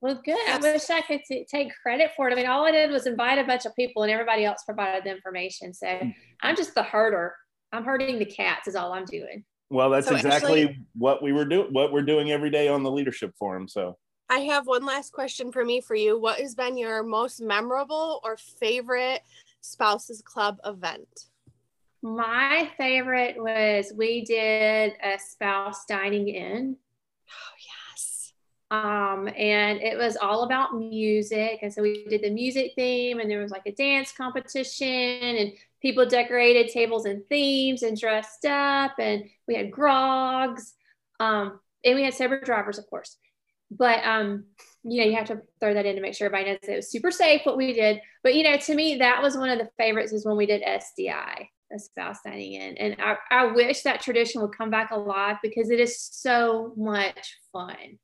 Well, 0.00 0.20
good. 0.24 0.38
I 0.48 0.58
wish 0.58 0.88
I 0.90 1.00
could 1.00 1.22
t- 1.26 1.44
take 1.50 1.72
credit 1.82 2.12
for 2.16 2.28
it. 2.28 2.32
I 2.32 2.36
mean, 2.36 2.46
all 2.46 2.64
I 2.64 2.70
did 2.70 2.90
was 2.90 3.06
invite 3.06 3.38
a 3.38 3.44
bunch 3.44 3.66
of 3.66 3.74
people, 3.74 4.04
and 4.04 4.12
everybody 4.12 4.44
else 4.44 4.62
provided 4.64 5.02
the 5.04 5.10
information. 5.10 5.74
So 5.74 5.88
I'm 6.42 6.54
just 6.54 6.74
the 6.76 6.84
herder. 6.84 7.34
I'm 7.72 7.82
herding 7.84 8.20
the 8.20 8.26
cats. 8.26 8.68
Is 8.68 8.76
all 8.76 8.92
I'm 8.92 9.06
doing. 9.06 9.44
Well, 9.70 9.90
that's 9.90 10.06
So 10.06 10.14
exactly 10.14 10.62
Ashley- 10.68 10.86
what 10.96 11.20
we 11.20 11.32
were 11.32 11.44
doing, 11.46 11.72
what 11.72 11.92
we're 11.92 12.02
doing 12.02 12.30
every 12.30 12.50
day 12.50 12.68
on 12.68 12.84
the 12.84 12.90
leadership 12.92 13.32
forum. 13.36 13.66
So 13.66 13.96
I 14.28 14.40
have 14.40 14.66
one 14.66 14.84
last 14.84 15.12
question 15.12 15.52
for 15.52 15.64
me 15.64 15.80
for 15.80 15.94
you. 15.94 16.18
What 16.18 16.40
has 16.40 16.54
been 16.54 16.76
your 16.76 17.02
most 17.02 17.40
memorable 17.40 18.20
or 18.24 18.36
favorite 18.36 19.22
spouses 19.60 20.20
club 20.22 20.58
event? 20.64 21.26
My 22.02 22.70
favorite 22.76 23.36
was 23.38 23.92
we 23.96 24.24
did 24.24 24.92
a 25.02 25.18
spouse 25.18 25.84
dining 25.86 26.28
in. 26.28 26.76
Oh 27.28 27.54
yes. 27.66 28.32
um 28.70 29.28
and 29.36 29.80
it 29.80 29.96
was 29.96 30.16
all 30.16 30.42
about 30.44 30.76
music 30.76 31.60
and 31.62 31.72
so 31.72 31.82
we 31.82 32.04
did 32.08 32.22
the 32.22 32.30
music 32.30 32.72
theme 32.76 33.20
and 33.20 33.30
there 33.30 33.40
was 33.40 33.50
like 33.50 33.66
a 33.66 33.72
dance 33.72 34.12
competition 34.12 34.88
and 34.88 35.52
people 35.80 36.06
decorated 36.06 36.68
tables 36.72 37.04
and 37.06 37.24
themes 37.28 37.82
and 37.82 37.98
dressed 37.98 38.44
up 38.44 38.92
and 38.98 39.24
we 39.48 39.54
had 39.54 39.70
grogs 39.70 40.74
um 41.20 41.58
and 41.84 41.94
we 41.96 42.02
had 42.02 42.14
sober 42.14 42.40
drivers 42.40 42.78
of 42.78 42.86
course 42.88 43.16
but 43.70 44.04
um 44.04 44.44
you 44.84 45.00
know 45.00 45.08
you 45.08 45.16
have 45.16 45.26
to 45.26 45.40
throw 45.60 45.74
that 45.74 45.86
in 45.86 45.96
to 45.96 46.02
make 46.02 46.14
sure 46.14 46.26
everybody 46.26 46.50
knows 46.50 46.58
it 46.62 46.76
was 46.76 46.90
super 46.90 47.10
safe 47.10 47.40
what 47.44 47.56
we 47.56 47.72
did 47.72 48.00
but 48.22 48.34
you 48.34 48.42
know 48.42 48.56
to 48.56 48.74
me 48.74 48.96
that 48.98 49.22
was 49.22 49.36
one 49.36 49.50
of 49.50 49.58
the 49.58 49.68
favorites 49.76 50.12
is 50.12 50.24
when 50.24 50.36
we 50.36 50.46
did 50.46 50.62
sdi 50.62 51.48
a 51.72 51.78
spouse 51.80 52.18
dining 52.24 52.52
in 52.52 52.76
and 52.76 52.96
I, 53.00 53.16
I 53.28 53.46
wish 53.46 53.82
that 53.82 54.00
tradition 54.00 54.40
would 54.40 54.56
come 54.56 54.70
back 54.70 54.92
alive 54.92 55.38
because 55.42 55.70
it 55.70 55.80
is 55.80 56.00
so 56.00 56.72
much 56.76 57.38
fun 57.52 57.98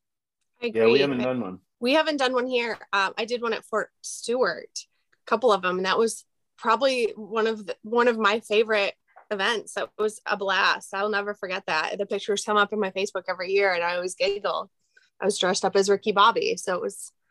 I 0.63 0.67
agree. 0.67 0.81
yeah, 0.81 0.93
we 0.93 1.01
haven't 1.01 1.19
done 1.19 1.41
one. 1.41 1.59
We 1.81 1.93
haven't 1.95 2.19
done 2.19 2.33
one 2.33 2.47
here. 2.47 2.79
Um, 2.93 3.13
I 3.19 3.25
did 3.25 3.43
one 3.43 3.53
at 3.53 3.65
Fort 3.65 3.91
Stewart, 4.03 4.71
a 4.75 5.27
couple 5.27 5.53
of 5.53 5.63
them, 5.63 5.79
and 5.79 5.87
that 5.87 5.99
was 5.99 6.25
probably 6.57 7.13
one 7.17 7.49
of 7.49 7.67
the, 7.67 7.77
one 7.83 8.07
of 8.07 8.19
my 8.19 8.41
favorite 8.41 8.95
events. 9.31 9.75
That 9.75 9.91
was 9.99 10.21
a 10.27 10.37
blast. 10.37 10.95
I'll 10.95 11.11
never 11.11 11.35
forget 11.35 11.65
that. 11.67 11.99
The 11.99 12.07
pictures 12.07 12.45
come 12.45 12.57
up 12.57 12.73
in 12.73 12.79
my 12.79 12.93
Facebook 12.93 13.25
every 13.29 13.51
year, 13.51 13.73
and 13.73 13.83
I 13.83 13.97
always 13.97 14.15
giggle. 14.15 14.71
I 15.23 15.25
was 15.25 15.39
dressed 15.39 15.65
up 15.65 15.77
as 15.77 15.89
Ricky 15.89 16.13
Bobby, 16.13 16.57
so 16.57 16.75
it 16.75 16.83
was 16.83 17.13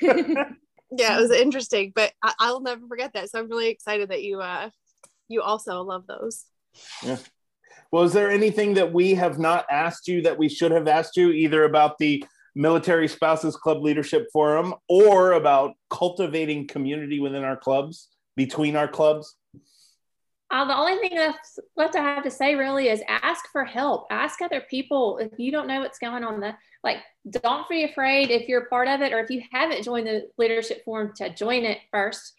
yeah, 0.00 1.16
it 1.18 1.20
was 1.20 1.30
interesting. 1.30 1.92
But 1.94 2.12
I, 2.22 2.34
I'll 2.38 2.60
never 2.60 2.86
forget 2.86 3.14
that. 3.14 3.30
So 3.30 3.38
I'm 3.38 3.48
really 3.48 3.68
excited 3.68 4.10
that 4.10 4.22
you 4.22 4.40
uh 4.40 4.68
you 5.28 5.40
also 5.42 5.82
love 5.82 6.06
those. 6.06 6.44
Yeah. 7.02 7.16
Well, 7.90 8.04
is 8.04 8.12
there 8.12 8.30
anything 8.30 8.74
that 8.74 8.92
we 8.92 9.14
have 9.14 9.38
not 9.38 9.66
asked 9.70 10.06
you 10.06 10.22
that 10.22 10.38
we 10.38 10.48
should 10.48 10.70
have 10.70 10.86
asked 10.86 11.16
you, 11.16 11.30
either 11.30 11.64
about 11.64 11.98
the 11.98 12.22
Military 12.54 13.08
Spouses 13.08 13.56
Club 13.56 13.82
Leadership 13.82 14.28
Forum 14.32 14.74
or 14.88 15.32
about 15.32 15.74
cultivating 15.88 16.68
community 16.68 17.20
within 17.20 17.42
our 17.42 17.56
clubs, 17.56 18.08
between 18.36 18.76
our 18.76 18.86
clubs? 18.86 19.34
Uh, 20.52 20.64
the 20.64 20.76
only 20.76 20.96
thing 20.96 21.16
that's 21.16 21.60
left 21.76 21.94
I 21.94 22.00
have 22.00 22.24
to 22.24 22.30
say 22.30 22.56
really 22.56 22.88
is 22.88 23.02
ask 23.08 23.44
for 23.52 23.64
help. 23.64 24.06
Ask 24.10 24.42
other 24.42 24.62
people 24.68 25.18
if 25.18 25.30
you 25.38 25.52
don't 25.52 25.68
know 25.68 25.80
what's 25.80 25.98
going 25.98 26.24
on. 26.24 26.40
The 26.40 26.54
like, 26.82 26.98
don't 27.28 27.68
be 27.68 27.84
afraid 27.84 28.30
if 28.30 28.48
you're 28.48 28.66
part 28.66 28.88
of 28.88 29.00
it 29.00 29.12
or 29.12 29.18
if 29.18 29.30
you 29.30 29.42
haven't 29.52 29.82
joined 29.84 30.06
the 30.06 30.28
leadership 30.38 30.84
forum 30.84 31.12
to 31.16 31.32
join 31.34 31.64
it 31.64 31.78
first. 31.92 32.34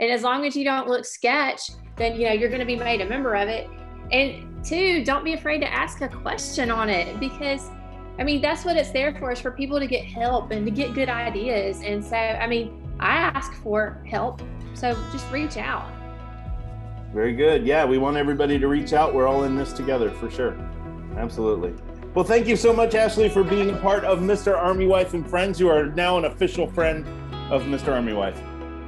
And 0.00 0.10
as 0.10 0.22
long 0.22 0.44
as 0.44 0.56
you 0.56 0.64
don't 0.64 0.88
look 0.88 1.04
sketch, 1.04 1.60
then 1.96 2.20
you 2.20 2.26
know 2.26 2.32
you're 2.32 2.50
going 2.50 2.60
to 2.60 2.66
be 2.66 2.76
made 2.76 3.00
a 3.00 3.08
member 3.08 3.34
of 3.34 3.48
it. 3.48 3.68
And 4.12 4.64
two, 4.64 5.04
don't 5.04 5.24
be 5.24 5.32
afraid 5.32 5.60
to 5.60 5.72
ask 5.72 6.00
a 6.00 6.08
question 6.08 6.70
on 6.70 6.90
it 6.90 7.18
because 7.18 7.70
I 8.18 8.24
mean 8.24 8.42
that's 8.42 8.64
what 8.64 8.76
it's 8.76 8.90
there 8.90 9.14
for 9.18 9.32
is 9.32 9.40
for 9.40 9.50
people 9.50 9.78
to 9.78 9.86
get 9.86 10.04
help 10.04 10.50
and 10.50 10.66
to 10.66 10.70
get 10.70 10.94
good 10.94 11.08
ideas. 11.08 11.80
And 11.82 12.04
so 12.04 12.16
I 12.16 12.46
mean 12.46 12.82
I 12.98 13.16
ask 13.16 13.52
for 13.62 14.02
help, 14.08 14.42
so 14.74 14.94
just 15.12 15.30
reach 15.30 15.56
out. 15.56 15.90
Very 17.14 17.34
good. 17.34 17.66
Yeah, 17.66 17.84
we 17.84 17.98
want 17.98 18.16
everybody 18.16 18.58
to 18.58 18.68
reach 18.68 18.92
out. 18.92 19.14
We're 19.14 19.26
all 19.26 19.44
in 19.44 19.56
this 19.56 19.72
together 19.72 20.10
for 20.10 20.30
sure. 20.30 20.52
Absolutely. 21.16 21.72
Well, 22.16 22.24
thank 22.24 22.48
you 22.48 22.56
so 22.56 22.72
much, 22.72 22.94
Ashley, 22.94 23.28
for 23.28 23.44
being 23.44 23.68
a 23.68 23.76
part 23.76 24.02
of 24.02 24.20
Mr. 24.20 24.56
Army 24.56 24.86
Wife 24.86 25.12
and 25.12 25.28
Friends. 25.28 25.60
You 25.60 25.68
are 25.68 25.84
now 25.84 26.16
an 26.16 26.24
official 26.24 26.66
friend 26.66 27.06
of 27.52 27.64
Mr. 27.64 27.92
Army 27.92 28.14
Wife. 28.14 28.40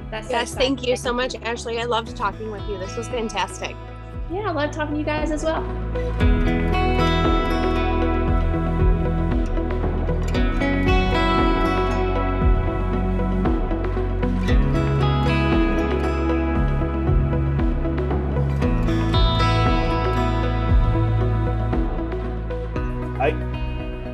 That's 0.09 0.31
Yes, 0.31 0.55
thank 0.55 0.83
you 0.83 0.95
so 0.95 1.13
much, 1.13 1.35
Ashley. 1.43 1.79
I 1.79 1.83
loved 1.83 2.17
talking 2.17 2.49
with 2.49 2.67
you. 2.67 2.79
This 2.79 2.95
was 2.95 3.07
fantastic. 3.07 3.75
Yeah, 4.31 4.49
I 4.49 4.51
love 4.51 4.71
talking 4.71 4.95
to 4.95 4.99
you 4.99 5.05
guys 5.05 5.29
as 5.29 5.43
well. 5.43 6.58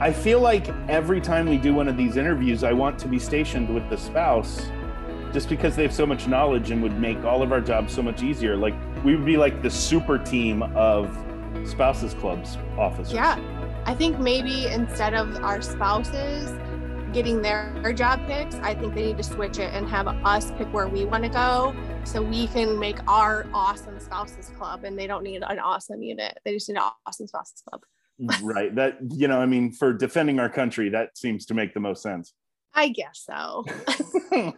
I 0.05 0.13
feel 0.13 0.39
like 0.39 0.67
every 0.87 1.19
time 1.19 1.49
we 1.49 1.57
do 1.57 1.73
one 1.73 1.87
of 1.87 1.97
these 1.97 2.15
interviews, 2.15 2.63
I 2.63 2.73
want 2.73 2.99
to 2.99 3.07
be 3.07 3.17
stationed 3.17 3.73
with 3.73 3.89
the 3.89 3.97
spouse 3.97 4.69
just 5.33 5.49
because 5.49 5.75
they 5.75 5.81
have 5.81 5.95
so 5.95 6.05
much 6.05 6.27
knowledge 6.27 6.69
and 6.69 6.83
would 6.83 6.99
make 6.99 7.23
all 7.23 7.41
of 7.41 7.51
our 7.51 7.59
jobs 7.59 7.91
so 7.91 8.03
much 8.03 8.21
easier. 8.21 8.55
Like 8.55 8.75
we 9.03 9.15
would 9.15 9.25
be 9.25 9.35
like 9.35 9.63
the 9.63 9.69
super 9.71 10.19
team 10.19 10.61
of 10.75 11.09
spouses 11.65 12.13
clubs 12.13 12.59
officers. 12.77 13.13
Yeah. 13.13 13.39
I 13.87 13.95
think 13.95 14.19
maybe 14.19 14.67
instead 14.67 15.15
of 15.15 15.37
our 15.37 15.59
spouses 15.63 16.51
getting 17.11 17.41
their, 17.41 17.75
their 17.81 17.91
job 17.91 18.27
picks, 18.27 18.53
I 18.57 18.75
think 18.75 18.93
they 18.93 19.07
need 19.07 19.17
to 19.17 19.23
switch 19.23 19.57
it 19.57 19.73
and 19.73 19.89
have 19.89 20.07
us 20.07 20.51
pick 20.51 20.71
where 20.71 20.87
we 20.87 21.05
want 21.05 21.23
to 21.23 21.31
go 21.31 21.75
so 22.03 22.21
we 22.21 22.45
can 22.45 22.77
make 22.77 22.99
our 23.07 23.47
awesome 23.55 23.99
spouses 23.99 24.51
club 24.55 24.83
and 24.83 24.99
they 24.99 25.07
don't 25.07 25.23
need 25.23 25.41
an 25.41 25.57
awesome 25.57 26.03
unit. 26.03 26.37
They 26.45 26.53
just 26.53 26.69
need 26.69 26.75
an 26.77 26.91
awesome 27.07 27.25
spouses 27.25 27.63
club. 27.67 27.81
Right. 28.41 28.73
That 28.75 28.97
you 29.11 29.27
know, 29.27 29.39
I 29.39 29.45
mean, 29.45 29.71
for 29.71 29.93
defending 29.93 30.39
our 30.39 30.49
country, 30.49 30.89
that 30.89 31.17
seems 31.17 31.45
to 31.47 31.53
make 31.53 31.73
the 31.73 31.79
most 31.79 32.01
sense. 32.03 32.33
I 32.73 32.89
guess 32.89 33.23
so. 33.25 33.63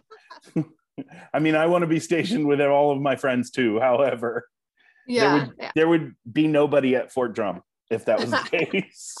I 1.32 1.38
mean, 1.38 1.54
I 1.54 1.66
want 1.66 1.82
to 1.82 1.86
be 1.86 2.00
stationed 2.00 2.46
with 2.46 2.60
all 2.60 2.90
of 2.90 3.00
my 3.00 3.14
friends 3.16 3.50
too. 3.50 3.78
However, 3.78 4.48
Yeah. 5.06 5.46
would- 5.46 5.54
yeah. 5.58 5.70
there 5.76 5.88
would 5.88 6.14
be 6.30 6.46
nobody 6.48 6.96
at 6.96 7.12
Fort 7.12 7.34
Drum 7.34 7.62
if 7.90 8.04
that 8.06 8.18
was 8.20 8.30
the 8.30 8.38
case. 8.72 9.16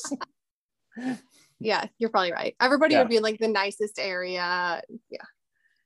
Yeah, 1.60 1.86
you're 1.98 2.10
probably 2.10 2.32
right. 2.32 2.54
Everybody 2.60 2.94
Yeah. 2.94 3.00
would 3.02 3.08
be 3.08 3.16
in 3.18 3.22
like 3.22 3.38
the 3.38 3.48
nicest 3.48 3.98
area. 3.98 4.82
Yeah. 5.10 5.22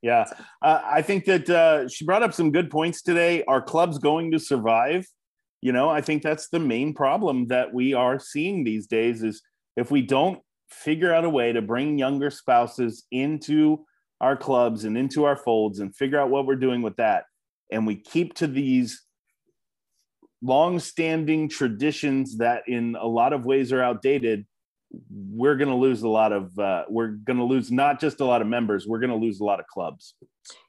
Yeah, 0.05 0.25
uh, 0.61 0.81
I 0.85 1.01
think 1.03 1.27
that 1.27 1.49
uh, 1.49 1.87
she 1.89 2.05
brought 2.05 2.25
up 2.25 2.35
some 2.35 2.51
good 2.51 2.71
points 2.71 3.03
today. 3.03 3.45
are 3.45 3.63
club's 3.63 3.99
going 3.99 4.33
to 4.33 4.41
survive. 4.41 5.07
You 5.63 5.73
know, 5.73 5.89
I 5.89 6.01
think 6.01 6.23
that's 6.23 6.49
the 6.49 6.59
main 6.59 6.93
problem 6.93 7.47
that 7.47 7.73
we 7.73 7.95
are 7.95 8.19
seeing 8.19 8.65
these 8.65 8.87
days 8.87 9.23
is 9.23 9.43
if 9.77 9.91
we 9.91 10.03
don't 10.03 10.41
figure 10.69 11.15
out 11.15 11.25
a 11.25 11.31
way 11.31 11.53
to 11.53 11.63
bring 11.63 11.99
younger 11.99 12.31
spouses 12.31 13.05
into 13.11 13.85
our 14.21 14.37
clubs 14.37 14.85
and 14.85 14.99
into 14.99 15.25
our 15.25 15.37
folds 15.37 15.79
and 15.79 15.95
figure 15.95 16.19
out 16.19 16.31
what 16.31 16.47
we're 16.47 16.57
doing 16.57 16.83
with 16.83 16.97
that, 16.97 17.25
and 17.71 17.87
we 17.87 17.97
keep 17.97 18.35
to 18.35 18.47
these 18.47 19.03
long-standing 20.43 21.49
traditions 21.49 22.39
that 22.39 22.65
in 22.67 22.97
a 23.01 23.07
lot 23.07 23.33
of 23.33 23.47
ways 23.47 23.73
are 23.73 23.83
outdated 23.83 24.45
we're 25.11 25.57
going 25.57 25.71
to 25.71 25.77
lose 25.77 26.03
a 26.03 26.09
lot 26.09 26.33
of 26.33 26.59
uh, 26.59 26.85
we're 26.89 27.09
going 27.09 27.39
to 27.39 27.45
lose 27.45 27.71
not 27.71 28.01
just 28.01 28.21
a 28.21 28.25
lot 28.25 28.43
of 28.43 28.47
members 28.47 28.87
we're 28.87 28.99
going 28.99 29.11
to 29.11 29.17
lose 29.17 29.41
a 29.41 29.45
lot 29.45 29.61
of 29.61 29.67
clubs. 29.67 30.15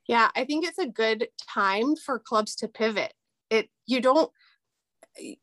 Yeah 0.08 0.30
i 0.36 0.46
think 0.46 0.66
it's 0.66 0.78
a 0.78 0.88
good 0.88 1.28
time 1.54 1.96
for 1.96 2.20
clubs 2.20 2.56
to 2.58 2.68
pivot. 2.68 3.14
It 3.50 3.70
you 3.86 4.00
don't 4.00 4.32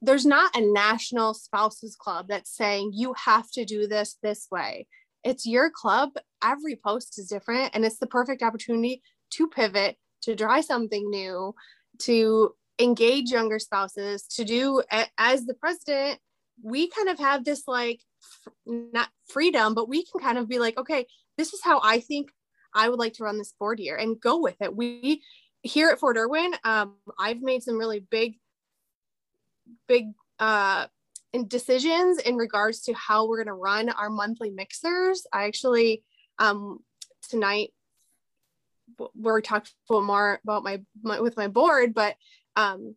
there's 0.02 0.26
not 0.26 0.56
a 0.56 0.60
national 0.60 1.34
spouses 1.34 1.96
club 1.96 2.26
that's 2.28 2.54
saying 2.54 2.92
you 2.94 3.14
have 3.24 3.50
to 3.50 3.64
do 3.64 3.86
this 3.86 4.16
this 4.22 4.46
way 4.50 4.86
it's 5.22 5.46
your 5.46 5.70
club 5.70 6.10
every 6.42 6.76
post 6.76 7.18
is 7.18 7.28
different 7.28 7.70
and 7.74 7.84
it's 7.84 7.98
the 7.98 8.06
perfect 8.06 8.42
opportunity 8.42 9.02
to 9.30 9.48
pivot 9.48 9.96
to 10.22 10.34
try 10.34 10.60
something 10.60 11.08
new 11.10 11.54
to 11.98 12.54
engage 12.78 13.30
younger 13.30 13.58
spouses 13.58 14.24
to 14.24 14.44
do 14.44 14.82
as 15.18 15.44
the 15.46 15.54
president 15.54 16.18
we 16.62 16.88
kind 16.88 17.08
of 17.08 17.18
have 17.18 17.44
this 17.44 17.62
like 17.66 18.00
not 18.66 19.08
freedom, 19.28 19.74
but 19.74 19.88
we 19.88 20.04
can 20.04 20.20
kind 20.20 20.38
of 20.38 20.48
be 20.48 20.58
like, 20.58 20.78
okay, 20.78 21.06
this 21.38 21.52
is 21.52 21.60
how 21.62 21.80
I 21.82 22.00
think 22.00 22.30
I 22.74 22.88
would 22.88 22.98
like 22.98 23.14
to 23.14 23.24
run 23.24 23.38
this 23.38 23.54
board 23.58 23.78
here 23.78 23.96
and 23.96 24.20
go 24.20 24.38
with 24.38 24.56
it. 24.60 24.74
We 24.74 25.22
here 25.62 25.90
at 25.90 25.98
Fort 25.98 26.16
Irwin, 26.16 26.54
um, 26.64 26.96
I've 27.18 27.42
made 27.42 27.62
some 27.62 27.78
really 27.78 28.00
big, 28.00 28.36
big 29.86 30.06
uh, 30.38 30.86
decisions 31.46 32.18
in 32.18 32.36
regards 32.36 32.80
to 32.82 32.92
how 32.94 33.26
we're 33.26 33.36
going 33.36 33.46
to 33.46 33.52
run 33.52 33.88
our 33.90 34.10
monthly 34.10 34.50
mixers. 34.50 35.26
I 35.32 35.44
actually 35.44 36.02
um, 36.38 36.80
tonight 37.28 37.72
we're 39.14 39.40
talking 39.40 39.72
more 39.88 40.40
about 40.42 40.64
my, 40.64 40.80
my 41.02 41.20
with 41.20 41.36
my 41.36 41.48
board, 41.48 41.94
but 41.94 42.16
um, 42.56 42.94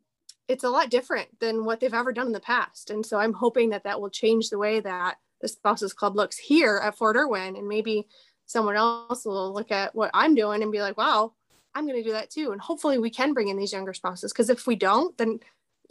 it's 0.47 0.63
a 0.63 0.69
lot 0.69 0.89
different 0.89 1.28
than 1.39 1.65
what 1.65 1.80
they've 1.80 1.93
ever 1.93 2.11
done 2.11 2.28
in 2.28 2.34
the 2.34 2.39
past. 2.39 2.89
And 2.89 3.05
so 3.05 3.17
I'm 3.17 3.34
hoping 3.34 3.69
that 3.69 3.84
that 3.84 4.01
will 4.01 4.09
change 4.09 4.49
the 4.49 4.57
way 4.57 4.80
that 4.80 5.15
the 5.41 5.47
spouses 5.47 5.93
club 5.93 6.15
looks 6.15 6.38
here 6.38 6.80
at 6.84 6.97
Fort 6.97 7.15
Irwin. 7.15 7.55
And 7.55 7.67
maybe 7.67 8.07
someone 8.45 8.76
else 8.76 9.26
will 9.26 9.53
look 9.53 9.71
at 9.71 9.95
what 9.95 10.11
I'm 10.13 10.36
doing 10.36 10.63
and 10.63 10.71
be 10.71 10.82
like, 10.82 10.97
wow, 10.97 11.34
I'm 11.76 11.86
going 11.86 11.97
to 11.97 12.03
do 12.03 12.13
that 12.13 12.30
too. 12.30 12.51
And 12.51 12.61
hopefully 12.61 12.97
we 12.97 13.09
can 13.09 13.34
bring 13.34 13.47
in 13.47 13.57
these 13.57 13.74
younger 13.74 13.93
spouses. 13.93 14.34
Because 14.34 14.49
if 14.49 14.67
we 14.67 14.76
don't, 14.76 15.17
then 15.17 15.39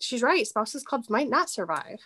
she's 0.01 0.23
right. 0.23 0.47
Spouses 0.47 0.83
clubs 0.83 1.11
might 1.11 1.29
not 1.29 1.51
survive. 1.51 2.01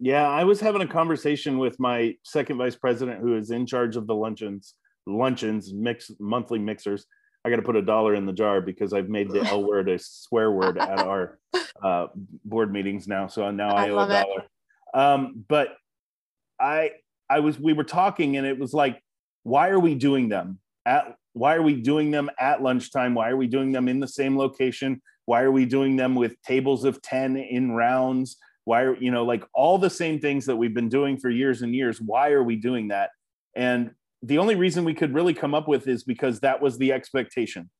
Yeah, 0.00 0.28
I 0.28 0.44
was 0.44 0.60
having 0.60 0.82
a 0.82 0.86
conversation 0.86 1.58
with 1.58 1.78
my 1.78 2.16
second 2.24 2.58
vice 2.58 2.74
president 2.74 3.20
who 3.20 3.36
is 3.36 3.50
in 3.50 3.64
charge 3.66 3.96
of 3.96 4.06
the 4.06 4.14
luncheons, 4.14 4.74
luncheons, 5.06 5.72
mix 5.72 6.10
monthly 6.18 6.58
mixers. 6.58 7.06
I 7.44 7.50
got 7.50 7.56
to 7.56 7.62
put 7.62 7.76
a 7.76 7.82
dollar 7.82 8.14
in 8.14 8.26
the 8.26 8.32
jar 8.32 8.60
because 8.60 8.92
I've 8.92 9.08
made 9.08 9.30
the 9.30 9.44
L 9.44 9.62
word 9.62 9.88
a 9.88 9.98
swear 9.98 10.50
word 10.50 10.78
at 10.78 10.98
our 10.98 11.38
uh, 11.82 12.06
board 12.44 12.72
meetings 12.72 13.06
now. 13.06 13.26
So 13.26 13.50
now 13.50 13.76
I, 13.76 13.86
I 13.86 13.90
owe 13.90 13.98
a 13.98 14.08
dollar. 14.08 14.44
Um, 14.94 15.44
but 15.48 15.76
I 16.58 16.92
I 17.28 17.40
was 17.40 17.58
we 17.58 17.72
were 17.72 17.84
talking 17.84 18.36
and 18.36 18.46
it 18.46 18.58
was 18.58 18.72
like, 18.72 19.02
why 19.42 19.68
are 19.68 19.78
we 19.78 19.94
doing 19.94 20.28
them 20.28 20.58
at 20.86 21.16
why 21.34 21.54
are 21.54 21.62
we 21.62 21.74
doing 21.74 22.10
them 22.10 22.30
at 22.38 22.62
lunchtime? 22.62 23.14
Why 23.14 23.28
are 23.28 23.36
we 23.36 23.46
doing 23.46 23.72
them 23.72 23.88
in 23.88 24.00
the 24.00 24.08
same 24.08 24.38
location? 24.38 25.02
Why 25.26 25.42
are 25.42 25.50
we 25.50 25.64
doing 25.64 25.96
them 25.96 26.14
with 26.14 26.40
tables 26.42 26.84
of 26.84 27.00
10 27.02 27.36
in 27.36 27.72
rounds? 27.72 28.36
Why 28.64 28.82
are 28.82 28.96
you 28.96 29.10
know 29.10 29.24
like 29.24 29.44
all 29.54 29.78
the 29.78 29.90
same 29.90 30.20
things 30.20 30.46
that 30.46 30.56
we've 30.56 30.74
been 30.74 30.88
doing 30.88 31.18
for 31.18 31.28
years 31.28 31.62
and 31.62 31.74
years? 31.74 32.00
Why 32.00 32.30
are 32.30 32.42
we 32.42 32.56
doing 32.56 32.88
that? 32.88 33.10
And 33.54 33.92
the 34.22 34.38
only 34.38 34.54
reason 34.54 34.84
we 34.84 34.94
could 34.94 35.14
really 35.14 35.34
come 35.34 35.54
up 35.54 35.68
with 35.68 35.86
is 35.86 36.02
because 36.02 36.40
that 36.40 36.62
was 36.62 36.78
the 36.78 36.92
expectation. 36.92 37.70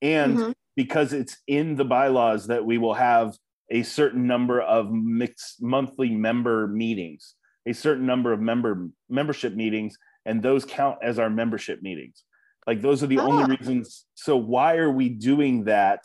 And 0.00 0.36
mm-hmm. 0.36 0.52
because 0.76 1.12
it's 1.12 1.36
in 1.48 1.76
the 1.76 1.84
bylaws 1.84 2.46
that 2.46 2.64
we 2.64 2.78
will 2.78 2.94
have 2.94 3.36
a 3.70 3.82
certain 3.82 4.26
number 4.26 4.60
of 4.60 4.92
mixed 4.92 5.62
monthly 5.62 6.10
member 6.10 6.68
meetings, 6.68 7.34
a 7.66 7.72
certain 7.72 8.06
number 8.06 8.32
of 8.32 8.40
member 8.40 8.88
membership 9.08 9.54
meetings, 9.54 9.96
and 10.26 10.42
those 10.42 10.64
count 10.64 10.98
as 11.02 11.18
our 11.18 11.30
membership 11.30 11.82
meetings. 11.82 12.22
Like 12.66 12.80
those 12.80 13.02
are 13.02 13.08
the 13.08 13.18
oh. 13.18 13.26
only 13.26 13.56
reasons. 13.56 14.06
So 14.14 14.36
why 14.36 14.76
are 14.76 14.92
we 14.92 15.08
doing 15.08 15.64
that 15.64 16.04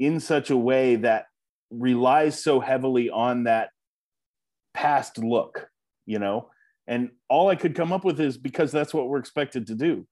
in 0.00 0.18
such 0.18 0.50
a 0.50 0.56
way 0.56 0.96
that 0.96 1.26
relies 1.70 2.42
so 2.42 2.58
heavily 2.58 3.10
on 3.10 3.44
that 3.44 3.70
past 4.74 5.18
look, 5.18 5.68
you 6.06 6.18
know? 6.18 6.48
And 6.88 7.10
all 7.28 7.48
I 7.48 7.54
could 7.54 7.76
come 7.76 7.92
up 7.92 8.04
with 8.04 8.18
is 8.18 8.36
because 8.36 8.72
that's 8.72 8.92
what 8.92 9.08
we're 9.08 9.18
expected 9.18 9.68
to 9.68 9.76
do. 9.76 10.06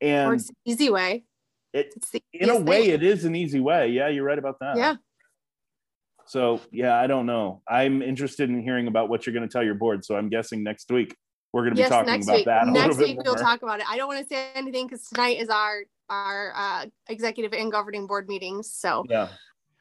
And 0.00 0.28
or 0.28 0.34
it's 0.34 0.50
easy 0.64 0.90
way. 0.90 1.24
It, 1.72 1.94
in 2.32 2.48
a 2.48 2.58
way, 2.58 2.86
thing. 2.86 2.90
it 2.90 3.02
is 3.02 3.24
an 3.24 3.36
easy 3.36 3.60
way. 3.60 3.90
Yeah, 3.90 4.08
you're 4.08 4.24
right 4.24 4.38
about 4.38 4.58
that. 4.60 4.76
Yeah. 4.76 4.96
So 6.26 6.60
yeah, 6.72 6.98
I 6.98 7.06
don't 7.06 7.26
know. 7.26 7.62
I'm 7.68 8.02
interested 8.02 8.48
in 8.50 8.60
hearing 8.60 8.88
about 8.88 9.08
what 9.08 9.26
you're 9.26 9.34
going 9.34 9.46
to 9.48 9.52
tell 9.52 9.62
your 9.62 9.74
board. 9.74 10.04
So 10.04 10.16
I'm 10.16 10.28
guessing 10.28 10.64
next 10.64 10.90
week 10.90 11.14
we're 11.52 11.62
going 11.62 11.74
to 11.74 11.80
yes, 11.80 11.90
be 11.90 11.94
talking 11.94 12.22
about 12.22 12.36
week. 12.36 12.46
that. 12.46 12.66
next 12.66 12.98
week 12.98 13.18
we'll 13.22 13.36
talk 13.36 13.62
about 13.62 13.80
it. 13.80 13.86
I 13.88 13.96
don't 13.96 14.08
want 14.08 14.26
to 14.26 14.34
say 14.34 14.48
anything 14.54 14.86
because 14.86 15.06
tonight 15.06 15.38
is 15.38 15.48
our 15.48 15.82
our 16.08 16.52
uh, 16.54 16.86
executive 17.08 17.52
and 17.52 17.70
governing 17.72 18.06
board 18.06 18.28
meetings. 18.28 18.72
So 18.72 19.04
yeah, 19.08 19.28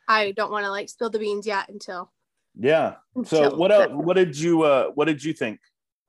I 0.07 0.31
don't 0.31 0.51
want 0.51 0.65
to 0.65 0.71
like 0.71 0.89
spill 0.89 1.09
the 1.09 1.19
beans 1.19 1.45
yet 1.47 1.69
until. 1.69 2.11
Yeah. 2.57 2.95
Until 3.15 3.51
so 3.51 3.55
what 3.55 3.71
else? 3.71 3.91
What 3.91 4.15
did 4.15 4.37
you 4.37 4.63
uh 4.63 4.91
What 4.95 5.05
did 5.05 5.23
you 5.23 5.33
think 5.33 5.59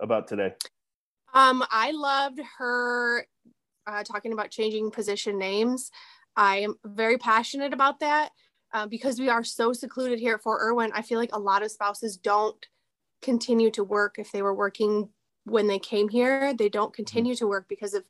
about 0.01 0.29
today? 0.29 0.53
Um, 1.35 1.65
I 1.71 1.91
loved 1.91 2.41
her 2.59 3.27
uh, 3.87 4.03
talking 4.05 4.33
about 4.33 4.51
changing 4.51 4.91
position 4.91 5.39
names. 5.39 5.91
I 6.37 6.59
am 6.59 6.77
very 6.85 7.19
passionate 7.19 7.73
about 7.73 8.01
that 8.01 8.31
uh, 8.73 8.87
because 8.87 9.19
we 9.19 9.29
are 9.29 9.45
so 9.45 9.73
secluded 9.73 10.19
here 10.19 10.35
at 10.35 10.43
Fort 10.43 10.61
Irwin. 10.63 10.93
I 10.95 11.03
feel 11.03 11.19
like 11.19 11.35
a 11.35 11.39
lot 11.39 11.63
of 11.63 11.71
spouses 11.71 12.17
don't 12.17 12.67
continue 13.23 13.71
to 13.73 13.85
work 13.85 14.17
if 14.19 14.33
they 14.33 14.43
were 14.43 14.55
working 14.55 15.09
when 15.45 15.67
they 15.67 15.79
came 15.79 16.09
here. 16.09 16.55
They 16.55 16.69
don't 16.69 16.95
continue 16.95 17.35
to 17.37 17.47
work 17.47 17.67
because 17.69 17.95
of 17.95 18.05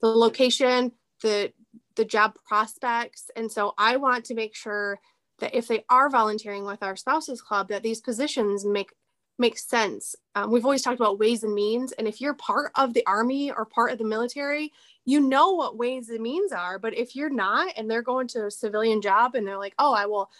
the 0.00 0.08
location, 0.08 0.92
the 1.22 1.52
the 1.94 2.04
job 2.04 2.34
prospects, 2.46 3.30
and 3.36 3.50
so 3.50 3.74
I 3.78 3.96
want 3.96 4.24
to 4.26 4.34
make 4.34 4.54
sure 4.54 4.98
that 5.40 5.54
if 5.54 5.68
they 5.68 5.84
are 5.90 6.08
volunteering 6.08 6.64
with 6.64 6.82
our 6.82 6.96
spouses 6.96 7.42
club, 7.42 7.68
that 7.68 7.82
these 7.82 8.00
positions 8.00 8.64
make 8.64 8.92
make 9.38 9.58
sense. 9.58 10.14
Um, 10.34 10.50
we've 10.50 10.64
always 10.64 10.82
talked 10.82 11.00
about 11.00 11.18
ways 11.18 11.42
and 11.42 11.54
means. 11.54 11.92
And 11.92 12.06
if 12.06 12.20
you're 12.20 12.34
part 12.34 12.70
of 12.76 12.94
the 12.94 13.04
army 13.06 13.50
or 13.50 13.64
part 13.64 13.90
of 13.90 13.98
the 13.98 14.04
military, 14.04 14.72
you 15.04 15.20
know 15.20 15.52
what 15.52 15.76
ways 15.76 16.08
and 16.10 16.20
means 16.20 16.52
are. 16.52 16.78
But 16.78 16.96
if 16.96 17.16
you're 17.16 17.30
not 17.30 17.72
and 17.76 17.90
they're 17.90 18.02
going 18.02 18.28
to 18.28 18.46
a 18.46 18.50
civilian 18.50 19.00
job 19.00 19.34
and 19.34 19.46
they're 19.46 19.58
like, 19.58 19.74
oh, 19.78 19.94
I 19.94 20.06
will, 20.06 20.30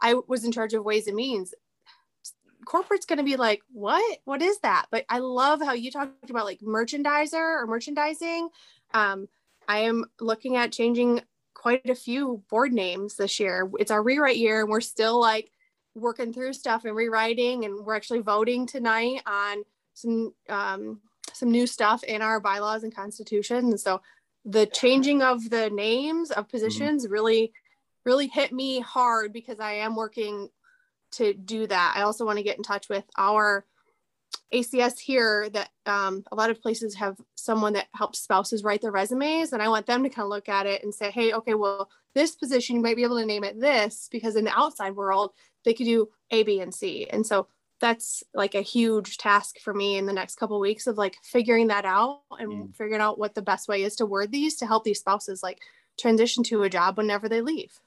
I 0.00 0.14
was 0.26 0.44
in 0.44 0.52
charge 0.52 0.74
of 0.74 0.84
ways 0.84 1.06
and 1.06 1.16
means, 1.16 1.54
corporate's 2.64 3.06
going 3.06 3.18
to 3.18 3.24
be 3.24 3.36
like, 3.36 3.62
what? 3.72 4.18
What 4.24 4.42
is 4.42 4.58
that? 4.60 4.86
But 4.90 5.04
I 5.08 5.18
love 5.18 5.60
how 5.60 5.72
you 5.72 5.90
talked 5.90 6.30
about 6.30 6.46
like 6.46 6.60
merchandiser 6.60 7.34
or 7.34 7.66
merchandising. 7.66 8.48
Um, 8.94 9.28
I 9.68 9.80
am 9.80 10.04
looking 10.20 10.56
at 10.56 10.72
changing 10.72 11.22
quite 11.54 11.88
a 11.88 11.94
few 11.94 12.42
board 12.48 12.72
names 12.72 13.16
this 13.16 13.40
year. 13.40 13.70
It's 13.78 13.90
our 13.90 14.02
rewrite 14.02 14.36
year, 14.36 14.60
and 14.60 14.70
we're 14.70 14.80
still 14.80 15.20
like 15.20 15.50
working 15.96 16.32
through 16.32 16.52
stuff 16.52 16.84
and 16.84 16.94
rewriting 16.94 17.64
and 17.64 17.84
we're 17.84 17.96
actually 17.96 18.20
voting 18.20 18.66
tonight 18.66 19.22
on 19.26 19.64
some 19.94 20.32
um, 20.48 21.00
some 21.32 21.50
new 21.50 21.66
stuff 21.66 22.04
in 22.04 22.22
our 22.22 22.38
bylaws 22.38 22.84
and 22.84 22.94
constitution 22.94 23.56
and 23.56 23.80
so 23.80 24.00
the 24.44 24.66
changing 24.66 25.22
of 25.22 25.50
the 25.50 25.70
names 25.70 26.30
of 26.30 26.48
positions 26.48 27.04
mm-hmm. 27.04 27.12
really 27.12 27.52
really 28.04 28.28
hit 28.28 28.52
me 28.52 28.78
hard 28.80 29.32
because 29.32 29.58
i 29.58 29.72
am 29.72 29.96
working 29.96 30.48
to 31.10 31.32
do 31.34 31.66
that 31.66 31.94
i 31.96 32.02
also 32.02 32.24
want 32.24 32.36
to 32.36 32.44
get 32.44 32.56
in 32.56 32.62
touch 32.62 32.88
with 32.88 33.04
our 33.16 33.64
acs 34.52 34.98
here 34.98 35.48
that 35.50 35.70
um, 35.86 36.22
a 36.30 36.36
lot 36.36 36.50
of 36.50 36.62
places 36.62 36.94
have 36.94 37.16
someone 37.34 37.72
that 37.72 37.88
helps 37.94 38.20
spouses 38.20 38.62
write 38.62 38.80
their 38.80 38.92
resumes 38.92 39.52
and 39.52 39.60
i 39.60 39.68
want 39.68 39.86
them 39.86 40.02
to 40.04 40.08
kind 40.08 40.24
of 40.24 40.30
look 40.30 40.48
at 40.48 40.66
it 40.66 40.84
and 40.84 40.94
say 40.94 41.10
hey 41.10 41.32
okay 41.32 41.54
well 41.54 41.90
this 42.14 42.36
position 42.36 42.76
you 42.76 42.82
might 42.82 42.96
be 42.96 43.02
able 43.02 43.18
to 43.18 43.26
name 43.26 43.44
it 43.44 43.60
this 43.60 44.08
because 44.10 44.36
in 44.36 44.44
the 44.44 44.58
outside 44.58 44.94
world 44.94 45.32
they 45.66 45.74
could 45.74 45.84
do 45.84 46.08
A, 46.30 46.44
B, 46.44 46.60
and 46.60 46.74
C. 46.74 47.06
And 47.10 47.26
so 47.26 47.48
that's 47.78 48.24
like 48.32 48.54
a 48.54 48.62
huge 48.62 49.18
task 49.18 49.58
for 49.58 49.74
me 49.74 49.98
in 49.98 50.06
the 50.06 50.12
next 50.14 50.36
couple 50.36 50.56
of 50.56 50.62
weeks 50.62 50.86
of 50.86 50.96
like 50.96 51.16
figuring 51.22 51.66
that 51.66 51.84
out 51.84 52.22
and 52.38 52.50
mm. 52.50 52.74
figuring 52.74 53.02
out 53.02 53.18
what 53.18 53.34
the 53.34 53.42
best 53.42 53.68
way 53.68 53.82
is 53.82 53.96
to 53.96 54.06
word 54.06 54.32
these 54.32 54.56
to 54.56 54.66
help 54.66 54.84
these 54.84 55.00
spouses 55.00 55.42
like 55.42 55.58
transition 56.00 56.42
to 56.44 56.62
a 56.62 56.70
job 56.70 56.96
whenever 56.96 57.28
they 57.28 57.42
leave. 57.42 57.78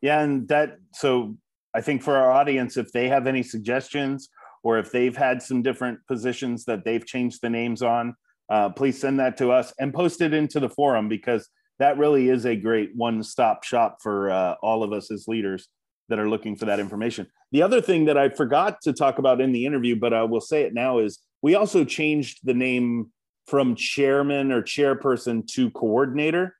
Yeah, 0.00 0.20
and 0.20 0.46
that 0.48 0.78
so 0.92 1.36
I 1.74 1.80
think 1.80 2.02
for 2.02 2.14
our 2.14 2.30
audience, 2.30 2.76
if 2.76 2.92
they 2.92 3.08
have 3.08 3.26
any 3.26 3.42
suggestions 3.42 4.28
or 4.62 4.78
if 4.78 4.92
they've 4.92 5.16
had 5.16 5.42
some 5.42 5.62
different 5.62 5.98
positions 6.06 6.64
that 6.64 6.84
they've 6.84 7.04
changed 7.04 7.40
the 7.42 7.50
names 7.50 7.82
on, 7.82 8.14
uh, 8.50 8.70
please 8.70 9.00
send 9.00 9.18
that 9.20 9.36
to 9.38 9.50
us 9.50 9.72
and 9.78 9.94
post 9.94 10.20
it 10.20 10.34
into 10.34 10.60
the 10.60 10.68
forum 10.68 11.08
because 11.08 11.48
that 11.78 11.98
really 11.98 12.28
is 12.28 12.46
a 12.46 12.54
great 12.54 12.90
one-stop 12.94 13.64
shop 13.64 13.98
for 14.02 14.30
uh, 14.30 14.54
all 14.62 14.82
of 14.82 14.92
us 14.92 15.10
as 15.10 15.26
leaders 15.26 15.68
that 16.08 16.18
are 16.18 16.28
looking 16.28 16.56
for 16.56 16.66
that 16.66 16.78
information. 16.78 17.26
The 17.52 17.62
other 17.62 17.80
thing 17.80 18.04
that 18.04 18.18
I 18.18 18.28
forgot 18.28 18.80
to 18.82 18.92
talk 18.92 19.18
about 19.18 19.40
in 19.40 19.52
the 19.52 19.66
interview, 19.66 19.96
but 19.96 20.12
I 20.12 20.22
will 20.24 20.40
say 20.40 20.62
it 20.62 20.74
now, 20.74 20.98
is 20.98 21.18
we 21.40 21.54
also 21.54 21.84
changed 21.84 22.40
the 22.44 22.54
name 22.54 23.10
from 23.46 23.74
chairman 23.74 24.52
or 24.52 24.62
chairperson 24.62 25.46
to 25.48 25.70
coordinator, 25.70 26.54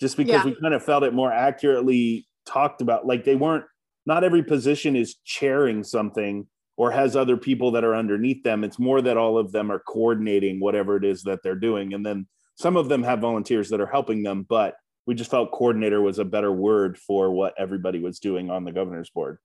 just 0.00 0.16
because 0.16 0.44
yeah. 0.44 0.50
we 0.50 0.60
kind 0.60 0.74
of 0.74 0.82
felt 0.82 1.02
it 1.02 1.14
more 1.14 1.32
accurately 1.32 2.26
talked 2.46 2.82
about. 2.82 3.06
Like 3.06 3.24
they 3.24 3.36
weren't, 3.36 3.64
not 4.06 4.24
every 4.24 4.42
position 4.42 4.96
is 4.96 5.16
chairing 5.24 5.84
something 5.84 6.46
or 6.78 6.92
has 6.92 7.16
other 7.16 7.36
people 7.36 7.72
that 7.72 7.82
are 7.82 7.96
underneath 7.96 8.44
them. 8.44 8.62
It's 8.62 8.78
more 8.78 9.02
that 9.02 9.16
all 9.16 9.36
of 9.36 9.50
them 9.50 9.70
are 9.70 9.80
coordinating 9.80 10.60
whatever 10.60 10.96
it 10.96 11.04
is 11.04 11.24
that 11.24 11.42
they're 11.42 11.56
doing. 11.56 11.92
And 11.92 12.06
then 12.06 12.28
some 12.54 12.76
of 12.76 12.88
them 12.88 13.02
have 13.02 13.18
volunteers 13.18 13.68
that 13.70 13.80
are 13.80 13.86
helping 13.86 14.22
them, 14.22 14.46
but 14.48 14.76
we 15.04 15.16
just 15.16 15.30
felt 15.30 15.50
coordinator 15.50 16.00
was 16.00 16.20
a 16.20 16.24
better 16.24 16.52
word 16.52 16.96
for 16.96 17.32
what 17.32 17.54
everybody 17.58 17.98
was 17.98 18.20
doing 18.20 18.48
on 18.48 18.64
the 18.64 18.70
governor's 18.70 19.10
board. 19.10 19.38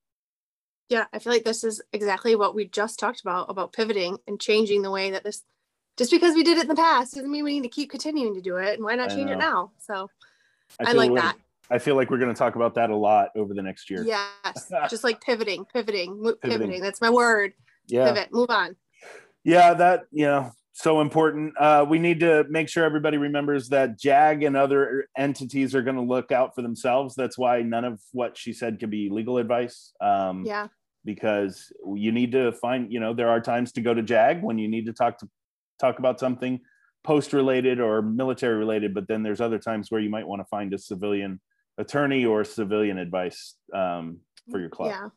Yeah, 0.90 1.06
I 1.12 1.18
feel 1.18 1.34
like 1.34 1.44
this 1.44 1.64
is 1.64 1.82
exactly 1.92 2.36
what 2.36 2.54
we 2.54 2.68
just 2.68 3.00
talked 3.00 3.22
about 3.22 3.50
about 3.50 3.74
pivoting 3.74 4.20
and 4.28 4.40
changing 4.40 4.84
the 4.84 4.92
way 4.92 5.10
that 5.10 5.24
this 5.24 5.42
just 5.98 6.12
because 6.12 6.36
we 6.36 6.44
did 6.44 6.58
it 6.60 6.64
in 6.64 6.68
the 6.68 6.76
past 6.76 7.16
doesn't 7.16 7.32
mean 7.32 7.44
we 7.44 7.56
need 7.56 7.64
to 7.64 7.74
keep 7.74 7.90
continuing 7.90 8.36
to 8.36 8.42
do 8.42 8.58
it 8.58 8.76
and 8.76 8.84
why 8.84 8.96
not 8.96 9.10
change 9.10 9.30
it 9.30 9.38
now 9.38 9.72
so 9.78 10.10
i, 10.80 10.90
I 10.90 10.94
like 10.94 11.14
that 11.14 11.38
i 11.70 11.78
feel 11.78 11.96
like 11.96 12.10
we're 12.10 12.18
going 12.18 12.34
to 12.34 12.38
talk 12.38 12.56
about 12.56 12.76
that 12.76 12.90
a 12.90 12.96
lot 12.96 13.30
over 13.36 13.54
the 13.54 13.62
next 13.62 13.90
year. 13.90 14.04
Yes 14.04 14.72
just 14.90 15.04
like 15.04 15.22
pivoting 15.22 15.66
pivoting 15.66 16.22
pivoting, 16.22 16.38
pivoting. 16.42 16.82
that's 16.82 17.02
my 17.02 17.10
word. 17.10 17.54
Yeah. 17.88 18.08
Pivot 18.08 18.30
move 18.32 18.50
on. 18.50 18.76
Yeah 19.44 19.74
that 19.74 20.06
you 20.12 20.26
know 20.26 20.52
so 20.74 21.02
important. 21.02 21.54
Uh, 21.60 21.86
we 21.88 22.00
need 22.00 22.20
to 22.22 22.46
make 22.50 22.68
sure 22.68 22.84
everybody 22.84 23.18
remembers 23.18 23.70
that 23.70 24.00
jag 24.00 24.42
and 24.42 24.58
other 24.58 25.08
entities 25.16 25.76
are 25.76 25.84
going 25.84 25.96
to 25.96 26.02
look 26.02 26.32
out 26.32 26.56
for 26.56 26.64
themselves. 26.64 27.14
That's 27.14 27.38
why 27.38 27.62
none 27.62 27.86
of 27.86 28.02
what 28.12 28.38
she 28.38 28.54
said 28.54 28.80
can 28.80 28.90
be 28.90 29.08
legal 29.10 29.38
advice 29.38 29.94
um, 30.02 30.44
yeah. 30.46 30.68
because 31.06 31.72
you 31.96 32.12
need 32.12 32.32
to 32.32 32.54
find 32.54 32.92
you 32.92 33.00
know 33.00 33.14
there 33.14 33.30
are 33.30 33.40
times 33.40 33.72
to 33.74 33.82
go 33.82 33.94
to 33.94 34.02
jag 34.02 34.42
when 34.42 34.58
you 34.58 34.68
need 34.68 34.88
to 34.88 34.94
talk 34.94 35.20
to 35.20 35.30
talk 35.80 36.00
about 36.00 36.20
something 36.20 36.60
post 37.04 37.34
related 37.34 37.80
or 37.80 38.02
military 38.02 38.56
related, 38.56 38.94
but 38.94 39.08
then 39.08 39.24
there's 39.24 39.42
other 39.42 39.60
times 39.60 39.92
where 39.92 40.02
you 40.02 40.10
might 40.10 40.28
want 40.28 40.40
to 40.40 40.46
find 40.46 40.74
a 40.74 40.78
civilian 40.78 41.40
attorney 41.78 42.26
or 42.26 42.44
civilian 42.44 42.98
advice 42.98 43.56
um, 43.74 44.20
for 44.50 44.60
your 44.60 44.70
club. 44.70 44.90
Yeah. 44.90 45.10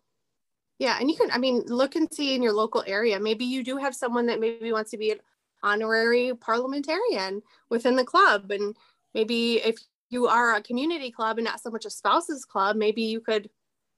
Yeah. 0.78 0.98
And 1.00 1.10
you 1.10 1.16
can, 1.16 1.30
I 1.30 1.38
mean, 1.38 1.64
look 1.66 1.96
and 1.96 2.12
see 2.12 2.34
in 2.34 2.42
your 2.42 2.52
local 2.52 2.84
area. 2.86 3.18
Maybe 3.18 3.44
you 3.44 3.64
do 3.64 3.76
have 3.78 3.94
someone 3.94 4.26
that 4.26 4.40
maybe 4.40 4.72
wants 4.72 4.90
to 4.90 4.98
be 4.98 5.10
an 5.10 5.18
honorary 5.62 6.34
parliamentarian 6.34 7.42
within 7.70 7.96
the 7.96 8.04
club. 8.04 8.50
And 8.50 8.76
maybe 9.14 9.56
if 9.64 9.76
you 10.10 10.26
are 10.26 10.54
a 10.54 10.62
community 10.62 11.10
club 11.10 11.38
and 11.38 11.44
not 11.46 11.60
so 11.60 11.70
much 11.70 11.86
a 11.86 11.90
spouses 11.90 12.44
club, 12.44 12.76
maybe 12.76 13.02
you 13.02 13.20
could 13.20 13.48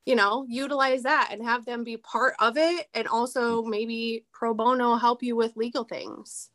you 0.08 0.16
know, 0.16 0.46
utilize 0.48 1.02
that 1.02 1.28
and 1.32 1.44
have 1.44 1.66
them 1.66 1.84
be 1.84 1.98
part 1.98 2.34
of 2.38 2.56
it 2.56 2.86
and 2.94 3.06
also 3.06 3.62
maybe 3.62 4.24
pro 4.32 4.54
bono 4.54 4.96
help 4.96 5.22
you 5.22 5.36
with 5.36 5.54
legal 5.54 5.84
things. 5.84 6.48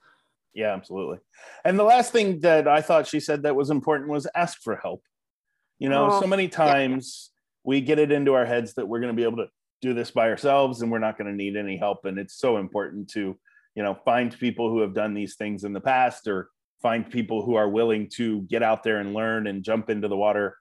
Yeah, 0.56 0.74
absolutely. 0.74 1.20
And 1.64 1.78
the 1.78 1.84
last 1.84 2.12
thing 2.12 2.39
that 2.39 2.68
I 2.68 2.82
thought 2.82 3.06
she 3.06 3.20
said 3.20 3.43
that 3.43 3.56
was 3.56 3.70
important 3.70 4.10
was 4.10 4.26
ask 4.34 4.60
for 4.64 4.76
help. 4.76 5.04
You 5.80 5.89
know, 5.89 6.11
oh, 6.11 6.21
so 6.21 6.28
many 6.28 6.47
times 6.47 7.32
yeah. 7.32 7.69
we 7.69 7.82
get 7.82 7.99
it 7.99 8.11
into 8.11 8.34
our 8.34 8.45
heads 8.45 8.74
that 8.76 8.88
we're 8.88 8.99
going 8.99 9.13
to 9.13 9.19
be 9.19 9.28
able 9.28 9.38
to 9.38 9.47
do 9.82 9.93
this 9.93 10.11
by 10.11 10.30
ourselves 10.30 10.82
and 10.82 10.91
we're 10.91 10.99
not 10.99 11.17
going 11.17 11.30
to 11.30 11.36
need 11.36 11.57
any 11.57 11.78
help. 11.78 12.05
And 12.05 12.17
it's 12.17 12.36
so 12.36 12.57
important 12.57 13.09
to, 13.11 13.38
you 13.76 13.84
know, 13.84 13.97
find 14.05 14.38
people 14.38 14.69
who 14.69 14.80
have 14.80 14.93
done 14.93 15.13
these 15.13 15.36
things 15.36 15.65
in 15.65 15.74
the 15.74 15.82
past 15.82 16.28
or 16.28 16.49
find 16.82 17.09
people 17.09 17.43
who 17.43 17.55
are 17.55 17.69
willing 17.69 18.09
to 18.09 18.41
get 18.43 18.63
out 18.63 18.84
there 18.84 18.99
and 18.99 19.13
learn 19.13 19.47
and 19.47 19.63
jump 19.63 19.89
into 19.89 20.07
the 20.07 20.17
water 20.17 20.55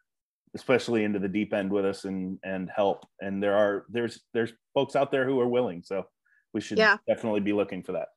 especially 0.54 1.04
into 1.04 1.18
the 1.18 1.28
deep 1.28 1.52
end 1.54 1.70
with 1.70 1.84
us 1.84 2.04
and 2.04 2.38
and 2.44 2.70
help 2.74 3.06
and 3.20 3.42
there 3.42 3.54
are 3.54 3.86
there's 3.88 4.20
there's 4.34 4.52
folks 4.74 4.94
out 4.96 5.10
there 5.10 5.26
who 5.26 5.40
are 5.40 5.48
willing 5.48 5.82
so 5.82 6.04
we 6.52 6.60
should 6.60 6.78
yeah. 6.78 6.96
definitely 7.08 7.40
be 7.40 7.52
looking 7.52 7.82
for 7.82 7.92
that 7.92 8.08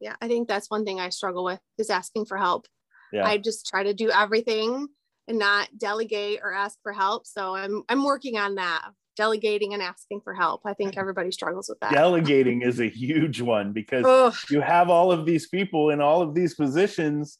yeah 0.00 0.14
i 0.20 0.28
think 0.28 0.46
that's 0.46 0.70
one 0.70 0.84
thing 0.84 1.00
i 1.00 1.08
struggle 1.08 1.44
with 1.44 1.60
is 1.78 1.90
asking 1.90 2.26
for 2.26 2.36
help 2.36 2.66
yeah. 3.12 3.26
i 3.26 3.38
just 3.38 3.66
try 3.66 3.82
to 3.82 3.94
do 3.94 4.10
everything 4.10 4.86
and 5.28 5.38
not 5.38 5.68
delegate 5.78 6.40
or 6.42 6.52
ask 6.52 6.78
for 6.82 6.92
help 6.92 7.26
so 7.26 7.54
i'm 7.54 7.82
i'm 7.88 8.04
working 8.04 8.36
on 8.36 8.54
that 8.54 8.88
delegating 9.16 9.74
and 9.74 9.82
asking 9.82 10.20
for 10.22 10.34
help 10.34 10.60
i 10.64 10.74
think 10.74 10.96
everybody 10.96 11.30
struggles 11.30 11.68
with 11.68 11.78
that 11.80 11.92
delegating 11.92 12.62
is 12.62 12.80
a 12.80 12.88
huge 12.88 13.40
one 13.40 13.72
because 13.72 14.36
you 14.50 14.60
have 14.60 14.90
all 14.90 15.12
of 15.12 15.24
these 15.24 15.48
people 15.48 15.90
in 15.90 16.00
all 16.00 16.20
of 16.20 16.34
these 16.34 16.54
positions 16.54 17.38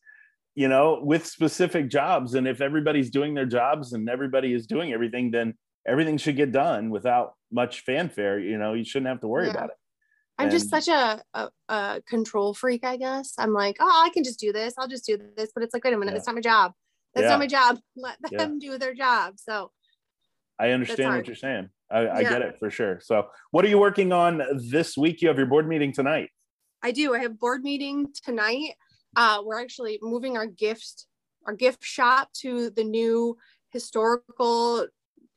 you 0.55 0.68
know, 0.68 1.01
with 1.03 1.26
specific 1.26 1.89
jobs. 1.89 2.35
And 2.35 2.47
if 2.47 2.61
everybody's 2.61 3.11
doing 3.11 3.35
their 3.35 3.47
jobs 3.47 3.93
and 3.93 4.09
everybody 4.09 4.53
is 4.55 4.66
doing 4.66 4.93
everything, 4.93 5.30
then 5.30 5.55
everything 5.87 6.16
should 6.16 6.37
get 6.37 6.53
done 6.53 6.91
without 6.91 7.35
much 7.51 7.80
fanfare. 7.80 8.39
You 8.39 8.59
know, 8.59 8.74
you 8.74 8.85
shouldn't 8.85 9.09
have 9.09 9.20
to 9.20 9.28
worry 9.28 9.47
yeah. 9.47 9.53
about 9.53 9.70
it. 9.70 9.76
I'm 10.39 10.45
and, 10.45 10.53
just 10.53 10.68
such 10.68 10.89
a, 10.89 11.22
a, 11.35 11.49
a, 11.68 12.03
control 12.09 12.55
freak, 12.55 12.85
I 12.85 12.97
guess. 12.97 13.35
I'm 13.39 13.53
like, 13.53 13.76
oh, 13.78 14.03
I 14.05 14.11
can 14.11 14.24
just 14.24 14.41
do 14.41 14.53
this. 14.53 14.74
I'll 14.76 14.89
just 14.89 15.07
do 15.07 15.16
this. 15.37 15.51
But 15.55 15.62
it's 15.62 15.72
like, 15.72 15.85
wait 15.85 15.95
a 15.95 15.99
minute, 15.99 16.11
yeah. 16.11 16.18
that's 16.18 16.26
not 16.26 16.35
my 16.35 16.41
job. 16.41 16.72
That's 17.15 17.25
yeah. 17.25 17.31
not 17.31 17.39
my 17.39 17.47
job. 17.47 17.79
Let 17.97 18.19
them 18.31 18.59
do 18.59 18.79
their 18.79 18.95
job. 18.95 19.35
So 19.37 19.71
I 20.59 20.71
understand 20.71 21.17
what 21.17 21.27
you're 21.27 21.37
saying. 21.37 21.69
I, 21.91 22.09
I 22.09 22.23
get 22.23 22.43
it 22.43 22.59
for 22.59 22.71
sure. 22.71 23.01
So 23.03 23.29
what 23.51 23.65
are 23.65 23.69
you 23.69 23.79
working 23.79 24.12
on 24.12 24.43
this 24.71 24.97
week? 24.97 25.23
You 25.23 25.29
have 25.29 25.37
your 25.37 25.47
board 25.47 25.69
meeting 25.69 25.93
tonight. 25.93 26.31
I 26.83 26.91
do. 26.91 27.15
I 27.15 27.21
have 27.21 27.39
board 27.39 27.62
meeting 27.62 28.09
tonight 28.25 28.75
uh, 29.17 29.43
we're 29.45 29.61
actually 29.61 29.99
moving 30.03 30.37
our 30.37 30.47
gift 30.47 31.07
our 31.47 31.55
gift 31.55 31.85
shop 31.85 32.33
to 32.33 32.71
the 32.71 32.85
new 32.85 33.37
historical 33.71 34.87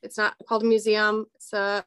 it's 0.04 0.18
not 0.18 0.36
called 0.48 0.64
a 0.64 0.66
museum 0.66 1.26
it's 1.36 1.54
a 1.54 1.84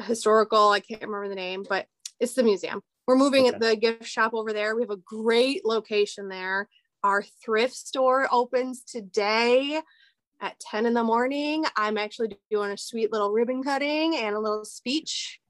historical 0.00 0.70
i 0.70 0.80
can't 0.80 1.02
remember 1.02 1.28
the 1.28 1.34
name 1.34 1.64
but 1.68 1.86
it's 2.20 2.34
the 2.34 2.42
museum 2.42 2.80
we're 3.06 3.16
moving 3.16 3.48
okay. 3.48 3.58
the 3.58 3.76
gift 3.76 4.04
shop 4.04 4.34
over 4.34 4.52
there 4.52 4.76
we 4.76 4.82
have 4.82 4.90
a 4.90 4.96
great 4.96 5.64
location 5.64 6.28
there 6.28 6.68
our 7.02 7.22
thrift 7.44 7.74
store 7.74 8.28
opens 8.30 8.82
today 8.82 9.80
at 10.40 10.58
10 10.60 10.86
in 10.86 10.94
the 10.94 11.04
morning 11.04 11.64
i'm 11.76 11.98
actually 11.98 12.36
doing 12.50 12.70
a 12.70 12.76
sweet 12.76 13.12
little 13.12 13.30
ribbon 13.30 13.62
cutting 13.62 14.16
and 14.16 14.34
a 14.34 14.40
little 14.40 14.64
speech 14.64 15.40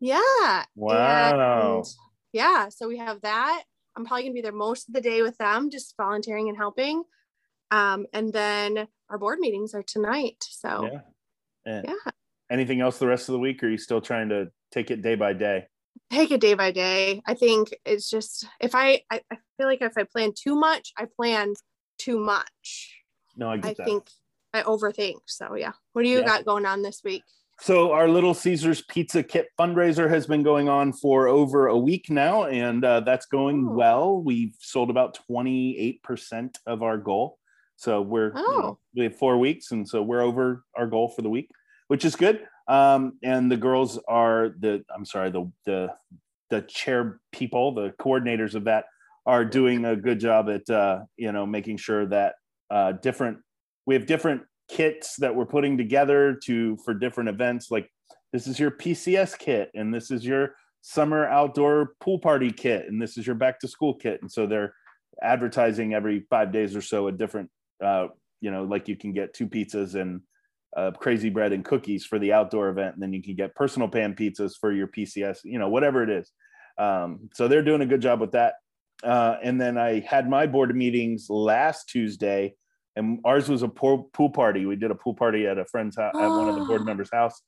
yeah 0.00 0.64
wow 0.76 1.76
and 1.78 1.86
yeah 2.32 2.68
so 2.68 2.86
we 2.86 2.98
have 2.98 3.20
that 3.22 3.62
I'm 3.98 4.04
probably 4.04 4.22
gonna 4.22 4.34
be 4.34 4.42
there 4.42 4.52
most 4.52 4.88
of 4.88 4.94
the 4.94 5.00
day 5.00 5.22
with 5.22 5.36
them, 5.38 5.70
just 5.70 5.96
volunteering 5.96 6.48
and 6.48 6.56
helping. 6.56 7.02
Um, 7.72 8.06
and 8.12 8.32
then 8.32 8.86
our 9.10 9.18
board 9.18 9.40
meetings 9.40 9.74
are 9.74 9.82
tonight. 9.82 10.36
So 10.48 10.88
yeah. 11.66 11.82
Yeah. 11.84 11.94
Anything 12.50 12.80
else 12.80 12.98
the 12.98 13.08
rest 13.08 13.28
of 13.28 13.32
the 13.32 13.40
week? 13.40 13.62
Or 13.62 13.66
are 13.66 13.70
you 13.70 13.76
still 13.76 14.00
trying 14.00 14.28
to 14.28 14.46
take 14.70 14.92
it 14.92 15.02
day 15.02 15.16
by 15.16 15.32
day? 15.32 15.66
Take 16.10 16.30
it 16.30 16.40
day 16.40 16.54
by 16.54 16.70
day. 16.70 17.22
I 17.26 17.34
think 17.34 17.74
it's 17.84 18.08
just 18.08 18.46
if 18.60 18.74
I 18.74 19.02
I, 19.10 19.20
I 19.30 19.36
feel 19.56 19.66
like 19.66 19.82
if 19.82 19.92
I 19.96 20.04
plan 20.04 20.32
too 20.34 20.56
much, 20.56 20.92
I 20.96 21.06
plan 21.16 21.54
too 21.98 22.18
much. 22.18 22.94
No, 23.36 23.50
I 23.50 23.56
get 23.56 23.66
I 23.66 23.74
that. 23.74 23.84
think 23.84 24.08
I 24.54 24.62
overthink. 24.62 25.20
So 25.26 25.54
yeah. 25.54 25.72
What 25.92 26.02
do 26.02 26.08
you 26.08 26.20
yeah. 26.20 26.26
got 26.26 26.44
going 26.44 26.66
on 26.66 26.82
this 26.82 27.02
week? 27.04 27.24
So 27.60 27.90
our 27.92 28.08
Little 28.08 28.34
Caesars 28.34 28.82
Pizza 28.82 29.22
Kit 29.22 29.48
fundraiser 29.58 30.08
has 30.08 30.28
been 30.28 30.44
going 30.44 30.68
on 30.68 30.92
for 30.92 31.26
over 31.26 31.66
a 31.66 31.76
week 31.76 32.08
now, 32.08 32.44
and 32.44 32.84
uh, 32.84 33.00
that's 33.00 33.26
going 33.26 33.66
oh. 33.68 33.72
well. 33.72 34.22
We've 34.22 34.54
sold 34.60 34.90
about 34.90 35.18
28% 35.28 36.54
of 36.66 36.82
our 36.84 36.96
goal. 36.96 37.38
So 37.74 38.00
we're 38.00 38.32
oh. 38.34 38.40
you 38.40 38.62
know, 38.62 38.78
we 38.94 39.02
have 39.04 39.16
four 39.16 39.38
weeks, 39.38 39.72
and 39.72 39.88
so 39.88 40.02
we're 40.02 40.20
over 40.20 40.64
our 40.76 40.86
goal 40.86 41.08
for 41.08 41.22
the 41.22 41.28
week, 41.28 41.50
which 41.88 42.04
is 42.04 42.16
good. 42.16 42.46
Um, 42.68 43.18
and 43.22 43.50
the 43.50 43.56
girls 43.56 43.98
are 44.08 44.50
the 44.58 44.84
I'm 44.94 45.04
sorry 45.04 45.30
the 45.30 45.50
the 45.66 45.92
the 46.50 46.62
chair 46.62 47.20
people, 47.32 47.74
the 47.74 47.92
coordinators 48.00 48.54
of 48.54 48.64
that 48.64 48.84
are 49.26 49.44
doing 49.44 49.84
a 49.84 49.94
good 49.94 50.20
job 50.20 50.48
at 50.48 50.68
uh, 50.70 51.00
you 51.16 51.32
know 51.32 51.44
making 51.44 51.76
sure 51.76 52.06
that 52.06 52.34
uh, 52.70 52.92
different 52.92 53.38
we 53.86 53.94
have 53.94 54.06
different 54.06 54.42
kits 54.68 55.16
that 55.16 55.34
we're 55.34 55.46
putting 55.46 55.76
together 55.78 56.38
to 56.44 56.76
for 56.84 56.92
different 56.92 57.30
events 57.30 57.70
like 57.70 57.90
this 58.34 58.46
is 58.46 58.58
your 58.58 58.70
pcs 58.70 59.38
kit 59.38 59.70
and 59.74 59.94
this 59.94 60.10
is 60.10 60.26
your 60.26 60.54
summer 60.82 61.26
outdoor 61.26 61.92
pool 62.00 62.18
party 62.18 62.50
kit 62.50 62.86
and 62.86 63.00
this 63.00 63.16
is 63.16 63.26
your 63.26 63.34
back 63.34 63.58
to 63.58 63.66
school 63.66 63.94
kit 63.94 64.20
and 64.20 64.30
so 64.30 64.46
they're 64.46 64.74
advertising 65.22 65.94
every 65.94 66.26
five 66.28 66.52
days 66.52 66.76
or 66.76 66.82
so 66.82 67.08
a 67.08 67.12
different 67.12 67.50
uh, 67.82 68.08
you 68.42 68.50
know 68.50 68.64
like 68.64 68.88
you 68.88 68.96
can 68.96 69.12
get 69.12 69.32
two 69.32 69.46
pizzas 69.46 69.94
and 69.94 70.20
uh, 70.78 70.90
crazy 70.92 71.30
bread 71.30 71.52
and 71.52 71.64
cookies 71.64 72.04
for 72.04 72.18
the 72.18 72.32
outdoor 72.32 72.68
event 72.68 72.94
and 72.94 73.02
then 73.02 73.12
you 73.12 73.22
can 73.22 73.34
get 73.34 73.54
personal 73.54 73.88
pan 73.88 74.14
pizzas 74.14 74.52
for 74.60 74.72
your 74.72 74.86
pcs 74.86 75.38
you 75.44 75.58
know 75.58 75.68
whatever 75.68 76.02
it 76.02 76.10
is 76.10 76.30
um, 76.78 77.28
so 77.34 77.48
they're 77.48 77.62
doing 77.62 77.80
a 77.80 77.86
good 77.86 78.00
job 78.00 78.20
with 78.20 78.32
that 78.32 78.54
uh, 79.02 79.36
and 79.42 79.60
then 79.60 79.76
i 79.76 80.00
had 80.00 80.28
my 80.28 80.46
board 80.46 80.74
meetings 80.74 81.26
last 81.28 81.88
tuesday 81.88 82.54
and 82.98 83.20
ours 83.24 83.48
was 83.48 83.62
a 83.62 83.68
pool, 83.68 84.10
pool 84.12 84.28
party. 84.28 84.66
We 84.66 84.74
did 84.74 84.90
a 84.90 84.94
pool 84.94 85.14
party 85.14 85.46
at 85.46 85.56
a 85.56 85.64
friend's 85.64 85.96
house, 85.96 86.14
at 86.16 86.26
one 86.26 86.48
of 86.48 86.56
the 86.56 86.64
board 86.64 86.84
members' 86.84 87.10
house 87.12 87.40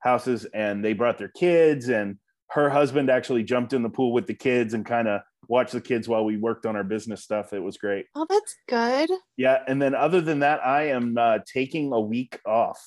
houses, 0.00 0.46
and 0.46 0.82
they 0.82 0.94
brought 0.94 1.18
their 1.18 1.28
kids, 1.28 1.90
and 1.90 2.16
her 2.50 2.70
husband 2.70 3.10
actually 3.10 3.42
jumped 3.42 3.74
in 3.74 3.82
the 3.82 3.90
pool 3.90 4.12
with 4.12 4.26
the 4.26 4.34
kids 4.34 4.72
and 4.72 4.86
kind 4.86 5.06
of 5.06 5.20
watch 5.48 5.72
the 5.72 5.80
kids 5.80 6.08
while 6.08 6.24
we 6.24 6.36
worked 6.36 6.66
on 6.66 6.76
our 6.76 6.84
business 6.84 7.22
stuff. 7.22 7.52
It 7.52 7.60
was 7.62 7.76
great. 7.76 8.06
Oh, 8.14 8.26
that's 8.28 8.54
good. 8.68 9.10
Yeah, 9.36 9.62
and 9.66 9.80
then 9.80 9.94
other 9.94 10.20
than 10.20 10.40
that, 10.40 10.64
I 10.64 10.88
am 10.88 11.16
uh, 11.18 11.38
taking 11.46 11.92
a 11.92 12.00
week 12.00 12.40
off 12.46 12.80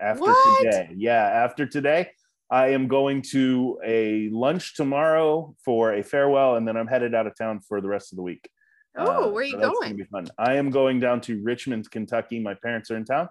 after 0.00 0.22
What? 0.22 0.58
today. 0.62 0.90
Yeah, 0.96 1.22
after 1.24 1.66
today, 1.66 2.10
I 2.50 2.68
am 2.68 2.88
going 2.88 3.22
to 3.32 3.78
a 3.84 4.28
lunch 4.30 4.76
tomorrow 4.76 5.54
for 5.64 5.94
a 5.94 6.02
farewell, 6.02 6.56
and 6.56 6.66
then 6.68 6.76
I'm 6.76 6.86
headed 6.86 7.14
out 7.14 7.26
of 7.26 7.36
town 7.36 7.60
for 7.60 7.80
the 7.80 7.88
rest 7.88 8.12
of 8.12 8.16
the 8.16 8.22
week. 8.22 8.48
Oh, 8.96 9.24
Uh, 9.24 9.28
where 9.30 9.40
are 9.40 9.44
you 9.44 9.52
so 9.52 9.58
that's 9.58 9.68
gonna 9.80 9.80
going? 9.80 9.96
Be 9.96 10.04
fun. 10.04 10.28
I 10.38 10.54
am 10.54 10.70
going 10.70 11.00
down 11.00 11.20
to 11.22 11.42
Richmond, 11.42 11.90
Kentucky. 11.90 12.38
My 12.40 12.54
parents 12.54 12.90
are 12.90 12.96
in 12.96 13.04
town, 13.04 13.28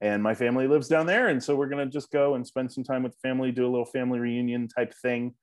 and 0.00 0.22
my 0.22 0.34
family 0.34 0.68
lives 0.68 0.86
down 0.88 1.06
there, 1.06 1.28
and 1.28 1.42
so 1.42 1.56
we're 1.56 1.68
gonna 1.68 1.86
just 1.86 2.12
go 2.12 2.34
and 2.36 2.46
spend 2.46 2.70
some 2.70 2.84
time 2.84 3.02
with 3.02 3.12
the 3.12 3.28
family, 3.28 3.50
do 3.50 3.66
a 3.66 3.70
little 3.70 3.84
family 3.86 4.20
reunion 4.20 4.68
type 4.68 4.94
thing, 5.02 5.34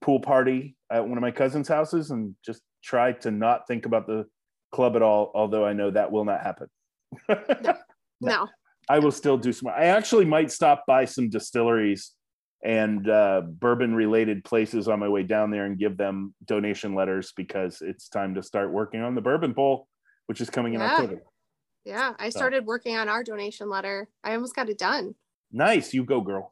pool 0.00 0.20
party 0.20 0.76
at 0.90 1.06
one 1.06 1.18
of 1.18 1.22
my 1.22 1.30
cousins' 1.30 1.68
houses, 1.68 2.10
and 2.10 2.34
just 2.44 2.62
try 2.82 3.12
to 3.12 3.30
not 3.30 3.66
think 3.66 3.86
about 3.86 4.06
the 4.06 4.26
club 4.72 4.96
at 4.96 5.02
all. 5.02 5.30
Although 5.34 5.64
I 5.64 5.72
know 5.72 5.90
that 5.90 6.10
will 6.12 6.24
not 6.24 6.40
happen. 6.42 6.68
No. 8.20 8.48
I 8.88 8.98
will 8.98 9.12
still 9.12 9.36
do 9.38 9.52
some. 9.52 9.68
I 9.68 9.84
actually 9.84 10.24
might 10.24 10.50
stop 10.50 10.84
by 10.88 11.04
some 11.04 11.28
distilleries 11.30 12.12
and 12.64 13.08
uh, 13.08 13.42
bourbon 13.46 13.94
related 13.94 14.42
places 14.42 14.88
on 14.88 14.98
my 14.98 15.08
way 15.08 15.22
down 15.22 15.52
there 15.52 15.66
and 15.66 15.78
give 15.78 15.96
them 15.96 16.34
donation 16.44 16.94
letters 16.96 17.32
because 17.36 17.80
it's 17.80 18.08
time 18.08 18.34
to 18.34 18.42
start 18.42 18.72
working 18.72 19.00
on 19.02 19.14
the 19.14 19.20
bourbon 19.20 19.52
bowl, 19.52 19.86
which 20.26 20.40
is 20.40 20.50
coming 20.50 20.74
in 20.74 20.80
Yeah. 20.80 20.94
October. 20.94 21.22
Yeah, 21.84 22.14
I 22.18 22.30
So. 22.30 22.38
started 22.38 22.66
working 22.66 22.96
on 22.96 23.08
our 23.08 23.22
donation 23.22 23.68
letter. 23.70 24.08
I 24.24 24.34
almost 24.34 24.56
got 24.56 24.68
it 24.68 24.78
done. 24.78 25.14
Nice, 25.52 25.94
you 25.94 26.04
go, 26.04 26.20
girl. 26.20 26.50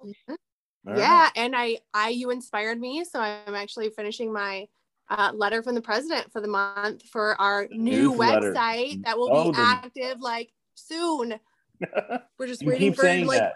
All 0.87 0.93
right. 0.93 0.99
yeah, 1.01 1.31
and 1.35 1.55
I, 1.57 1.79
I, 1.93 2.11
you 2.11 2.31
inspired 2.31 2.81
me, 2.81 3.05
so 3.05 3.21
I'm 3.21 3.55
actually 3.55 3.91
finishing 3.91 4.33
my 4.33 4.69
uh, 5.09 5.33
letter 5.35 5.63
from 5.63 5.75
the 5.75 5.81
president 5.81 6.31
for 6.33 6.41
the 6.41 6.49
month 6.49 7.03
for 7.11 7.41
our 7.41 7.67
new 7.71 8.11
Newsletter. 8.11 8.53
website 8.53 9.05
that 9.05 9.17
will 9.19 9.29
Oh, 9.33 9.53
be 9.53 9.59
active 9.59 10.21
like 10.21 10.53
soon. 10.75 11.35
We're 12.39 12.47
just 12.47 12.65
waiting 12.65 12.93
for 12.93 13.05
like 13.25 13.41
that. 13.41 13.55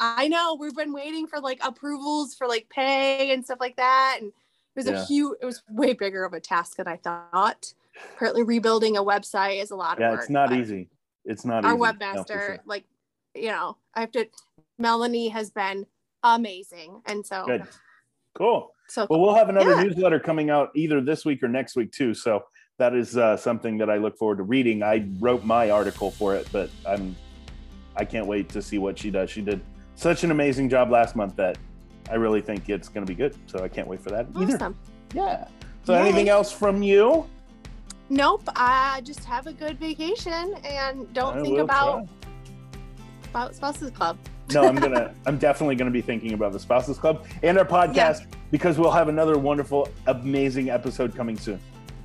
I 0.00 0.28
know 0.28 0.56
we've 0.58 0.74
been 0.74 0.92
waiting 0.92 1.26
for 1.26 1.38
like 1.40 1.58
approvals 1.62 2.34
for 2.34 2.46
like 2.46 2.68
pay 2.70 3.32
and 3.32 3.44
stuff 3.44 3.58
like 3.60 3.76
that. 3.76 4.18
And 4.20 4.28
it 4.28 4.34
was 4.74 4.86
Yeah. 4.86 5.02
a 5.02 5.04
huge, 5.04 5.36
it 5.42 5.46
was 5.46 5.62
way 5.70 5.92
bigger 5.92 6.24
of 6.24 6.32
a 6.32 6.40
task 6.40 6.76
than 6.76 6.88
I 6.88 6.96
thought. 6.96 7.72
Apparently, 8.14 8.42
rebuilding 8.42 8.96
a 8.96 9.02
website 9.02 9.62
is 9.62 9.70
a 9.70 9.76
lot 9.76 9.94
of 9.94 10.00
work. 10.00 10.10
Yeah, 10.12 10.20
it's 10.20 10.30
not 10.30 10.52
easy. 10.52 10.88
It's 11.24 11.44
not 11.44 11.64
Our 11.64 11.72
easy. 11.72 11.78
No, 11.80 11.92
webmaster, 11.92 12.26
sure. 12.46 12.58
like, 12.66 12.84
you 13.34 13.48
know, 13.48 13.76
I 13.94 14.00
have 14.00 14.10
to, 14.12 14.28
Melanie 14.78 15.28
has 15.28 15.50
been 15.50 15.86
amazing. 16.34 17.00
And 17.06 17.24
so, 17.24 17.44
Good. 17.46 17.64
Cool. 18.34 18.70
so 18.88 19.06
Well, 19.08 19.20
we'll 19.20 19.34
have 19.34 19.48
another 19.48 19.70
Yeah. 19.76 19.82
newsletter 19.84 20.18
coming 20.20 20.50
out 20.50 20.70
either 20.74 21.00
this 21.00 21.24
week 21.24 21.42
or 21.42 21.48
next 21.48 21.76
week 21.76 21.92
too. 21.92 22.12
So 22.14 22.44
that 22.78 22.94
is 22.94 23.16
uh, 23.16 23.36
something 23.36 23.78
that 23.78 23.88
I 23.88 23.96
look 23.96 24.18
forward 24.18 24.36
to 24.38 24.42
reading. 24.42 24.82
I 24.82 25.08
wrote 25.20 25.44
my 25.44 25.70
article 25.70 26.10
for 26.10 26.34
it, 26.34 26.46
but 26.52 26.68
I'm 26.86 27.16
I 27.98 28.04
can't 28.04 28.26
wait 28.26 28.50
to 28.50 28.60
see 28.60 28.76
what 28.76 28.98
she 28.98 29.10
does. 29.10 29.30
She 29.30 29.40
did 29.40 29.62
such 29.94 30.22
an 30.24 30.30
amazing 30.30 30.68
job 30.68 30.90
last 30.90 31.16
month 31.16 31.34
that 31.36 31.56
I 32.10 32.16
really 32.16 32.42
think 32.42 32.68
it's 32.68 32.90
going 32.90 33.06
to 33.06 33.10
be 33.10 33.16
good. 33.16 33.34
So 33.46 33.60
I 33.64 33.68
can't 33.68 33.88
wait 33.88 34.02
for 34.02 34.10
that 34.10 34.26
either. 34.36 34.74
Yeah. 35.14 35.48
So 35.84 35.94
Yay. 35.94 36.00
anything 36.00 36.28
else 36.28 36.52
from 36.52 36.82
you? 36.82 37.24
Nope. 38.10 38.42
I 38.54 39.00
just 39.02 39.24
have 39.24 39.46
a 39.46 39.52
good 39.52 39.78
vacation 39.80 40.54
and 40.64 41.10
don't 41.14 41.38
I 41.38 41.42
think 41.42 41.58
about, 41.58 42.06
try. 42.06 42.30
about 43.30 43.54
spouses 43.54 43.90
club. 43.92 44.18
No, 44.52 44.66
I'm 44.66 44.76
gonna. 44.76 45.14
I'm 45.26 45.38
definitely 45.38 45.74
gonna 45.76 45.90
be 45.90 46.00
thinking 46.02 46.32
about 46.32 46.52
the 46.52 46.58
spouses 46.60 46.98
club 46.98 47.26
and 47.42 47.58
our 47.58 47.64
podcast 47.64 48.26
because 48.50 48.78
we'll 48.78 48.90
have 48.92 49.08
another 49.08 49.38
wonderful, 49.38 49.88
amazing 50.06 50.70
episode 50.70 51.14
coming 51.14 51.36
soon. 51.36 51.60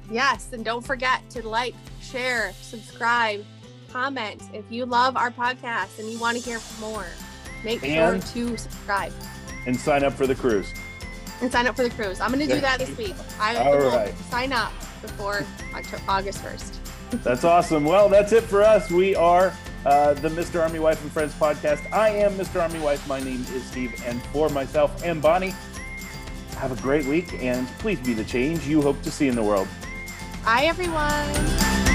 Yes, 0.10 0.50
and 0.52 0.66
don't 0.66 0.86
forget 0.86 1.28
to 1.32 1.48
like, 1.48 1.74
share, 2.02 2.52
subscribe, 2.62 3.46
comment 3.92 4.42
if 4.54 4.66
you 4.70 4.86
love 4.86 5.16
our 5.16 5.32
podcast 5.32 6.00
and 6.00 6.10
you 6.10 6.20
want 6.20 6.38
to 6.38 6.44
hear 6.44 6.60
more. 6.80 7.06
Make 7.64 7.84
And- 7.84 8.24
sure 8.24 8.48
to 8.50 8.58
subscribe 8.58 9.14
And 9.68 9.80
sign 9.80 10.04
up 10.04 10.14
for 10.14 10.26
the 10.28 10.36
cruise. 10.36 10.68
and 11.42 11.52
sign 11.52 11.68
up 11.68 11.76
for 11.76 11.84
the 11.84 11.90
cruise. 11.92 12.20
I'm 12.20 12.32
going 12.34 12.46
to 12.48 12.54
do 12.56 12.60
that 12.62 12.80
this 12.80 12.96
week. 12.98 13.16
I 13.40 13.56
All 13.58 13.78
will 13.78 13.90
right. 13.92 14.14
sign 14.30 14.52
up 14.52 14.72
before 15.02 15.46
August 16.08 16.44
1st. 16.44 17.24
That's 17.24 17.44
awesome. 17.44 17.86
Well, 17.86 18.10
that's 18.10 18.32
it 18.32 18.44
for 18.44 18.64
us. 18.64 18.90
We 18.92 19.16
are 19.16 19.54
uh, 19.86 20.14
the 20.16 20.30
Mr. 20.30 20.62
Army 20.62 20.80
Wife 20.80 21.02
and 21.02 21.12
Friends 21.12 21.34
podcast. 21.34 21.92
I 21.92 22.10
am 22.10 22.34
Mr. 22.34 22.62
Army 22.62 22.80
Wife. 22.80 23.08
My 23.08 23.20
name 23.20 23.42
is 23.54 23.64
Steve. 23.64 24.02
And 24.06 24.22
for 24.28 24.50
myself 24.50 25.04
and 25.04 25.22
Bonnie, 25.22 25.54
have 26.58 26.78
a 26.78 26.82
great 26.82 27.06
week 27.06 27.34
and 27.44 27.68
please 27.80 28.00
be 28.00 28.14
the 28.14 28.24
change 28.24 28.68
you 28.68 28.82
hope 28.82 29.02
to 29.02 29.12
see 29.12 29.28
in 29.28 29.36
the 29.36 29.44
world. 29.44 29.68
Bye, 30.44 30.64
everyone. 30.66 31.91